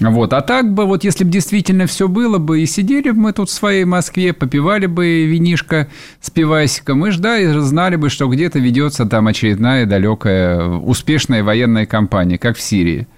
вот. 0.01 0.33
А 0.33 0.43
так 0.43 0.73
бы, 0.75 0.87
вот 0.87 1.03
если 1.03 1.25
бы 1.25 1.31
действительно 1.31 1.87
все 1.87 2.07
было 2.07 2.39
бы, 2.39 2.61
и 2.61 2.67
сидели 2.67 3.11
бы 3.11 3.19
мы 3.19 3.33
тут 3.33 3.49
в 3.49 3.53
своей 3.53 3.85
Москве, 3.85 4.33
попивали 4.33 4.87
бы 4.87 5.25
винишко 5.25 5.89
с 6.21 6.31
пивасиком, 6.31 7.05
и 7.07 7.11
ждали, 7.11 7.47
знали 7.59 7.97
бы, 7.97 8.09
что 8.09 8.29
где-то 8.29 8.61
ведется 8.61 9.07
там 9.07 9.27
очередная 9.27 9.87
далекая 9.87 10.69
успешная 10.69 11.43
военная 11.43 11.87
кампания, 11.87 12.39
как 12.39 12.57
в 12.57 12.61
Сирии. 12.61 13.09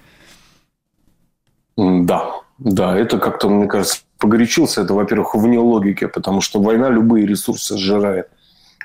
Да, 1.77 2.41
да, 2.57 2.97
это 2.97 3.19
как-то, 3.19 3.49
мне 3.49 3.67
кажется, 3.67 3.99
погорячился. 4.17 4.81
Это, 4.81 4.93
во-первых, 4.93 5.35
вне 5.35 5.59
логики, 5.59 6.07
потому 6.07 6.41
что 6.41 6.61
война 6.61 6.89
любые 6.89 7.27
ресурсы 7.27 7.77
сжирает. 7.77 8.27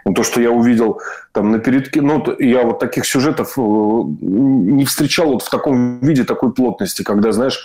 Ну, 0.04 0.14
то, 0.14 0.22
что 0.22 0.40
я 0.40 0.52
увидел 0.52 1.00
там 1.32 1.50
на 1.50 1.58
передке, 1.58 2.00
ну, 2.00 2.22
я 2.38 2.62
вот 2.62 2.78
таких 2.78 3.06
сюжетов 3.06 3.54
э, 3.56 3.60
не 3.60 4.84
встречал 4.84 5.32
вот 5.32 5.42
в 5.42 5.50
таком 5.50 5.98
виде, 5.98 6.22
такой 6.22 6.52
плотности, 6.52 7.02
когда, 7.02 7.32
знаешь, 7.32 7.60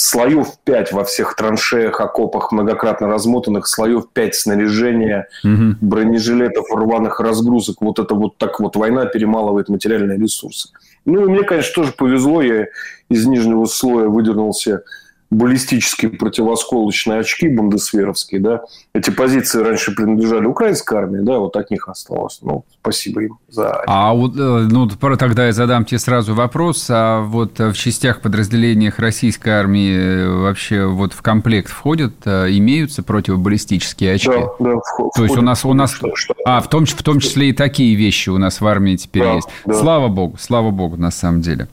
слоев 0.00 0.58
5 0.64 0.92
во 0.92 1.04
всех 1.04 1.36
траншеях, 1.36 2.00
окопах, 2.00 2.52
многократно 2.52 3.06
размотанных, 3.06 3.66
слоев 3.66 4.08
5 4.12 4.34
снаряжения, 4.34 5.28
угу. 5.44 5.76
бронежилетов, 5.80 6.66
рваных 6.72 7.20
разгрузок. 7.20 7.76
Вот 7.80 7.98
это 7.98 8.14
вот 8.14 8.38
так 8.38 8.60
вот 8.60 8.76
война 8.76 9.04
перемалывает 9.04 9.68
материальные 9.68 10.18
ресурсы. 10.18 10.70
Ну, 11.04 11.26
и 11.26 11.30
мне, 11.30 11.42
конечно, 11.42 11.82
тоже 11.82 11.92
повезло. 11.92 12.40
Я 12.40 12.66
из 13.10 13.26
нижнего 13.26 13.66
слоя 13.66 14.08
выдернулся 14.08 14.84
баллистические 15.30 16.10
противосколочные 16.10 17.20
очки 17.20 17.48
бундесверовские, 17.48 18.40
да, 18.40 18.62
эти 18.92 19.10
позиции 19.10 19.62
раньше 19.62 19.94
принадлежали 19.94 20.46
украинской 20.46 20.98
армии, 20.98 21.20
да, 21.20 21.38
вот 21.38 21.56
от 21.56 21.70
них 21.70 21.88
осталось. 21.88 22.40
Ну, 22.42 22.64
спасибо 22.80 23.22
им 23.22 23.38
за... 23.48 23.82
А 23.86 24.12
вот, 24.12 24.34
э, 24.36 24.68
ну, 24.68 24.88
тогда 24.88 25.46
я 25.46 25.52
задам 25.52 25.84
тебе 25.84 26.00
сразу 26.00 26.34
вопрос, 26.34 26.86
а 26.90 27.22
вот 27.22 27.58
в 27.58 27.74
частях, 27.74 28.20
подразделениях 28.22 28.98
российской 28.98 29.50
армии 29.50 29.94
э, 29.96 30.28
вообще 30.28 30.86
вот 30.86 31.12
в 31.12 31.22
комплект 31.22 31.70
входят, 31.70 32.14
э, 32.24 32.48
имеются 32.50 33.04
противобаллистические 33.04 34.14
очки? 34.14 34.30
Да, 34.30 34.48
да, 34.58 34.76
входят. 34.78 35.12
То 35.14 35.24
есть 35.24 35.36
у 35.36 35.42
нас, 35.42 35.64
у 35.64 35.72
нас... 35.74 35.92
Что, 35.92 36.14
что? 36.16 36.34
А, 36.44 36.60
в 36.60 36.68
том, 36.68 36.86
в 36.86 37.02
том 37.04 37.20
числе 37.20 37.50
и 37.50 37.52
такие 37.52 37.94
вещи 37.94 38.30
у 38.30 38.38
нас 38.38 38.60
в 38.60 38.66
армии 38.66 38.96
теперь 38.96 39.22
да, 39.22 39.34
есть. 39.34 39.48
Да. 39.64 39.74
Слава 39.74 40.08
богу, 40.08 40.36
слава 40.40 40.70
богу, 40.70 40.96
на 40.96 41.12
самом 41.12 41.40
деле. 41.40 41.68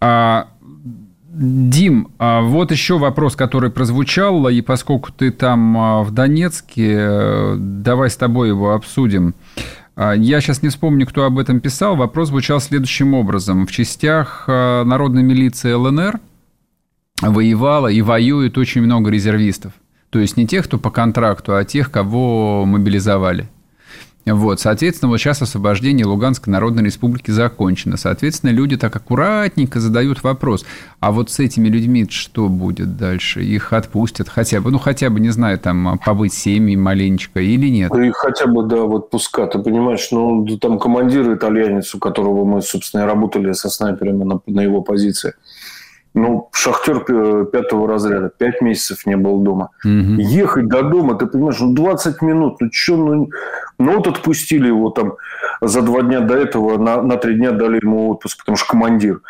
А, 0.00 0.48
Дим, 1.36 2.12
а 2.18 2.42
вот 2.42 2.70
еще 2.70 2.96
вопрос, 2.96 3.34
который 3.34 3.70
прозвучал, 3.70 4.48
и 4.48 4.60
поскольку 4.60 5.10
ты 5.10 5.32
там 5.32 5.76
а, 5.76 6.02
в 6.02 6.12
Донецке, 6.12 6.96
э, 6.96 7.56
давай 7.58 8.08
с 8.08 8.16
тобой 8.16 8.48
его 8.48 8.72
обсудим. 8.72 9.34
А, 9.96 10.12
я 10.12 10.40
сейчас 10.40 10.62
не 10.62 10.68
вспомню, 10.68 11.06
кто 11.06 11.24
об 11.24 11.38
этом 11.38 11.58
писал. 11.58 11.96
Вопрос 11.96 12.28
звучал 12.28 12.60
следующим 12.60 13.14
образом. 13.14 13.66
В 13.66 13.72
частях 13.72 14.44
народной 14.46 15.24
милиции 15.24 15.72
ЛНР 15.72 16.20
воевало 17.20 17.88
и 17.88 18.00
воюет 18.00 18.56
очень 18.56 18.82
много 18.82 19.10
резервистов. 19.10 19.72
То 20.10 20.20
есть 20.20 20.36
не 20.36 20.46
тех, 20.46 20.66
кто 20.66 20.78
по 20.78 20.92
контракту, 20.92 21.56
а 21.56 21.64
тех, 21.64 21.90
кого 21.90 22.64
мобилизовали. 22.64 23.48
Вот, 24.26 24.58
соответственно, 24.60 25.10
вот 25.10 25.18
сейчас 25.18 25.42
освобождение 25.42 26.06
Луганской 26.06 26.50
Народной 26.50 26.84
Республики 26.84 27.30
закончено. 27.30 27.98
Соответственно, 27.98 28.50
люди 28.50 28.76
так 28.76 28.96
аккуратненько 28.96 29.80
задают 29.80 30.22
вопрос, 30.22 30.64
а 31.00 31.12
вот 31.12 31.30
с 31.30 31.40
этими 31.40 31.68
людьми 31.68 32.06
что 32.08 32.48
будет 32.48 32.96
дальше? 32.96 33.42
Их 33.42 33.72
отпустят 33.74 34.30
хотя 34.30 34.62
бы, 34.62 34.70
ну, 34.70 34.78
хотя 34.78 35.10
бы, 35.10 35.20
не 35.20 35.28
знаю, 35.28 35.58
там, 35.58 36.00
побыть 36.04 36.32
семьей 36.32 36.76
маленечко 36.76 37.40
или 37.40 37.68
нет? 37.68 37.94
И 37.94 38.10
хотя 38.12 38.46
бы, 38.46 38.62
да, 38.62 38.82
вот 38.84 39.10
пуска, 39.10 39.46
ты 39.46 39.58
понимаешь, 39.58 40.08
ну, 40.10 40.46
там 40.58 40.78
командир 40.78 41.34
итальянец, 41.34 41.94
у 41.94 41.98
которого 41.98 42.44
мы, 42.44 42.62
собственно, 42.62 43.04
работали 43.06 43.52
со 43.52 43.68
снайперами 43.68 44.24
на, 44.24 44.40
на 44.46 44.60
его 44.60 44.80
позиции, 44.80 45.34
ну, 46.14 46.48
шахтер 46.52 47.00
пятого 47.46 47.88
разряда, 47.88 48.30
пять 48.36 48.60
месяцев 48.60 49.04
не 49.04 49.16
был 49.16 49.40
дома. 49.40 49.70
Угу. 49.84 50.20
Ехать 50.20 50.68
до 50.68 50.82
дома, 50.82 51.16
ты 51.16 51.26
понимаешь, 51.26 51.58
ну, 51.58 51.74
20 51.74 52.22
минут, 52.22 52.56
ну, 52.60 52.68
что, 52.72 52.96
ну, 52.96 53.30
ну, 53.78 53.96
вот 53.96 54.06
отпустили 54.06 54.68
его 54.68 54.90
там 54.90 55.14
за 55.60 55.82
два 55.82 56.02
дня 56.02 56.20
до 56.20 56.34
этого, 56.36 56.78
на, 56.78 57.02
на 57.02 57.16
три 57.16 57.34
дня 57.34 57.50
дали 57.50 57.80
ему 57.82 58.10
отпуск, 58.10 58.38
потому 58.38 58.56
что 58.56 58.68
командир. 58.68 59.20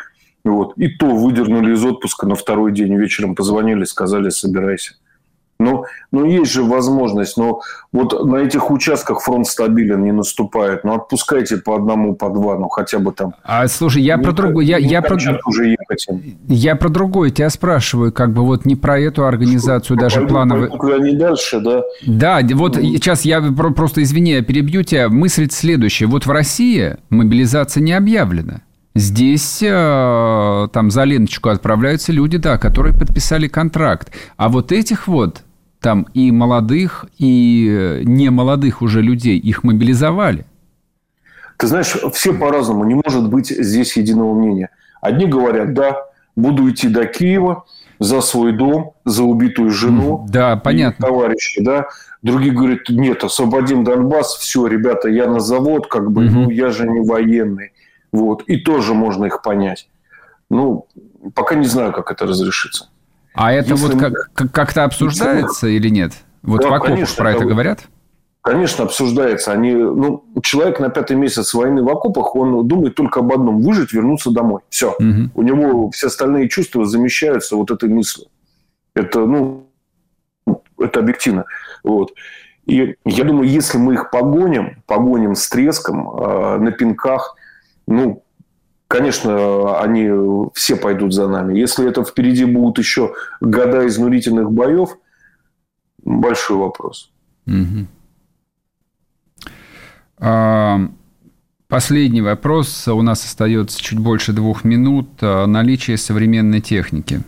Вот. 0.43 0.77
И 0.77 0.87
то 0.89 1.07
выдернули 1.07 1.73
из 1.73 1.83
отпуска 1.83 2.27
на 2.27 2.35
второй 2.35 2.71
день, 2.71 2.95
вечером 2.95 3.33
позвонили, 3.33 3.83
сказали, 3.83 4.29
собирайся. 4.29 4.93
Ну, 5.57 5.85
ну, 6.11 6.25
есть 6.25 6.51
же 6.51 6.63
возможность, 6.63 7.37
но 7.37 7.61
вот 7.93 8.25
на 8.25 8.37
этих 8.37 8.71
участках 8.71 9.21
фронт 9.21 9.47
стабилен, 9.47 10.03
не 10.03 10.11
наступает. 10.11 10.83
Ну, 10.83 10.95
отпускайте 10.95 11.57
по 11.57 11.75
одному, 11.75 12.13
по 12.13 12.29
два, 12.29 12.59
ну, 12.59 12.67
хотя 12.67 12.99
бы 12.99 13.13
там. 13.13 13.33
А, 13.43 13.65
слушай, 13.67 14.01
я 14.01 14.17
не 14.17 14.23
про 14.23 14.33
другое... 14.33 14.65
Я, 14.65 14.77
я, 14.77 15.01
про... 15.01 15.17
уже 15.45 15.67
ехать. 15.69 16.07
я 16.47 16.75
про 16.75 16.89
другое 16.89 17.29
тебя 17.29 17.49
спрашиваю, 17.49 18.11
как 18.11 18.33
бы 18.33 18.43
вот 18.43 18.65
не 18.65 18.75
про 18.75 18.99
эту 18.99 19.25
организацию, 19.25 19.95
Что, 19.95 20.03
даже 20.03 20.15
пойду, 20.17 20.29
плановую. 20.29 20.77
Пойду, 20.77 21.03
не 21.05 21.15
дальше, 21.15 21.61
да? 21.61 21.83
Да, 22.05 22.41
вот 22.53 22.75
ну. 22.75 22.81
сейчас 22.81 23.23
я 23.23 23.41
просто, 23.41 24.03
извини, 24.03 24.31
я 24.31 24.41
перебью 24.43 24.83
тебя. 24.83 25.07
Мысль 25.07 25.47
следующая. 25.49 26.07
Вот 26.07 26.25
в 26.25 26.31
России 26.31 26.97
мобилизация 27.09 27.81
не 27.81 27.93
объявлена. 27.93 28.61
Здесь 28.95 29.61
э, 29.61 30.67
там 30.71 30.89
за 30.89 31.03
ленточку 31.03 31.49
отправляются 31.49 32.13
люди, 32.13 32.37
да, 32.37 32.57
которые 32.57 32.97
подписали 32.97 33.49
контракт. 33.49 34.11
А 34.37 34.47
вот 34.47 34.71
этих 34.71 35.09
вот 35.09 35.44
там 35.85 36.07
и 36.15 36.31
молодых, 36.31 37.05
и 37.19 37.69
э, 37.69 38.01
не 38.05 38.31
молодых 38.31 38.81
уже 38.81 39.03
людей, 39.03 39.37
их 39.37 39.63
мобилизовали. 39.63 40.43
Ты 41.57 41.67
знаешь, 41.67 41.95
все 42.11 42.33
по-разному. 42.33 42.85
Не 42.85 42.95
может 42.95 43.29
быть 43.29 43.49
здесь 43.49 43.95
единого 43.95 44.33
мнения. 44.33 44.71
Одни 44.99 45.27
говорят, 45.27 45.75
да, 45.75 45.97
буду 46.35 46.67
идти 46.71 46.87
до 46.87 47.05
Киева 47.05 47.65
за 47.99 48.21
свой 48.21 48.53
дом, 48.53 48.93
за 49.05 49.21
убитую 49.25 49.69
жену. 49.69 50.25
Да, 50.27 50.55
понятно. 50.55 51.05
Товарищи, 51.05 51.63
да. 51.63 51.85
Другие 52.23 52.51
говорят, 52.51 52.89
нет, 52.89 53.23
освободим 53.23 53.83
Донбасс, 53.83 54.37
все, 54.37 54.65
ребята, 54.65 55.07
я 55.07 55.27
на 55.27 55.39
завод, 55.39 55.85
как 55.85 56.11
бы, 56.11 56.25
угу. 56.25 56.33
ну, 56.33 56.49
я 56.49 56.69
же 56.69 56.89
не 56.89 57.07
военный. 57.07 57.73
Вот. 58.11 58.41
И 58.47 58.57
тоже 58.57 58.95
можно 58.95 59.25
их 59.25 59.43
понять. 59.43 59.87
Ну, 60.49 60.87
пока 61.35 61.53
не 61.53 61.67
знаю, 61.67 61.93
как 61.93 62.11
это 62.11 62.25
разрешится. 62.25 62.89
А 63.35 63.51
это 63.51 63.71
Если 63.71 63.87
вот 63.87 63.99
как, 64.33 64.51
как-то 64.51 64.83
обсуждается 64.85 65.67
или 65.67 65.89
нет? 65.89 66.13
Вот 66.41 66.61
да, 66.61 66.69
в 66.69 66.73
окопах 66.73 66.87
конечно, 66.87 67.15
про 67.17 67.29
это, 67.31 67.39
это 67.39 67.47
говорят? 67.47 67.79
Конечно, 68.41 68.83
обсуждается. 68.83 69.51
Они, 69.51 69.73
ну, 69.73 70.23
человек 70.43 70.79
на 70.79 70.89
пятый 70.89 71.17
месяц 71.17 71.53
войны 71.53 71.83
в 71.83 71.89
окопах, 71.89 72.35
он 72.35 72.67
думает 72.67 72.95
только 72.95 73.19
об 73.19 73.33
одном– 73.33 73.61
выжить, 73.61 73.91
вернуться 73.91 74.31
домой. 74.31 74.61
Все. 74.69 74.91
Угу. 74.91 75.31
У 75.33 75.41
него 75.41 75.89
все 75.91 76.07
остальные 76.07 76.47
чувства 76.49 76.85
замещаются 76.85 77.55
вот 77.55 77.71
этой 77.71 77.89
мыслью. 77.89 78.27
Это, 78.93 79.25
ну, 79.25 79.69
это 80.77 80.99
объективно. 80.99 81.45
Вот. 81.83 82.13
И 82.65 82.95
я 83.03 83.23
думаю, 83.23 83.49
если 83.49 83.77
мы 83.77 83.95
их 83.95 84.11
погоним, 84.11 84.81
погоним 84.85 85.35
с 85.35 85.49
треском 85.49 86.09
э, 86.09 86.57
на 86.57 86.71
пинках, 86.71 87.35
ну, 87.87 88.23
конечно, 88.87 89.79
они 89.79 90.49
все 90.53 90.75
пойдут 90.75 91.13
за 91.13 91.27
нами. 91.27 91.57
Если 91.57 91.87
это 91.87 92.03
впереди 92.03 92.45
будут 92.45 92.77
еще 92.77 93.13
года 93.41 93.85
изнурительных 93.87 94.51
боев, 94.51 94.97
большой 96.03 96.57
вопрос. 96.57 97.11
Угу. 97.47 97.87
А, 100.19 100.79
последний 101.67 102.21
вопрос. 102.21 102.87
У 102.87 103.01
нас 103.01 103.23
остается 103.25 103.81
чуть 103.81 103.99
больше 103.99 104.33
двух 104.33 104.63
минут. 104.63 105.09
А, 105.21 105.45
наличие 105.45 105.97
современной 105.97 106.61
техники. 106.61 107.21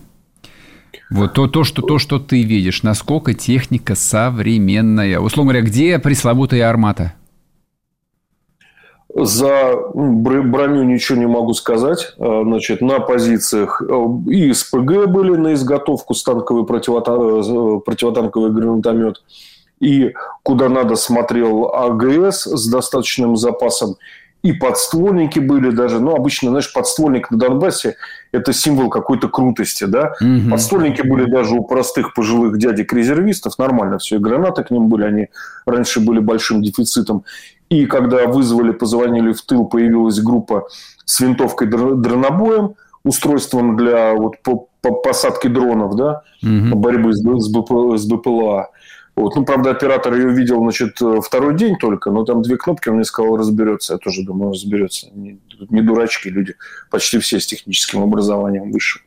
Вот 1.09 1.33
то, 1.33 1.47
то, 1.47 1.63
что, 1.63 1.81
то, 1.81 1.99
что 1.99 2.19
ты 2.19 2.43
видишь, 2.43 2.83
насколько 2.83 3.33
техника 3.33 3.95
современная. 3.95 5.19
Условно 5.19 5.53
говоря, 5.53 5.65
где 5.65 5.99
пресловутая 5.99 6.69
армата? 6.69 7.13
За 9.19 9.73
броню 9.95 10.83
ничего 10.83 11.17
не 11.17 11.25
могу 11.25 11.53
сказать. 11.55 12.13
А, 12.19 12.43
значит, 12.43 12.81
на 12.81 12.99
позициях 12.99 13.81
э, 13.81 14.07
и 14.29 14.53
СПГ 14.53 15.07
были 15.07 15.35
на 15.35 15.53
изготовку 15.55 16.13
станковый 16.13 16.65
противотан... 16.65 17.19
Э, 17.19 17.79
противотанковый 17.79 18.51
гранатомет. 18.51 19.23
И 19.79 20.13
куда 20.43 20.69
надо 20.69 20.95
смотрел 20.95 21.73
АГС 21.73 22.45
с 22.45 22.69
достаточным 22.69 23.37
запасом. 23.37 23.95
И 24.43 24.53
подствольники 24.53 25.39
были 25.39 25.71
даже. 25.71 25.99
Ну, 25.99 26.15
обычно, 26.15 26.49
знаешь, 26.49 26.71
подствольник 26.71 27.31
на 27.31 27.39
Донбассе– 27.39 27.95
это 28.31 28.53
символ 28.53 28.89
какой-то 28.89 29.29
крутости, 29.29 29.85
да. 29.85 30.13
Угу. 30.21 30.51
Подствольники 30.51 31.01
были 31.01 31.25
даже 31.25 31.55
у 31.55 31.63
простых 31.63 32.13
пожилых 32.13 32.59
дядек-резервистов. 32.59 33.57
Нормально 33.57 33.97
все. 33.97 34.17
И 34.17 34.19
гранаты 34.19 34.63
к 34.63 34.69
ним 34.69 34.89
были. 34.89 35.05
Они 35.05 35.27
раньше 35.65 35.99
были 35.99 36.19
большим 36.19 36.61
дефицитом. 36.61 37.23
И 37.69 37.85
когда 37.85 38.27
вызвали, 38.27 38.71
позвонили 38.71 39.33
в 39.33 39.41
тыл, 39.41 39.65
появилась 39.65 40.19
группа 40.19 40.67
с 41.05 41.19
винтовкой 41.19 41.67
дронобоем, 41.67 42.75
устройством 43.03 43.75
для 43.75 44.13
вот, 44.13 44.35
посадки 45.03 45.47
дронов, 45.47 45.95
да, 45.95 46.23
угу. 46.43 46.75
борьбы 46.77 47.13
с, 47.13 47.21
с, 47.21 47.49
БП, 47.51 47.97
с 47.97 48.05
БПЛА. 48.05 48.69
Вот. 49.15 49.35
Ну, 49.35 49.45
правда, 49.45 49.71
оператор 49.71 50.13
ее 50.13 50.29
видел, 50.29 50.59
значит, 50.59 50.99
второй 51.23 51.55
день 51.57 51.75
только, 51.77 52.11
но 52.11 52.23
там 52.23 52.43
две 52.43 52.55
кнопки, 52.55 52.89
он 52.89 52.95
мне 52.95 53.03
сказал, 53.03 53.35
разберется. 53.35 53.93
Я 53.93 53.99
тоже 53.99 54.23
думаю, 54.23 54.51
разберется. 54.51 55.07
Не, 55.13 55.39
не 55.69 55.81
дурачки 55.81 56.29
люди, 56.29 56.55
почти 56.91 57.17
все 57.17 57.39
с 57.39 57.47
техническим 57.47 58.03
образованием 58.03 58.71
выше. 58.71 58.99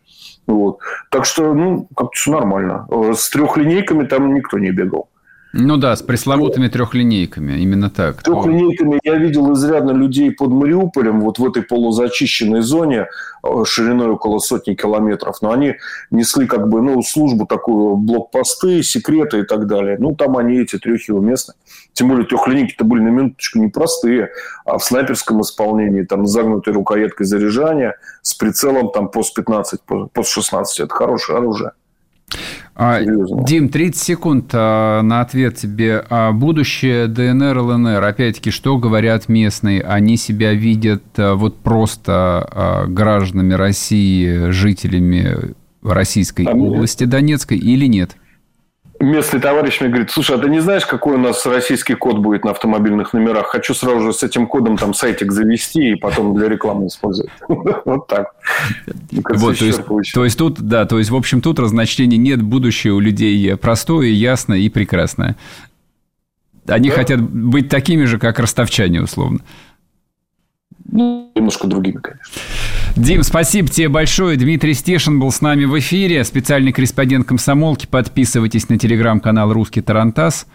Вот. 0.49 0.79
Так 1.11 1.27
что, 1.27 1.55
ну, 1.55 1.87
как-то 1.95 2.13
все 2.15 2.33
нормально. 2.33 2.89
С 3.15 3.31
трехлинейками 3.31 4.05
там 4.05 4.35
никто 4.35 4.59
не 4.59 4.73
бегал. 4.73 5.10
Ну 5.53 5.79
да, 5.79 5.97
с 5.97 6.03
пресловутыми 6.03 6.67
вот. 6.67 6.73
трехлинейками, 6.73 7.61
именно 7.61 7.91
так. 7.91 8.23
Трехлинейками 8.23 9.01
я 9.03 9.17
видел 9.17 9.53
изрядно 9.53 9.91
людей 9.91 10.31
под 10.31 10.51
Мариуполем, 10.51 11.21
вот 11.21 11.41
в 11.41 11.45
этой 11.45 11.63
полузачищенной 11.63 12.61
зоне, 12.61 13.09
э, 13.43 13.65
шириной 13.65 14.11
около 14.11 14.39
сотни 14.39 14.75
километров, 14.75 15.43
но 15.43 15.51
они 15.51 15.75
несли 16.13 16.47
как 16.47 16.69
бы, 16.69 16.81
ну, 16.83 17.03
службу 17.03 17.47
такую, 17.47 17.97
блокпосты, 17.97 18.85
секреты 18.85 19.41
и 19.41 19.43
так 19.43 19.67
далее. 19.67 19.97
Ну, 19.99 20.15
там 20.15 20.37
они, 20.37 20.59
эти 20.59 20.79
трехи 20.79 21.11
уместны. 21.11 21.55
Тем 21.95 22.09
более 22.09 22.27
трехлинейки-то 22.27 22.85
были 22.85 23.01
на 23.03 23.09
минуточку 23.09 23.59
непростые, 23.59 24.31
а 24.65 24.79
в 24.79 24.85
снайперском 24.85 25.41
исполнении, 25.41 26.05
там, 26.05 26.27
с 26.27 26.31
загнутой 26.31 26.75
рукояткой 26.75 27.27
заряжания, 27.27 27.97
с 28.23 28.35
прицелом 28.35 28.93
там 28.93 29.09
ПОС-15, 29.09 30.11
ПОС-16, 30.13 30.65
это 30.79 30.95
хорошее 30.95 31.39
оружие. 31.39 31.73
А, 32.83 32.99
Дим, 33.03 33.69
30 33.69 34.01
секунд 34.01 34.51
а, 34.55 35.03
на 35.03 35.21
ответ 35.21 35.57
тебе. 35.57 36.03
А, 36.09 36.33
будущее 36.33 37.09
ДНР, 37.09 37.59
ЛНР, 37.59 38.03
опять-таки, 38.03 38.51
что 38.51 38.79
говорят 38.79 39.29
местные? 39.29 39.83
Они 39.83 40.17
себя 40.17 40.55
видят 40.55 41.03
вот 41.17 41.59
просто 41.59 42.87
гражданами 42.89 43.53
России, 43.53 44.51
жителями 44.51 45.55
Российской 45.83 46.47
а 46.47 46.55
области 46.55 47.05
Донецкой 47.05 47.59
или 47.59 47.85
нет? 47.85 48.17
Местный 49.01 49.41
товарищ 49.41 49.81
мне 49.81 49.89
говорит, 49.89 50.11
слушай, 50.11 50.37
а 50.37 50.39
ты 50.39 50.49
не 50.49 50.61
знаешь, 50.61 50.87
какой 50.87 51.15
у 51.15 51.19
нас 51.19 51.45
российский 51.47 51.95
код 51.95 52.19
будет 52.19 52.45
на 52.45 52.53
автомобильных 52.53 53.13
номерах? 53.13 53.47
Хочу 53.47 53.75
сразу 53.75 54.01
же 54.01 54.13
с 54.13 54.23
этим 54.23 54.47
кодом 54.47 54.77
там 54.77 54.95
сайтик 54.95 55.33
завести 55.33 55.93
и 55.93 55.95
потом 55.95 56.35
для 56.35 56.49
рекламы 56.49 56.87
использовать. 56.87 57.31
Вот 57.85 58.07
так. 58.07 58.33
Вот, 59.11 59.59
то, 59.59 59.65
есть, 59.65 60.13
то 60.13 60.25
есть 60.25 60.39
тут, 60.39 60.61
да, 60.61 60.85
то 60.85 60.99
есть, 60.99 61.11
в 61.11 61.17
общем, 61.17 61.41
тут 61.41 61.59
разночтений 61.59 62.19
нет, 62.19 62.43
будущее 62.43 62.93
у 62.93 63.01
людей 63.01 63.57
простое, 63.57 64.09
ясное 64.09 64.59
и 64.59 64.69
прекрасное. 64.69 65.37
Они 66.67 66.91
хотят 66.91 67.21
быть 67.21 67.69
такими 67.69 68.05
же, 68.05 68.19
как 68.19 68.39
ростовчане, 68.39 69.03
условно. 69.03 69.41
Ну, 70.93 71.31
немножко 71.35 71.67
другими, 71.67 71.99
конечно. 71.99 72.33
Дим, 72.97 73.23
спасибо 73.23 73.69
тебе 73.69 73.89
большое. 73.89 74.37
Дмитрий 74.37 74.75
Стешин 74.75 75.21
был 75.21 75.31
с 75.31 75.41
нами 75.41 75.65
в 75.65 75.79
эфире. 75.79 76.25
Специальный 76.25 76.73
корреспондент 76.73 77.27
комсомолки. 77.27 77.87
Подписывайтесь 77.87 78.69
на 78.69 78.79
телеграм-канал 78.79 79.53
«Русский 79.53 79.81
Тарантас». 79.81 80.47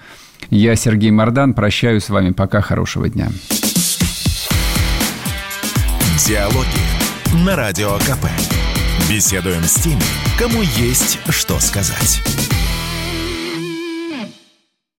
Я 0.50 0.76
Сергей 0.76 1.12
Мордан. 1.12 1.54
Прощаюсь 1.54 2.04
с 2.04 2.10
вами. 2.10 2.32
Пока. 2.32 2.62
Хорошего 2.62 3.10
дня. 3.10 3.30
Диалоги 6.28 7.46
на 7.46 7.56
Радио 7.56 7.98
КП. 8.00 8.26
Беседуем 9.10 9.64
с 9.64 9.76
теми, 9.76 10.02
кому 10.40 10.62
есть 10.62 11.20
что 11.30 11.60
сказать. 11.60 12.22